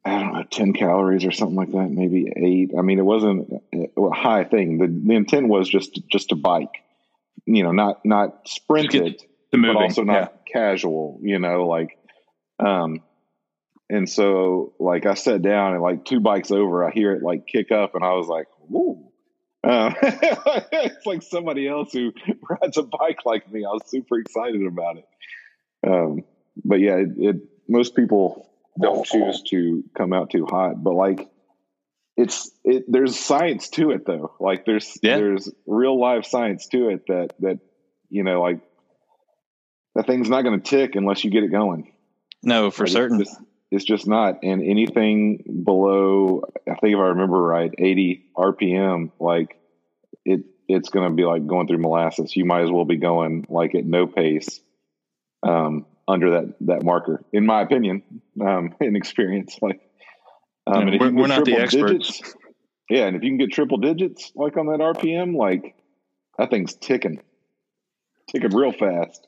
I 0.07 0.21
don't 0.21 0.33
know, 0.35 0.45
ten 0.45 0.73
calories 0.73 1.25
or 1.25 1.33
something 1.33 1.57
like 1.57 1.73
that, 1.73 1.91
maybe 1.91 2.33
eight. 2.35 2.73
I 2.79 2.83
mean, 2.83 2.99
it 2.99 3.05
wasn't 3.05 3.63
a 3.75 4.11
high 4.11 4.45
thing. 4.45 4.79
The 4.79 4.87
the 4.87 5.15
intent 5.15 5.49
was 5.49 5.69
just 5.69 6.01
just 6.09 6.29
to 6.31 6.37
bike, 6.37 6.83
you 7.45 7.63
know, 7.63 7.73
not 7.73 8.05
not 8.05 8.49
sprint 8.49 8.95
it 8.95 9.23
but 9.63 9.77
also 9.77 10.03
not 10.03 10.15
yeah. 10.15 10.53
casual, 10.53 11.19
you 11.23 11.39
know, 11.39 11.67
like, 11.67 11.99
um, 12.59 13.03
and 13.89 14.09
so 14.09 14.75
like 14.79 15.07
I 15.07 15.15
sat 15.15 15.43
down 15.43 15.75
and 15.75 15.83
like 15.83 16.05
two 16.05 16.21
bikes 16.21 16.51
over, 16.51 16.85
I 16.85 16.91
hear 16.91 17.13
it 17.13 17.23
like 17.23 17.47
kick 17.47 17.71
up 17.71 17.95
and 17.95 18.05
I 18.05 18.15
was 18.15 18.27
like, 18.27 18.47
whoa. 18.69 19.13
Uh, 19.63 19.93
it's 20.03 21.07
like 21.07 21.23
somebody 21.23 21.69
else 21.69 21.93
who 21.93 22.13
rides 22.51 22.77
a 22.77 22.83
bike 22.83 23.21
like 23.25 23.51
me. 23.51 23.65
I 23.65 23.71
was 23.71 23.83
super 23.87 24.19
excited 24.19 24.65
about 24.65 24.99
it. 24.99 25.05
Um, 25.87 26.25
but 26.65 26.81
yeah, 26.81 26.97
it, 26.97 27.09
it, 27.19 27.37
most 27.69 27.95
people 27.95 28.49
don't 28.81 29.07
choose 29.07 29.43
to 29.51 29.85
come 29.97 30.13
out 30.13 30.31
too 30.31 30.47
hot, 30.47 30.83
but 30.83 30.95
like 30.95 31.29
it's 32.17 32.51
it 32.65 32.85
there's 32.89 33.19
science 33.19 33.69
to 33.71 33.91
it 33.91 34.07
though. 34.07 34.35
Like 34.41 34.65
there's 34.65 34.99
yeah. 35.03 35.17
there's 35.17 35.51
real 35.67 35.99
life 35.99 36.25
science 36.25 36.67
to 36.69 36.89
it 36.89 37.07
that 37.09 37.35
that 37.41 37.59
you 38.09 38.23
know 38.23 38.41
like 38.41 38.61
that 39.95 40.07
thing's 40.07 40.29
not 40.29 40.43
going 40.43 40.61
to 40.61 40.71
tick 40.71 40.95
unless 40.95 41.25
you 41.25 41.31
get 41.31 41.45
it 41.45 41.51
going. 41.51 41.93
No, 42.43 42.71
for 42.71 42.85
like 42.85 42.93
certain. 42.93 43.21
It's, 43.21 43.37
it's, 43.71 43.85
just 43.85 44.07
not. 44.07 44.41
And 44.43 44.63
anything 44.63 45.63
below, 45.65 46.43
I 46.69 46.75
think 46.75 46.95
if 46.95 46.99
I 46.99 47.09
remember 47.09 47.41
right, 47.41 47.73
80 47.77 48.27
RPM, 48.37 49.11
like 49.19 49.59
it, 50.25 50.43
it's 50.69 50.91
going 50.91 51.09
to 51.09 51.15
be 51.15 51.25
like 51.25 51.47
going 51.47 51.67
through 51.67 51.79
molasses. 51.79 52.37
You 52.37 52.45
might 52.45 52.63
as 52.63 52.71
well 52.71 52.85
be 52.85 52.99
going 52.99 53.47
like 53.49 53.75
at 53.75 53.87
no 53.87 54.07
pace 54.07 54.61
um, 55.43 55.87
under 56.09 56.31
that 56.33 56.55
that 56.63 56.83
marker, 56.83 57.23
in 57.33 57.47
my 57.47 57.63
opinion, 57.63 58.03
um, 58.41 58.75
in 58.81 58.97
experience. 58.97 59.59
Like, 59.61 59.81
um, 60.67 60.87
we're, 60.99 61.13
we're 61.13 61.27
not 61.27 61.45
the 61.45 61.57
experts. 61.57 62.19
Digits, 62.19 62.35
yeah, 62.89 63.07
and 63.07 63.17
if 63.17 63.23
you 63.23 63.31
can 63.31 63.39
get 63.39 63.53
triple 63.53 63.79
digits 63.79 64.33
like 64.35 64.57
on 64.57 64.67
that 64.67 64.81
RPM, 64.81 65.37
like 65.37 65.75
that 66.39 66.51
thing's 66.51 66.75
ticking, 66.75 67.21
ticking 68.31 68.55
real 68.55 68.73
fast. 68.73 69.27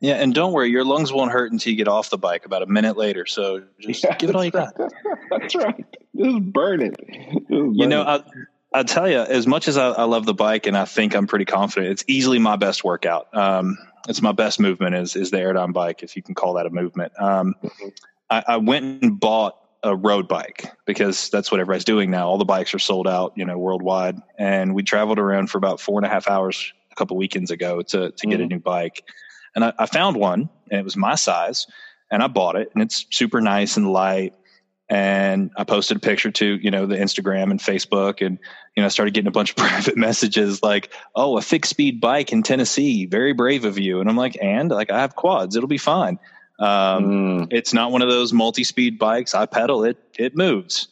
Yeah, 0.00 0.14
and 0.14 0.34
don't 0.34 0.52
worry, 0.52 0.68
your 0.68 0.84
lungs 0.84 1.12
won't 1.12 1.30
hurt 1.30 1.52
until 1.52 1.70
you 1.70 1.76
get 1.76 1.86
off 1.86 2.10
the 2.10 2.18
bike 2.18 2.44
about 2.44 2.62
a 2.62 2.66
minute 2.66 2.96
later. 2.96 3.24
So 3.24 3.62
just 3.78 4.02
yeah, 4.02 4.16
give 4.16 4.30
it 4.30 4.36
all 4.36 4.44
you 4.44 4.50
got. 4.50 4.76
That's 5.30 5.54
right. 5.54 5.84
Just 6.16 6.42
burn 6.52 6.82
it. 6.82 6.96
Just 6.98 7.48
burn 7.48 7.74
you 7.74 7.86
know, 7.86 8.02
I, 8.02 8.24
I'll 8.74 8.84
tell 8.84 9.08
you, 9.08 9.18
as 9.18 9.46
much 9.46 9.68
as 9.68 9.76
I, 9.76 9.90
I, 9.90 10.04
love 10.04 10.24
the 10.24 10.34
bike 10.34 10.66
and 10.66 10.76
I 10.76 10.84
think 10.84 11.14
I'm 11.14 11.26
pretty 11.26 11.44
confident, 11.44 11.92
it's 11.92 12.04
easily 12.06 12.38
my 12.38 12.56
best 12.56 12.84
workout. 12.84 13.28
Um, 13.36 13.76
it's 14.08 14.22
my 14.22 14.32
best 14.32 14.58
movement 14.58 14.94
is 14.94 15.14
is 15.14 15.30
the 15.30 15.38
Airdyne 15.38 15.72
bike, 15.72 16.02
if 16.02 16.16
you 16.16 16.22
can 16.22 16.34
call 16.34 16.54
that 16.54 16.66
a 16.66 16.70
movement. 16.70 17.12
Um, 17.18 17.54
mm-hmm. 17.62 17.88
I, 18.30 18.44
I 18.48 18.56
went 18.56 19.02
and 19.02 19.20
bought 19.20 19.56
a 19.82 19.94
road 19.94 20.28
bike 20.28 20.72
because 20.86 21.28
that's 21.30 21.50
what 21.50 21.60
everybody's 21.60 21.84
doing 21.84 22.10
now. 22.10 22.28
All 22.28 22.38
the 22.38 22.44
bikes 22.44 22.72
are 22.74 22.78
sold 22.78 23.08
out, 23.08 23.32
you 23.36 23.44
know, 23.44 23.58
worldwide. 23.58 24.20
And 24.38 24.74
we 24.74 24.82
traveled 24.82 25.18
around 25.18 25.50
for 25.50 25.58
about 25.58 25.80
four 25.80 25.98
and 25.98 26.06
a 26.06 26.08
half 26.08 26.28
hours 26.28 26.72
a 26.90 26.94
couple 26.94 27.16
weekends 27.16 27.50
ago 27.50 27.82
to 27.82 28.10
to 28.10 28.26
get 28.26 28.36
mm-hmm. 28.36 28.42
a 28.42 28.46
new 28.46 28.58
bike. 28.58 29.04
And 29.54 29.64
I, 29.64 29.72
I 29.78 29.86
found 29.86 30.16
one 30.16 30.48
and 30.70 30.80
it 30.80 30.84
was 30.84 30.96
my 30.96 31.14
size 31.14 31.66
and 32.10 32.22
I 32.22 32.28
bought 32.28 32.56
it 32.56 32.70
and 32.74 32.82
it's 32.82 33.06
super 33.10 33.40
nice 33.40 33.76
and 33.76 33.92
light. 33.92 34.34
And 34.92 35.52
I 35.56 35.64
posted 35.64 35.96
a 35.96 36.00
picture 36.00 36.30
to, 36.30 36.46
you 36.46 36.70
know, 36.70 36.84
the 36.84 36.96
Instagram 36.96 37.50
and 37.50 37.58
Facebook 37.58 38.24
and, 38.24 38.38
you 38.76 38.82
know, 38.82 38.84
I 38.84 38.88
started 38.88 39.14
getting 39.14 39.26
a 39.26 39.30
bunch 39.30 39.48
of 39.48 39.56
private 39.56 39.96
messages 39.96 40.62
like, 40.62 40.92
oh, 41.14 41.38
a 41.38 41.40
fixed 41.40 41.70
speed 41.70 41.98
bike 41.98 42.30
in 42.30 42.42
Tennessee. 42.42 43.06
Very 43.06 43.32
brave 43.32 43.64
of 43.64 43.78
you. 43.78 44.00
And 44.00 44.10
I'm 44.10 44.18
like, 44.18 44.36
and 44.42 44.70
like 44.70 44.90
I 44.90 45.00
have 45.00 45.16
quads. 45.16 45.56
It'll 45.56 45.66
be 45.66 45.78
fine. 45.78 46.18
Um, 46.58 46.66
mm. 47.04 47.48
It's 47.50 47.72
not 47.72 47.90
one 47.90 48.02
of 48.02 48.10
those 48.10 48.34
multi 48.34 48.64
speed 48.64 48.98
bikes. 48.98 49.34
I 49.34 49.46
pedal 49.46 49.84
it, 49.84 49.96
it 50.18 50.36
moves. 50.36 50.88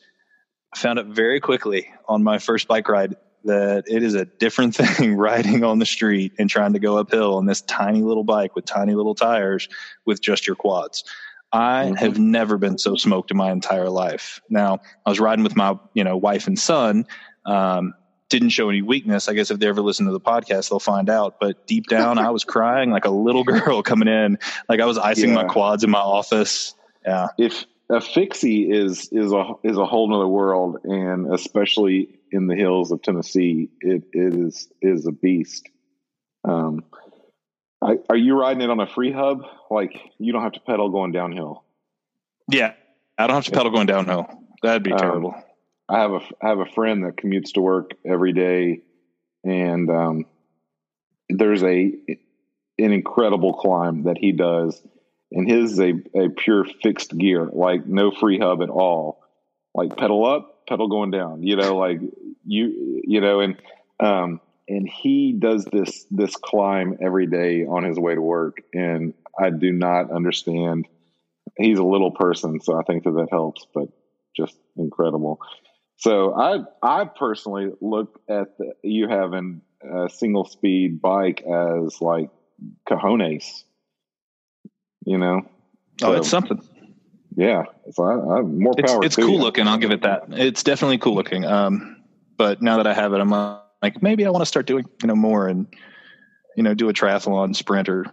I 0.72 0.78
found 0.78 0.98
out 0.98 1.06
very 1.08 1.38
quickly 1.38 1.92
on 2.08 2.22
my 2.22 2.38
first 2.38 2.68
bike 2.68 2.88
ride 2.88 3.16
that 3.44 3.84
it 3.86 4.02
is 4.02 4.14
a 4.14 4.24
different 4.24 4.74
thing 4.76 5.14
riding 5.14 5.62
on 5.62 5.78
the 5.78 5.84
street 5.84 6.32
and 6.38 6.48
trying 6.48 6.72
to 6.72 6.78
go 6.78 6.96
uphill 6.96 7.36
on 7.36 7.44
this 7.44 7.60
tiny 7.60 8.00
little 8.00 8.24
bike 8.24 8.56
with 8.56 8.64
tiny 8.64 8.94
little 8.94 9.14
tires 9.14 9.68
with 10.06 10.22
just 10.22 10.46
your 10.46 10.56
quads. 10.56 11.04
I 11.52 11.86
mm-hmm. 11.86 11.94
have 11.96 12.18
never 12.18 12.58
been 12.58 12.78
so 12.78 12.96
smoked 12.96 13.30
in 13.30 13.36
my 13.36 13.50
entire 13.50 13.90
life. 13.90 14.40
Now, 14.48 14.80
I 15.04 15.10
was 15.10 15.20
riding 15.20 15.42
with 15.42 15.56
my, 15.56 15.78
you 15.94 16.04
know, 16.04 16.16
wife 16.16 16.46
and 16.46 16.58
son. 16.58 17.06
Um, 17.44 17.94
didn't 18.28 18.50
show 18.50 18.68
any 18.70 18.80
weakness. 18.80 19.28
I 19.28 19.34
guess 19.34 19.50
if 19.50 19.58
they 19.58 19.66
ever 19.66 19.82
listen 19.82 20.06
to 20.06 20.12
the 20.12 20.20
podcast, 20.20 20.70
they'll 20.70 20.78
find 20.78 21.10
out. 21.10 21.40
But 21.40 21.66
deep 21.66 21.88
down, 21.88 22.18
I 22.18 22.30
was 22.30 22.44
crying 22.46 22.90
like 22.90 23.04
a 23.04 23.10
little 23.10 23.44
girl 23.44 23.82
coming 23.84 24.08
in. 24.08 24.38
Like 24.68 24.80
I 24.80 24.86
was 24.86 24.96
icing 24.96 25.30
yeah. 25.30 25.36
my 25.36 25.44
quads 25.44 25.84
in 25.84 25.90
my 25.90 25.98
office. 25.98 26.74
Yeah. 27.04 27.28
If 27.36 27.64
a 27.90 28.00
fixie 28.00 28.70
is 28.70 29.08
is 29.10 29.32
a 29.32 29.54
is 29.64 29.76
a 29.76 29.84
whole 29.84 30.08
nother 30.08 30.28
world, 30.28 30.78
and 30.84 31.34
especially 31.34 32.20
in 32.30 32.46
the 32.46 32.54
hills 32.54 32.92
of 32.92 33.02
Tennessee, 33.02 33.68
it, 33.80 34.04
it 34.12 34.34
is 34.34 34.68
is 34.80 35.06
a 35.06 35.12
beast. 35.12 35.68
Um, 36.44 36.84
I, 37.82 37.98
are 38.08 38.16
you 38.16 38.38
riding 38.38 38.62
it 38.62 38.70
on 38.70 38.80
a 38.80 38.86
free 38.86 39.12
hub? 39.12 39.42
Like 39.70 39.98
you 40.18 40.32
don't 40.32 40.42
have 40.42 40.52
to 40.52 40.60
pedal 40.60 40.90
going 40.90 41.12
downhill. 41.12 41.64
Yeah, 42.48 42.74
I 43.16 43.26
don't 43.26 43.36
have 43.36 43.44
to 43.46 43.52
pedal 43.52 43.70
going 43.70 43.86
downhill. 43.86 44.26
That'd 44.62 44.82
be 44.82 44.92
um, 44.92 44.98
terrible. 44.98 45.34
I 45.88 46.00
have 46.00 46.12
a 46.12 46.20
I 46.42 46.48
have 46.48 46.58
a 46.58 46.66
friend 46.66 47.04
that 47.04 47.16
commutes 47.16 47.54
to 47.54 47.60
work 47.60 47.92
every 48.04 48.32
day, 48.32 48.82
and 49.44 49.90
um, 49.90 50.26
there's 51.28 51.62
a 51.62 51.92
an 52.78 52.92
incredible 52.92 53.54
climb 53.54 54.04
that 54.04 54.18
he 54.18 54.32
does, 54.32 54.82
and 55.32 55.50
his 55.50 55.72
is 55.72 55.80
a, 55.80 55.92
a 56.14 56.28
pure 56.28 56.64
fixed 56.82 57.16
gear, 57.16 57.48
like 57.52 57.86
no 57.86 58.10
free 58.10 58.38
hub 58.38 58.62
at 58.62 58.70
all. 58.70 59.20
Like 59.74 59.96
pedal 59.96 60.26
up, 60.26 60.66
pedal 60.68 60.88
going 60.88 61.10
down. 61.10 61.42
You 61.42 61.56
know, 61.56 61.76
like 61.76 62.00
you 62.44 63.02
you 63.04 63.20
know, 63.20 63.40
and 63.40 63.56
um, 64.00 64.40
and 64.70 64.88
he 64.88 65.32
does 65.32 65.64
this 65.66 66.06
this 66.10 66.36
climb 66.36 66.96
every 67.02 67.26
day 67.26 67.66
on 67.66 67.82
his 67.82 67.98
way 67.98 68.14
to 68.14 68.22
work, 68.22 68.62
and 68.72 69.12
I 69.38 69.50
do 69.50 69.72
not 69.72 70.10
understand. 70.12 70.86
He's 71.56 71.78
a 71.78 71.84
little 71.84 72.12
person, 72.12 72.60
so 72.60 72.78
I 72.78 72.82
think 72.84 73.04
that 73.04 73.10
that 73.12 73.28
helps, 73.30 73.66
but 73.74 73.88
just 74.34 74.56
incredible. 74.76 75.40
So 75.96 76.32
I 76.32 76.60
I 76.82 77.04
personally 77.04 77.72
look 77.80 78.20
at 78.28 78.56
the, 78.58 78.72
you 78.82 79.08
having 79.08 79.60
a 79.82 80.08
single 80.08 80.44
speed 80.44 81.02
bike 81.02 81.42
as 81.42 82.00
like 82.00 82.30
cojones. 82.88 83.64
You 85.04 85.18
know. 85.18 85.42
So, 86.00 86.12
oh, 86.12 86.16
it's 86.16 86.28
something. 86.28 86.62
Yeah, 87.36 87.64
so 87.90 88.04
I, 88.04 88.38
I 88.38 88.42
more 88.42 88.74
power. 88.74 89.04
It's, 89.04 89.16
it's 89.18 89.26
cool 89.26 89.34
you. 89.34 89.38
looking. 89.38 89.66
I'll 89.66 89.78
give 89.78 89.90
it 89.90 90.02
that. 90.02 90.24
It's 90.30 90.62
definitely 90.62 90.98
cool 90.98 91.14
looking. 91.14 91.44
Um, 91.44 92.02
but 92.36 92.62
now 92.62 92.76
that 92.76 92.86
I 92.86 92.94
have 92.94 93.12
it, 93.12 93.20
I'm 93.20 93.32
like, 93.82 94.02
maybe 94.02 94.26
I 94.26 94.30
want 94.30 94.42
to 94.42 94.46
start 94.46 94.66
doing 94.66 94.86
you 95.02 95.08
know 95.08 95.16
more 95.16 95.48
and 95.48 95.66
you 96.56 96.62
know 96.62 96.74
do 96.74 96.88
a 96.88 96.92
triathlon 96.92 97.54
sprint 97.54 97.88
or 97.88 98.06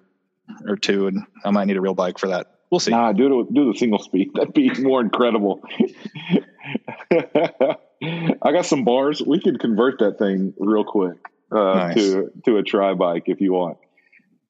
or 0.66 0.76
two, 0.76 1.08
and 1.08 1.24
I 1.44 1.52
might 1.52 1.66
need 1.66 1.78
a 1.78 1.82
real 1.82 1.94
bike 1.94 2.18
for 2.18 2.28
that. 2.30 2.52
We'll 2.70 2.80
see. 2.80 2.92
Nah, 2.92 3.14
do 3.14 3.30
the, 3.30 3.48
do 3.54 3.72
the 3.72 3.78
single 3.78 4.00
speed. 4.00 4.32
That'd 4.34 4.54
be 4.54 4.70
more 4.82 5.00
incredible. 5.00 5.62
I 7.12 8.52
got 8.52 8.66
some 8.66 8.84
bars. 8.84 9.22
We 9.22 9.40
could 9.40 9.60
convert 9.60 10.00
that 10.00 10.18
thing 10.20 10.54
real 10.58 10.84
quick 10.84 11.18
uh, 11.52 11.56
nice. 11.56 11.96
to 11.96 12.32
to 12.46 12.58
a 12.58 12.64
tri 12.64 12.94
bike 12.94 13.24
if 13.28 13.40
you 13.42 13.54
want. 13.54 13.78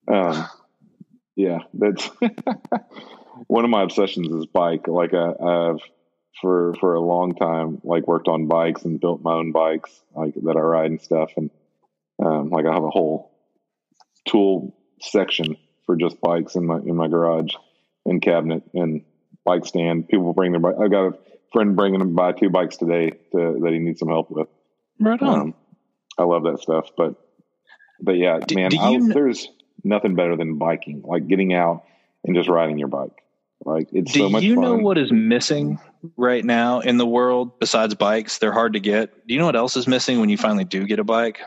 Um, 0.07 0.47
yeah, 1.35 1.59
that's 1.73 2.09
one 3.47 3.63
of 3.63 3.69
my 3.69 3.83
obsessions 3.83 4.33
is 4.33 4.45
bike. 4.47 4.87
Like 4.87 5.13
I, 5.13 5.33
I've 5.39 5.81
for 6.41 6.73
for 6.79 6.95
a 6.95 7.01
long 7.01 7.35
time, 7.35 7.81
like 7.83 8.07
worked 8.07 8.27
on 8.27 8.47
bikes 8.47 8.85
and 8.85 8.99
built 8.99 9.21
my 9.21 9.33
own 9.33 9.51
bikes, 9.51 10.01
like 10.15 10.33
that 10.35 10.57
I 10.57 10.59
ride 10.59 10.91
and 10.91 11.01
stuff. 11.01 11.31
And 11.37 11.49
um, 12.23 12.49
like 12.49 12.65
I 12.65 12.73
have 12.73 12.83
a 12.83 12.89
whole 12.89 13.31
tool 14.27 14.75
section 15.01 15.57
for 15.85 15.95
just 15.95 16.19
bikes 16.21 16.55
in 16.55 16.65
my 16.65 16.77
in 16.77 16.95
my 16.95 17.07
garage 17.07 17.53
and 18.05 18.21
cabinet 18.21 18.63
and 18.73 19.03
bike 19.45 19.65
stand. 19.65 20.07
People 20.07 20.33
bring 20.33 20.51
their 20.51 20.61
bike. 20.61 20.75
I 20.81 20.87
got 20.87 21.07
a 21.07 21.17
friend 21.51 21.75
bringing 21.75 22.01
him 22.01 22.15
by 22.15 22.33
two 22.33 22.49
bikes 22.49 22.77
today 22.77 23.11
to, 23.31 23.59
that 23.63 23.69
he 23.71 23.79
needs 23.79 23.99
some 23.99 24.09
help 24.09 24.29
with. 24.29 24.47
Right 24.99 25.21
on. 25.21 25.39
Um, 25.39 25.53
I 26.17 26.23
love 26.23 26.43
that 26.43 26.59
stuff, 26.59 26.89
but 26.97 27.15
but 27.99 28.17
yeah, 28.17 28.39
do, 28.39 28.55
man, 28.55 28.69
do 28.69 28.77
kn- 28.77 29.09
there's 29.09 29.49
nothing 29.83 30.15
better 30.15 30.35
than 30.35 30.57
biking, 30.57 31.03
like 31.05 31.27
getting 31.27 31.53
out 31.53 31.83
and 32.23 32.35
just 32.35 32.49
riding 32.49 32.77
your 32.77 32.87
bike. 32.87 33.23
Like 33.65 33.89
it's 33.91 34.13
do 34.13 34.19
so 34.19 34.29
much. 34.29 34.41
Do 34.41 34.47
you 34.47 34.55
fun. 34.55 34.63
know 34.63 34.75
what 34.75 34.97
is 34.97 35.11
missing 35.11 35.79
right 36.15 36.43
now 36.43 36.79
in 36.79 36.97
the 36.97 37.05
world 37.05 37.59
besides 37.59 37.95
bikes? 37.95 38.37
They're 38.37 38.51
hard 38.51 38.73
to 38.73 38.79
get. 38.79 39.27
Do 39.27 39.33
you 39.33 39.39
know 39.39 39.45
what 39.45 39.55
else 39.55 39.75
is 39.75 39.87
missing 39.87 40.19
when 40.19 40.29
you 40.29 40.37
finally 40.37 40.63
do 40.63 40.85
get 40.85 40.99
a 40.99 41.03
bike? 41.03 41.39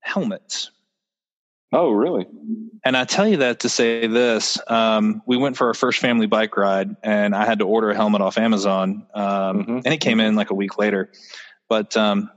Helmets. 0.00 0.70
Oh, 1.72 1.90
really? 1.90 2.26
And 2.84 2.96
I 2.96 3.04
tell 3.04 3.26
you 3.26 3.38
that 3.38 3.60
to 3.60 3.68
say 3.68 4.06
this: 4.06 4.58
um, 4.68 5.22
we 5.26 5.36
went 5.36 5.56
for 5.56 5.66
our 5.68 5.74
first 5.74 5.98
family 5.98 6.26
bike 6.26 6.56
ride, 6.56 6.94
and 7.02 7.34
I 7.34 7.44
had 7.44 7.58
to 7.58 7.66
order 7.66 7.90
a 7.90 7.94
helmet 7.94 8.20
off 8.20 8.38
Amazon, 8.38 9.06
um, 9.14 9.24
mm-hmm. 9.24 9.78
and 9.84 9.86
it 9.86 10.00
came 10.00 10.20
in 10.20 10.36
like 10.36 10.50
a 10.50 10.54
week 10.54 10.78
later. 10.78 11.10
But 11.68 11.96
um, 11.96 12.30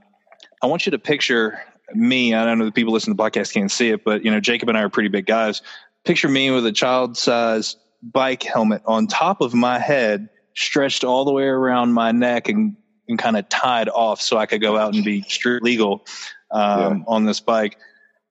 I 0.62 0.66
want 0.66 0.86
you 0.86 0.90
to 0.92 0.98
picture 0.98 1.62
me. 1.94 2.34
I 2.34 2.44
don't 2.44 2.58
know 2.58 2.64
the 2.64 2.72
people 2.72 2.92
listening 2.92 3.16
to 3.16 3.22
the 3.22 3.30
podcast 3.30 3.52
can't 3.52 3.70
see 3.70 3.90
it, 3.90 4.04
but 4.04 4.24
you 4.24 4.30
know, 4.30 4.40
Jacob 4.40 4.68
and 4.68 4.76
I 4.76 4.82
are 4.82 4.88
pretty 4.88 5.08
big 5.10 5.26
guys. 5.26 5.62
Picture 6.04 6.28
me 6.28 6.50
with 6.50 6.66
a 6.66 6.72
child-sized 6.72 7.78
bike 8.02 8.42
helmet 8.42 8.82
on 8.86 9.06
top 9.06 9.40
of 9.40 9.54
my 9.54 9.78
head, 9.78 10.28
stretched 10.54 11.04
all 11.04 11.24
the 11.24 11.32
way 11.32 11.44
around 11.44 11.92
my 11.92 12.12
neck, 12.12 12.48
and 12.48 12.76
and 13.08 13.18
kind 13.18 13.36
of 13.36 13.48
tied 13.48 13.88
off 13.88 14.20
so 14.20 14.38
I 14.38 14.46
could 14.46 14.60
go 14.60 14.76
out 14.78 14.94
and 14.94 15.04
be 15.04 15.22
street 15.22 15.62
legal 15.62 16.06
um, 16.50 16.98
yeah. 16.98 17.04
on 17.06 17.24
this 17.24 17.40
bike. 17.40 17.76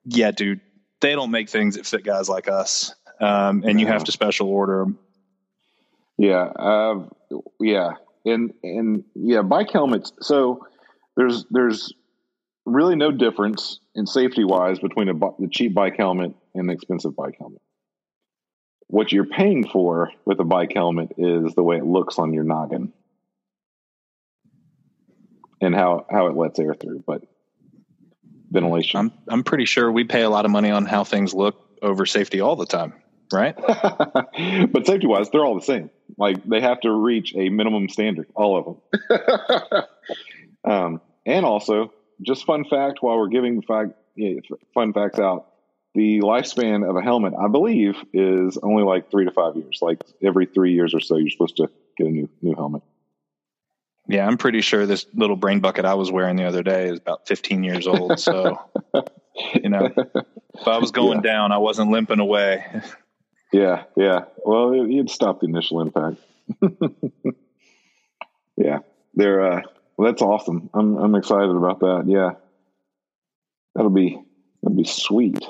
Yeah, 0.05 0.31
dude, 0.31 0.61
they 1.01 1.13
don't 1.13 1.31
make 1.31 1.49
things 1.49 1.75
that 1.75 1.85
fit 1.85 2.03
guys 2.03 2.29
like 2.29 2.47
us, 2.47 2.95
um, 3.19 3.63
and 3.65 3.79
you 3.79 3.87
have 3.87 4.05
to 4.05 4.11
special 4.11 4.47
order 4.47 4.79
them. 4.79 4.99
Yeah, 6.17 6.43
uh, 6.43 7.07
yeah, 7.59 7.93
and 8.25 8.53
and 8.63 9.03
yeah, 9.15 9.41
bike 9.41 9.71
helmets. 9.71 10.11
So 10.21 10.65
there's 11.15 11.45
there's 11.51 11.93
really 12.65 12.95
no 12.95 13.11
difference 13.11 13.79
in 13.95 14.05
safety 14.05 14.43
wise 14.43 14.79
between 14.79 15.09
a 15.09 15.13
the 15.13 15.49
cheap 15.51 15.73
bike 15.73 15.97
helmet 15.97 16.33
and 16.55 16.69
the 16.69 16.73
expensive 16.73 17.15
bike 17.15 17.35
helmet. 17.39 17.61
What 18.89 19.11
you're 19.11 19.25
paying 19.25 19.67
for 19.67 20.11
with 20.25 20.39
a 20.39 20.43
bike 20.43 20.73
helmet 20.73 21.13
is 21.17 21.53
the 21.53 21.61
way 21.61 21.77
it 21.77 21.85
looks 21.85 22.17
on 22.17 22.33
your 22.33 22.43
noggin 22.43 22.91
and 25.61 25.75
how 25.75 26.05
how 26.09 26.27
it 26.27 26.35
lets 26.35 26.57
air 26.59 26.73
through. 26.73 27.03
But 27.05 27.23
ventilation. 28.51 28.99
I'm 28.99 29.11
I'm 29.27 29.43
pretty 29.43 29.65
sure 29.65 29.91
we 29.91 30.03
pay 30.03 30.23
a 30.23 30.29
lot 30.29 30.45
of 30.45 30.51
money 30.51 30.71
on 30.71 30.85
how 30.85 31.03
things 31.03 31.33
look 31.33 31.55
over 31.81 32.05
safety 32.05 32.41
all 32.41 32.55
the 32.55 32.65
time, 32.65 32.93
right? 33.31 33.55
but 34.71 34.85
safety 34.85 35.07
wise, 35.07 35.29
they're 35.29 35.45
all 35.45 35.55
the 35.55 35.65
same. 35.65 35.89
Like 36.17 36.43
they 36.43 36.61
have 36.61 36.81
to 36.81 36.91
reach 36.91 37.35
a 37.35 37.49
minimum 37.49 37.89
standard, 37.89 38.27
all 38.35 38.57
of 38.57 39.09
them. 39.09 39.83
um, 40.71 41.01
and 41.25 41.45
also, 41.45 41.93
just 42.21 42.45
fun 42.45 42.65
fact 42.65 43.01
while 43.01 43.17
we're 43.17 43.27
giving 43.27 43.61
fact 43.61 43.91
fun 44.73 44.93
facts 44.93 45.19
out, 45.19 45.48
the 45.95 46.19
lifespan 46.19 46.87
of 46.87 46.95
a 46.95 47.01
helmet, 47.01 47.33
I 47.39 47.47
believe, 47.47 47.95
is 48.13 48.57
only 48.61 48.83
like 48.83 49.09
three 49.09 49.25
to 49.25 49.31
five 49.31 49.55
years. 49.55 49.79
Like 49.81 50.03
every 50.23 50.45
three 50.45 50.73
years 50.73 50.93
or 50.93 50.99
so, 50.99 51.17
you're 51.17 51.29
supposed 51.29 51.57
to 51.57 51.69
get 51.97 52.07
a 52.07 52.11
new 52.11 52.29
new 52.41 52.55
helmet. 52.55 52.83
Yeah, 54.07 54.25
I'm 54.25 54.37
pretty 54.37 54.61
sure 54.61 54.87
this 54.87 55.05
little 55.13 55.35
brain 55.35 55.59
bucket 55.59 55.85
I 55.85 55.93
was 55.93 56.11
wearing 56.11 56.35
the 56.35 56.45
other 56.45 56.63
day 56.63 56.87
is 56.87 56.97
about 56.97 57.27
15 57.27 57.63
years 57.63 57.85
old. 57.85 58.19
So, 58.19 58.59
you 59.53 59.69
know, 59.69 59.93
if 60.55 60.67
I 60.67 60.79
was 60.79 60.89
going 60.89 61.17
yeah. 61.23 61.31
down, 61.31 61.51
I 61.51 61.59
wasn't 61.59 61.91
limping 61.91 62.19
away. 62.19 62.65
yeah, 63.53 63.83
yeah. 63.95 64.21
Well, 64.43 64.73
it, 64.73 64.87
would 64.87 65.11
stop 65.11 65.41
the 65.41 65.45
initial 65.45 65.81
impact. 65.81 66.17
yeah, 68.57 68.79
they're. 69.13 69.53
Uh, 69.53 69.61
well, 69.95 70.11
that's 70.11 70.23
awesome. 70.23 70.71
I'm 70.73 70.97
I'm 70.97 71.15
excited 71.15 71.55
about 71.55 71.81
that. 71.81 72.05
Yeah, 72.07 72.31
that'll 73.75 73.91
be 73.91 74.19
that'll 74.63 74.77
be 74.77 74.85
sweet 74.85 75.45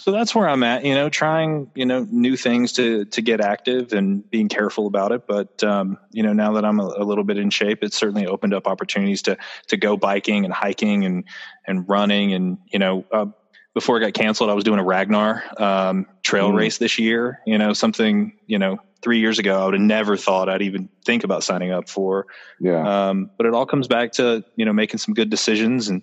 so 0.00 0.12
that's 0.12 0.34
where 0.34 0.48
I'm 0.48 0.62
at, 0.62 0.82
you 0.84 0.94
know, 0.94 1.10
trying, 1.10 1.70
you 1.74 1.84
know, 1.84 2.06
new 2.10 2.34
things 2.34 2.72
to, 2.72 3.04
to 3.04 3.20
get 3.20 3.42
active 3.42 3.92
and 3.92 4.28
being 4.30 4.48
careful 4.48 4.86
about 4.86 5.12
it. 5.12 5.26
But, 5.26 5.62
um, 5.62 5.98
you 6.10 6.22
know, 6.22 6.32
now 6.32 6.52
that 6.52 6.64
I'm 6.64 6.80
a, 6.80 6.84
a, 6.84 7.04
little 7.04 7.22
bit 7.22 7.36
in 7.36 7.50
shape, 7.50 7.82
it's 7.82 7.98
certainly 7.98 8.26
opened 8.26 8.54
up 8.54 8.66
opportunities 8.66 9.20
to, 9.22 9.36
to 9.66 9.76
go 9.76 9.98
biking 9.98 10.46
and 10.46 10.54
hiking 10.54 11.04
and, 11.04 11.24
and 11.66 11.86
running. 11.86 12.32
And, 12.32 12.56
you 12.72 12.78
know, 12.78 13.04
uh, 13.12 13.26
before 13.74 13.98
it 13.98 14.00
got 14.00 14.14
canceled, 14.14 14.48
I 14.48 14.54
was 14.54 14.64
doing 14.64 14.80
a 14.80 14.84
Ragnar, 14.84 15.44
um, 15.58 16.06
trail 16.22 16.50
mm. 16.50 16.56
race 16.56 16.78
this 16.78 16.98
year, 16.98 17.40
you 17.46 17.58
know, 17.58 17.74
something, 17.74 18.32
you 18.46 18.58
know, 18.58 18.78
three 19.02 19.18
years 19.18 19.38
ago, 19.38 19.60
I 19.60 19.64
would 19.66 19.74
have 19.74 19.82
never 19.82 20.16
thought 20.16 20.48
I'd 20.48 20.62
even 20.62 20.88
think 21.04 21.24
about 21.24 21.42
signing 21.44 21.72
up 21.72 21.90
for. 21.90 22.26
Yeah. 22.58 23.08
Um, 23.08 23.30
but 23.36 23.44
it 23.44 23.52
all 23.52 23.66
comes 23.66 23.86
back 23.86 24.12
to, 24.12 24.44
you 24.56 24.64
know, 24.64 24.72
making 24.72 24.98
some 24.98 25.12
good 25.12 25.28
decisions 25.28 25.88
and, 25.88 26.02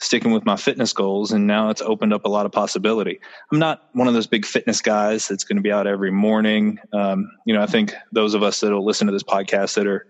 sticking 0.00 0.32
with 0.32 0.44
my 0.44 0.56
fitness 0.56 0.92
goals 0.92 1.32
and 1.32 1.46
now 1.46 1.70
it's 1.70 1.82
opened 1.82 2.12
up 2.12 2.24
a 2.24 2.28
lot 2.28 2.46
of 2.46 2.52
possibility. 2.52 3.18
I'm 3.50 3.58
not 3.58 3.88
one 3.92 4.06
of 4.06 4.14
those 4.14 4.28
big 4.28 4.46
fitness 4.46 4.80
guys 4.80 5.26
that's 5.26 5.44
going 5.44 5.56
to 5.56 5.62
be 5.62 5.72
out 5.72 5.86
every 5.86 6.12
morning. 6.12 6.78
Um, 6.92 7.28
you 7.44 7.54
know 7.54 7.62
i 7.62 7.66
think 7.66 7.94
those 8.12 8.34
of 8.34 8.42
us 8.42 8.60
that 8.60 8.72
will 8.72 8.84
listen 8.84 9.06
to 9.06 9.12
this 9.12 9.22
podcast 9.22 9.74
that 9.74 9.86
are 9.86 10.06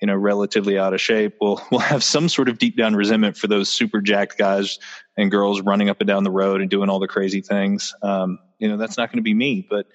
you 0.00 0.06
know 0.06 0.14
relatively 0.14 0.78
out 0.78 0.94
of 0.94 1.00
shape 1.00 1.36
will 1.40 1.62
will 1.70 1.78
have 1.78 2.04
some 2.04 2.28
sort 2.28 2.48
of 2.48 2.58
deep 2.58 2.76
down 2.76 2.94
resentment 2.94 3.36
for 3.36 3.46
those 3.46 3.68
super 3.68 4.00
jacked 4.00 4.36
guys 4.38 4.78
and 5.16 5.30
girls 5.30 5.60
running 5.60 5.88
up 5.88 6.00
and 6.00 6.08
down 6.08 6.24
the 6.24 6.30
road 6.30 6.60
and 6.60 6.70
doing 6.70 6.88
all 6.88 6.98
the 6.98 7.08
crazy 7.08 7.40
things. 7.40 7.94
Um, 8.02 8.38
you 8.58 8.68
know 8.68 8.76
that's 8.76 8.96
not 8.96 9.10
going 9.10 9.18
to 9.18 9.22
be 9.22 9.34
me 9.34 9.66
but 9.68 9.86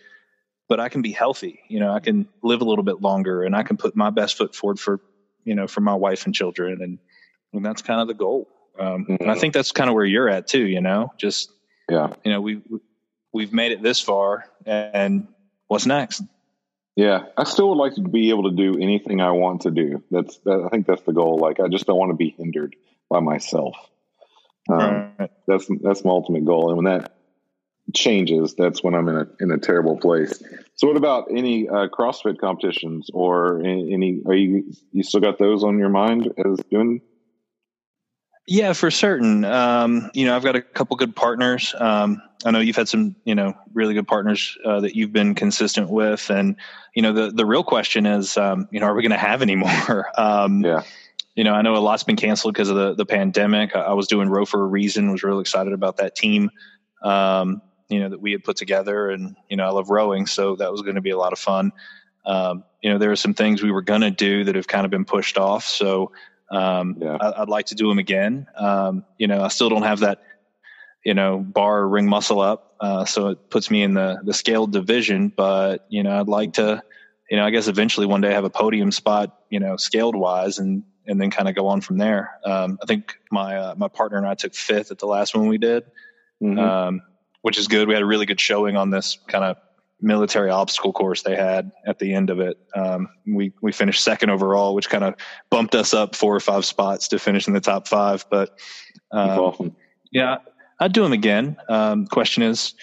but 0.68 0.80
i 0.80 0.90
can 0.90 1.02
be 1.02 1.12
healthy. 1.12 1.60
You 1.70 1.80
know 1.80 1.92
i 1.92 2.00
can 2.00 2.28
live 2.42 2.62
a 2.62 2.66
little 2.66 2.84
bit 2.84 3.02
longer 3.02 3.44
and 3.44 3.56
i 3.56 3.64
can 3.64 3.78
put 3.78 3.96
my 3.96 4.10
best 4.10 4.38
foot 4.38 4.56
forward 4.56 4.80
for 4.80 5.00
you 5.44 5.56
know 5.56 5.68
for 5.68 5.82
my 5.82 5.96
wife 5.96 6.26
and 6.26 6.34
children 6.34 6.82
and 6.82 7.00
and 7.54 7.66
that's 7.66 7.82
kind 7.82 8.02
of 8.02 8.08
the 8.08 8.14
goal 8.14 8.48
um, 8.80 9.04
mm-hmm. 9.04 9.16
And 9.20 9.32
I 9.32 9.36
think 9.36 9.54
that's 9.54 9.72
kind 9.72 9.90
of 9.90 9.96
where 9.96 10.06
you're 10.06 10.30
at 10.30 10.48
too. 10.48 10.66
You 10.66 10.82
know, 10.82 11.14
just 11.18 11.52
yeah, 11.90 12.14
you 12.24 12.32
know, 12.32 12.42
we 12.42 12.62
we've 13.34 13.54
made 13.54 13.72
it 13.72 13.82
this 13.82 14.02
far, 14.02 14.46
and 14.66 15.28
what's 15.68 15.86
next? 15.86 16.24
Yeah, 16.96 17.26
I 17.38 17.44
still 17.44 17.70
would 17.70 17.78
like 17.78 17.94
to 17.96 18.02
be 18.02 18.32
able 18.32 18.50
to 18.50 18.56
do 18.56 18.80
anything 18.82 19.22
I 19.22 19.32
want 19.32 19.62
to 19.62 19.72
do. 19.72 20.04
That's 20.10 20.38
that, 20.40 20.64
I 20.66 20.70
think 20.70 20.88
that's 20.88 21.04
the 21.04 21.14
goal. 21.14 21.38
Like 21.38 21.60
I 21.60 21.68
just 21.68 21.86
don't 21.86 21.98
want 21.98 22.10
to 22.10 22.18
be 22.18 22.32
hindered 22.38 22.76
by 23.10 23.20
myself. 23.20 23.76
Um, 24.70 25.12
right. 25.20 25.32
That's 25.48 25.68
that's 25.82 26.04
my 26.04 26.12
ultimate 26.12 26.46
goal. 26.46 26.70
And 26.70 26.78
when 26.78 26.86
that 26.86 27.14
changes, 27.94 28.56
that's 28.56 28.84
when 28.84 28.96
I'm 28.96 29.08
in 29.08 29.16
a 29.16 29.28
in 29.40 29.52
a 29.52 29.58
terrible 29.58 29.98
place. 29.98 30.42
So, 30.76 30.88
what 30.88 30.98
about 30.98 31.28
any 31.32 31.70
uh, 31.70 31.88
CrossFit 31.88 32.40
competitions 32.40 33.10
or 33.14 33.60
any, 33.60 33.94
any? 33.94 34.22
Are 34.26 34.34
you 34.34 34.74
you 34.92 35.04
still 35.04 35.22
got 35.22 35.38
those 35.38 35.64
on 35.64 35.78
your 35.78 35.90
mind 35.90 36.34
as 36.46 36.60
doing 36.70 37.02
Yeah, 38.48 38.72
for 38.72 38.90
certain. 38.90 39.44
Um, 39.44 40.10
you 40.14 40.26
know, 40.26 40.34
I've 40.34 40.44
got 40.44 40.56
a 40.56 40.62
couple 40.62 40.96
good 40.96 41.14
partners. 41.14 41.76
Um, 41.78 42.22
I 42.46 42.52
know 42.52 42.60
you've 42.60 42.78
had 42.78 42.88
some, 42.88 43.14
you 43.26 43.36
know, 43.36 43.54
really 43.74 43.94
good 43.94 44.08
partners 44.08 44.58
uh, 44.64 44.80
that 44.80 44.96
you've 44.96 45.12
been 45.12 45.36
consistent 45.36 45.90
with, 45.90 46.30
and 46.30 46.56
you 46.96 47.02
know, 47.02 47.12
the 47.12 47.32
the 47.32 47.46
real 47.46 47.64
question 47.64 48.06
is, 48.06 48.38
um, 48.38 48.70
you 48.72 48.80
know, 48.80 48.86
are 48.86 48.96
we 48.96 49.02
going 49.02 49.12
to 49.12 49.18
have 49.18 49.42
any 49.42 49.56
more? 49.58 50.10
Um, 50.18 50.64
yeah. 50.64 50.84
You 51.36 51.44
know, 51.44 51.54
I 51.54 51.62
know 51.62 51.76
a 51.76 51.80
lot's 51.80 52.04
been 52.04 52.16
canceled 52.16 52.54
because 52.54 52.70
of 52.70 52.78
the 52.78 52.96
the 52.96 53.06
pandemic. 53.06 53.76
I, 53.76 53.82
I, 53.82 53.94
was 53.94 54.08
doing 54.08 54.30
row 54.30 54.46
for 54.46 54.64
a 54.64 54.66
reason. 54.66 55.12
Was 55.12 55.24
really 55.24 55.42
excited 55.42 55.74
about 55.74 55.98
that 55.98 56.16
team. 56.16 56.50
Um, 57.04 57.62
you 57.90 58.00
know, 58.00 58.10
that 58.10 58.22
we 58.22 58.32
had 58.32 58.46
put 58.46 58.56
together, 58.56 59.10
and 59.10 59.36
you 59.50 59.58
know, 59.58 59.66
I 59.66 59.72
love 59.72 59.90
rowing, 59.90 60.26
so 60.26 60.56
that 60.56 60.72
was 60.72 60.82
going 60.82 60.96
to 60.96 61.02
be 61.02 61.12
a 61.12 61.18
lot 61.18 61.34
of 61.34 61.40
fun. 61.40 61.74
Um, 62.26 62.64
you 62.82 62.92
know, 62.92 62.98
there 62.98 63.12
are 63.12 63.18
some 63.18 63.34
things 63.34 63.62
we 63.62 63.72
were 63.72 63.82
going 63.82 64.02
to 64.02 64.12
do 64.12 64.46
that 64.46 64.56
have 64.56 64.68
kind 64.68 64.86
of 64.86 64.92
been 64.92 65.06
pushed 65.06 65.38
off. 65.38 65.66
So 65.66 66.12
um, 66.52 66.98
yeah. 67.00 67.18
I, 67.20 67.40
would 67.40 67.50
like 67.50 67.68
to 67.68 67.76
do 67.76 67.88
them 67.90 68.00
again. 68.00 68.48
Um, 68.56 69.06
you 69.18 69.28
know, 69.28 69.44
I 69.44 69.50
still 69.50 69.70
don't 69.70 69.84
have 69.84 70.00
that, 70.00 70.22
you 71.04 71.14
know, 71.14 71.40
bar 71.40 71.80
or 71.80 71.90
ring 71.90 72.08
muscle 72.08 72.40
up. 72.40 72.76
Uh, 72.80 73.06
so 73.06 73.30
it 73.30 73.50
puts 73.50 73.70
me 73.72 73.84
in 73.84 73.94
the, 73.94 74.20
the 74.24 74.34
scaled 74.34 74.72
division, 74.72 75.32
but, 75.36 75.86
you 75.90 76.04
know, 76.04 76.20
I'd 76.20 76.28
like 76.28 76.54
to, 76.54 76.82
you 77.30 77.38
know, 77.38 77.46
I 77.46 77.50
guess 77.50 77.68
eventually 77.68 78.06
one 78.06 78.22
day 78.22 78.32
have 78.32 78.46
a 78.46 78.50
podium 78.50 78.92
spot, 78.92 79.38
you 79.50 79.60
know, 79.60 79.78
scaled 79.78 80.16
wise 80.16 80.60
and, 80.60 80.84
and 81.06 81.20
then 81.20 81.32
kind 81.32 81.50
of 81.50 81.56
go 81.56 81.68
on 81.68 81.82
from 81.82 81.98
there. 81.98 82.32
Um, 82.46 82.78
I 82.82 82.86
think 82.86 83.16
my, 83.32 83.58
uh, 83.58 83.76
my 83.78 83.88
partner 83.88 84.18
and 84.18 84.28
I 84.28 84.36
took 84.36 84.54
fifth 84.54 84.92
at 84.92 85.00
the 85.00 85.08
last 85.08 85.36
one 85.36 85.48
we 85.48 85.58
did, 85.58 85.84
mm-hmm. 86.42 86.60
Um, 86.60 87.02
which 87.42 87.58
is 87.58 87.68
good. 87.68 87.88
We 87.88 87.94
had 87.94 88.04
a 88.04 88.08
really 88.08 88.26
good 88.26 88.40
showing 88.40 88.76
on 88.78 88.90
this 88.90 89.18
kind 89.28 89.44
of 89.44 89.58
military 90.02 90.50
obstacle 90.50 90.94
course 90.94 91.24
they 91.24 91.36
had 91.36 91.72
at 91.86 92.00
the 92.00 92.14
end 92.14 92.30
of 92.30 92.40
it. 92.40 92.58
Um, 92.76 93.10
we 93.26 93.54
we 93.62 93.72
finished 93.72 94.04
second 94.04 94.30
overall, 94.30 94.76
which 94.76 94.90
kind 94.90 95.04
of 95.04 95.16
bumped 95.50 95.76
us 95.76 95.94
up 95.94 96.16
four 96.16 96.36
or 96.36 96.40
five 96.40 96.66
spots 96.66 97.08
to 97.10 97.20
finish 97.20 97.48
in 97.48 97.54
the 97.54 97.60
top 97.60 97.88
five. 97.88 98.26
But 98.30 98.60
um, 99.12 99.76
yeah, 100.12 100.38
I'd 100.80 100.94
do 100.94 101.04
them 101.04 101.14
again. 101.14 101.58
Um, 101.70 102.06
question 102.08 102.44
is, 102.44 102.74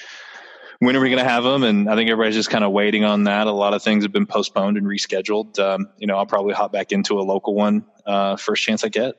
when 0.80 0.96
are 0.96 1.00
we 1.00 1.08
going 1.08 1.22
to 1.22 1.28
have 1.28 1.44
them? 1.44 1.62
And 1.62 1.88
I 1.88 1.94
think 1.94 2.10
everybody's 2.10 2.34
just 2.34 2.50
kind 2.50 2.64
of 2.64 2.72
waiting 2.72 3.04
on 3.04 3.24
that. 3.24 3.46
A 3.46 3.52
lot 3.52 3.74
of 3.74 3.82
things 3.82 4.04
have 4.04 4.12
been 4.12 4.26
postponed 4.26 4.76
and 4.76 4.86
rescheduled. 4.86 5.58
Um, 5.58 5.88
you 5.98 6.06
know, 6.06 6.16
I'll 6.16 6.26
probably 6.26 6.54
hop 6.54 6.72
back 6.72 6.92
into 6.92 7.18
a 7.18 7.22
local 7.22 7.54
one 7.54 7.84
uh, 8.06 8.36
first 8.36 8.62
chance 8.62 8.84
I 8.84 8.88
get. 8.88 9.14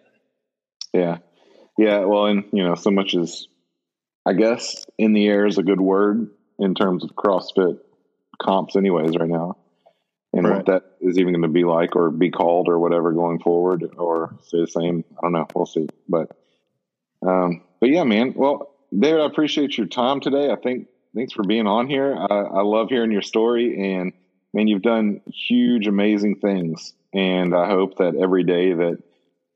Yeah, 0.93 1.18
yeah. 1.78 2.00
Well, 2.00 2.26
and 2.28 2.46
you 2.52 2.64
know, 2.64 2.76
so 2.76 2.91
much 2.91 3.16
as 3.16 3.48
I 4.26 4.34
guess 4.34 4.86
in 4.98 5.14
the 5.14 5.28
air 5.28 5.46
is 5.46 5.58
a 5.58 5.64
good 5.64 5.82
word 5.82 6.30
in 6.60 6.74
terms 6.74 7.04
of 7.04 7.12
CrossFit 7.12 7.80
comps 8.38 8.76
anyways 8.76 9.18
right 9.18 9.30
now. 9.30 9.58
And 10.34 10.46
right. 10.46 10.58
what 10.58 10.66
that 10.66 10.84
is 11.00 11.18
even 11.18 11.34
going 11.34 11.44
to 11.44 11.48
be 11.48 11.64
like 11.64 11.96
or 11.96 12.12
be 12.12 12.30
called 12.30 12.68
or 12.68 12.78
whatever 12.78 13.14
going 13.14 13.40
forward 13.40 13.86
or 13.98 14.38
stay 14.44 14.60
the 14.60 14.68
same 14.68 15.06
i 15.18 15.22
don't 15.22 15.32
know. 15.32 15.48
We'll 15.56 15.66
see. 15.66 15.88
But 16.10 16.32
um 17.26 17.64
but 17.80 17.90
yeah 17.90 18.04
man. 18.04 18.34
Well 18.36 18.74
david 18.98 19.22
i 19.22 19.26
appreciate 19.26 19.78
your 19.78 19.88
time 19.88 20.20
today. 20.20 20.52
I 20.52 20.58
think 20.58 20.88
thanks 21.16 21.34
for 21.34 21.44
being 21.44 21.68
on 21.68 21.88
here. 21.88 22.16
I, 22.16 22.36
I 22.36 22.62
love 22.62 22.90
hearing 22.90 23.12
your 23.12 23.22
story 23.22 23.94
and 23.94 24.12
man 24.54 24.68
you've 24.68 24.82
done 24.82 25.22
huge 25.28 25.88
amazing 25.88 26.40
things. 26.40 26.94
And 27.14 27.56
i 27.56 27.70
hope 27.70 27.98
that 28.00 28.16
every 28.16 28.44
day 28.44 28.74
that 28.74 29.02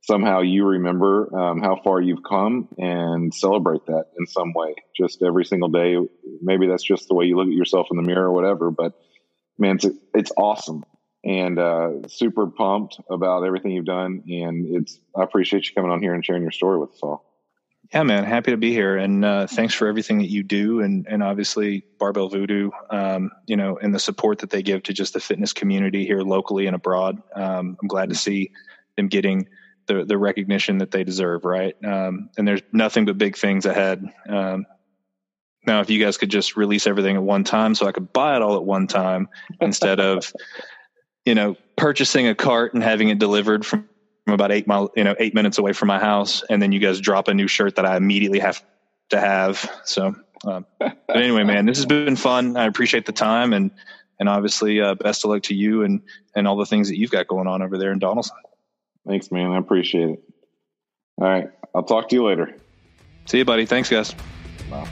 somehow 0.02 0.41
you 0.41 0.66
remember 0.66 1.36
um, 1.38 1.62
how 1.62 1.80
far 1.84 2.02
you've 2.02 2.24
come 2.24 2.68
and 2.78 3.34
celebrate 3.34 3.86
that 3.88 4.06
in 4.18 4.26
some 4.26 4.54
way. 4.54 4.76
Just 4.95 5.22
every 5.22 5.45
single 5.45 5.70
day 5.70 5.97
maybe 6.41 6.68
that's 6.68 6.84
just 6.84 7.08
the 7.08 7.16
way 7.16 7.26
you 7.26 7.36
look 7.36 7.47
at 7.47 7.54
yourself 7.54 7.88
in 7.91 7.97
the 7.97 8.04
mirror 8.04 8.28
or 8.28 8.32
whatever 8.32 8.72
but 8.72 8.93
man 9.58 9.76
it's, 9.76 9.88
it's 10.14 10.32
awesome. 10.38 10.84
And 11.26 11.60
uh, 11.60 12.08
super 12.08 12.47
pumped 12.47 12.97
about 13.10 13.43
everything 13.43 13.72
you've 13.72 13.86
done 13.86 14.24
and 14.28 14.76
it's 14.76 15.00
i 15.16 15.24
appreciate 15.24 15.68
you 15.68 15.76
coming 15.76 15.91
on 15.91 16.02
here 16.02 16.14
and 16.14 16.26
sharing 16.26 16.43
your 16.43 16.52
story 16.52 16.80
with 16.80 16.91
us 16.91 17.00
all. 17.04 17.26
Yeah 17.93 18.04
man 18.04 18.24
happy 18.24 18.52
to 18.52 18.58
be 18.58 18.72
here 18.72 18.95
and 18.95 19.26
uh, 19.26 19.47
thanks 19.47 19.74
for 19.74 19.88
everything 19.88 20.20
that 20.20 20.30
you 20.30 20.43
do 20.43 20.80
and 20.80 21.06
and 21.10 21.22
obviously 21.22 21.84
barbell 22.00 22.30
voodoo 22.30 22.72
um, 22.89 23.32
you 23.47 23.58
know 23.58 23.78
and 23.78 23.93
the 23.93 24.00
support 24.00 24.39
that 24.39 24.50
they 24.50 24.64
give 24.64 24.84
to 24.84 24.93
just 24.93 25.14
the 25.14 25.20
fitness 25.20 25.52
community 25.52 26.06
here 26.06 26.22
locally 26.22 26.68
and 26.68 26.76
abroad. 26.76 27.22
Um, 27.36 27.78
i'm 27.82 27.88
glad 27.89 28.10
to 28.10 28.16
see 28.16 28.52
them 28.95 29.10
getting 29.10 29.47
the 29.90 30.06
the 30.06 30.18
recognition 30.18 30.78
that 30.78 30.92
they 30.92 31.04
deserve, 31.04 31.44
right? 31.44 31.76
Um, 31.84 32.30
and 32.38 32.48
there's 32.48 32.62
nothing 32.72 33.06
but 33.06 33.18
big 33.18 33.36
things 33.36 33.66
ahead. 33.66 34.06
Um, 34.30 34.66
now, 35.68 35.82
if 35.82 35.90
you 35.90 36.04
guys 36.04 36.18
could 36.18 36.30
just 36.30 36.56
release 36.56 36.88
everything 36.88 37.18
at 37.18 37.24
one 37.24 37.44
time, 37.44 37.76
so 37.76 37.86
I 37.86 37.92
could 37.92 38.14
buy 38.14 38.38
it 38.38 38.42
all 38.42 38.56
at 38.56 38.64
one 38.64 38.88
time 38.88 39.28
instead 39.60 40.00
of, 40.00 40.32
you 41.26 41.36
know, 41.36 41.58
purchasing 41.76 42.28
a 42.28 42.36
cart 42.36 42.74
and 42.74 42.82
having 42.82 43.10
it 43.10 43.20
delivered 43.20 43.66
from, 43.66 43.90
from 44.24 44.34
about 44.34 44.52
eight 44.52 44.68
mile, 44.68 44.92
you 44.96 45.04
know, 45.04 45.16
eight 45.20 45.34
minutes 45.34 45.58
away 45.58 45.74
from 45.74 45.88
my 45.88 46.00
house, 46.00 46.44
and 46.50 46.62
then 46.62 46.72
you 46.72 46.80
guys 46.80 47.02
drop 47.02 47.28
a 47.28 47.34
new 47.34 47.48
shirt 47.48 47.76
that 47.76 47.86
I 47.86 47.98
immediately 47.98 48.40
have 48.40 48.64
to 49.10 49.20
have. 49.20 49.70
So, 49.84 50.16
um, 50.46 50.66
but 50.80 50.98
anyway, 51.14 51.44
man, 51.44 51.66
this 51.66 51.78
has 51.78 51.86
been 51.86 52.16
fun. 52.16 52.56
I 52.56 52.66
appreciate 52.66 53.06
the 53.06 53.12
time 53.12 53.52
and 53.52 53.72
and 54.20 54.28
obviously 54.28 54.82
uh, 54.82 54.96
best 54.96 55.24
of 55.24 55.32
luck 55.32 55.44
to 55.44 55.56
you 55.56 55.84
and 55.84 56.02
and 56.36 56.48
all 56.48 56.58
the 56.58 56.66
things 56.66 56.90
that 56.90 56.98
you've 56.98 57.12
got 57.12 57.28
going 57.28 57.48
on 57.48 57.62
over 57.62 57.78
there 57.78 57.92
in 57.92 58.00
Donelson. 58.00 58.32
Thanks, 59.10 59.32
man. 59.32 59.51
I 59.51 59.57
appreciate 59.57 60.10
it. 60.10 60.24
All 61.20 61.28
right. 61.28 61.49
I'll 61.74 61.82
talk 61.82 62.10
to 62.10 62.16
you 62.16 62.24
later. 62.24 62.55
See 63.26 63.39
you, 63.39 63.45
buddy. 63.45 63.66
Thanks, 63.66 63.89
guys. 63.89 64.14
Bye. 64.70 64.88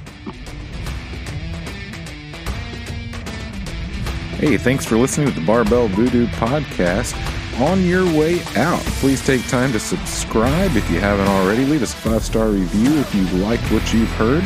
Hey, 4.38 4.58
thanks 4.58 4.86
for 4.86 4.98
listening 4.98 5.28
to 5.28 5.40
the 5.40 5.46
Barbell 5.46 5.88
Voodoo 5.90 6.26
podcast. 6.30 7.16
On 7.62 7.84
your 7.86 8.06
way 8.06 8.40
out, 8.56 8.82
please 9.00 9.24
take 9.24 9.48
time 9.50 9.72
to 9.74 9.80
subscribe 9.80 10.76
if 10.76 10.90
you 10.90 11.00
haven't 11.00 11.28
already. 11.28 11.66
Leave 11.66 11.84
us 11.84 11.94
a 11.94 11.98
five 11.98 12.24
star 12.24 12.50
review 12.50 12.98
if 12.98 13.14
you 13.14 13.24
liked 13.44 13.72
what 13.72 13.94
you've 13.94 14.10
heard. 14.14 14.44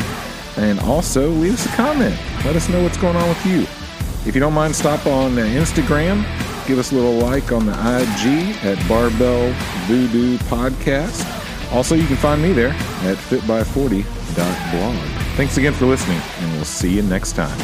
And 0.57 0.81
also, 0.81 1.29
leave 1.29 1.53
us 1.53 1.65
a 1.65 1.69
comment. 1.77 2.19
Let 2.43 2.57
us 2.57 2.67
know 2.67 2.83
what's 2.83 2.97
going 2.97 3.15
on 3.15 3.29
with 3.29 3.45
you. 3.45 3.61
If 4.27 4.35
you 4.35 4.41
don't 4.41 4.53
mind, 4.53 4.75
stop 4.75 5.05
on 5.05 5.39
uh, 5.39 5.43
Instagram 5.43 6.25
Give 6.67 6.79
us 6.79 6.91
a 6.91 6.95
little 6.95 7.13
like 7.13 7.51
on 7.51 7.65
the 7.65 7.73
IG 7.73 8.55
at 8.63 8.77
Barbell 8.87 9.51
Voodoo 9.87 10.37
Podcast. 10.39 11.25
Also, 11.73 11.95
you 11.95 12.05
can 12.05 12.17
find 12.17 12.41
me 12.41 12.51
there 12.53 12.69
at 12.69 13.17
fitby40.blog. 13.17 14.95
Thanks 15.35 15.57
again 15.57 15.73
for 15.73 15.85
listening, 15.85 16.21
and 16.39 16.51
we'll 16.53 16.65
see 16.65 16.93
you 16.95 17.01
next 17.01 17.33
time. 17.33 17.57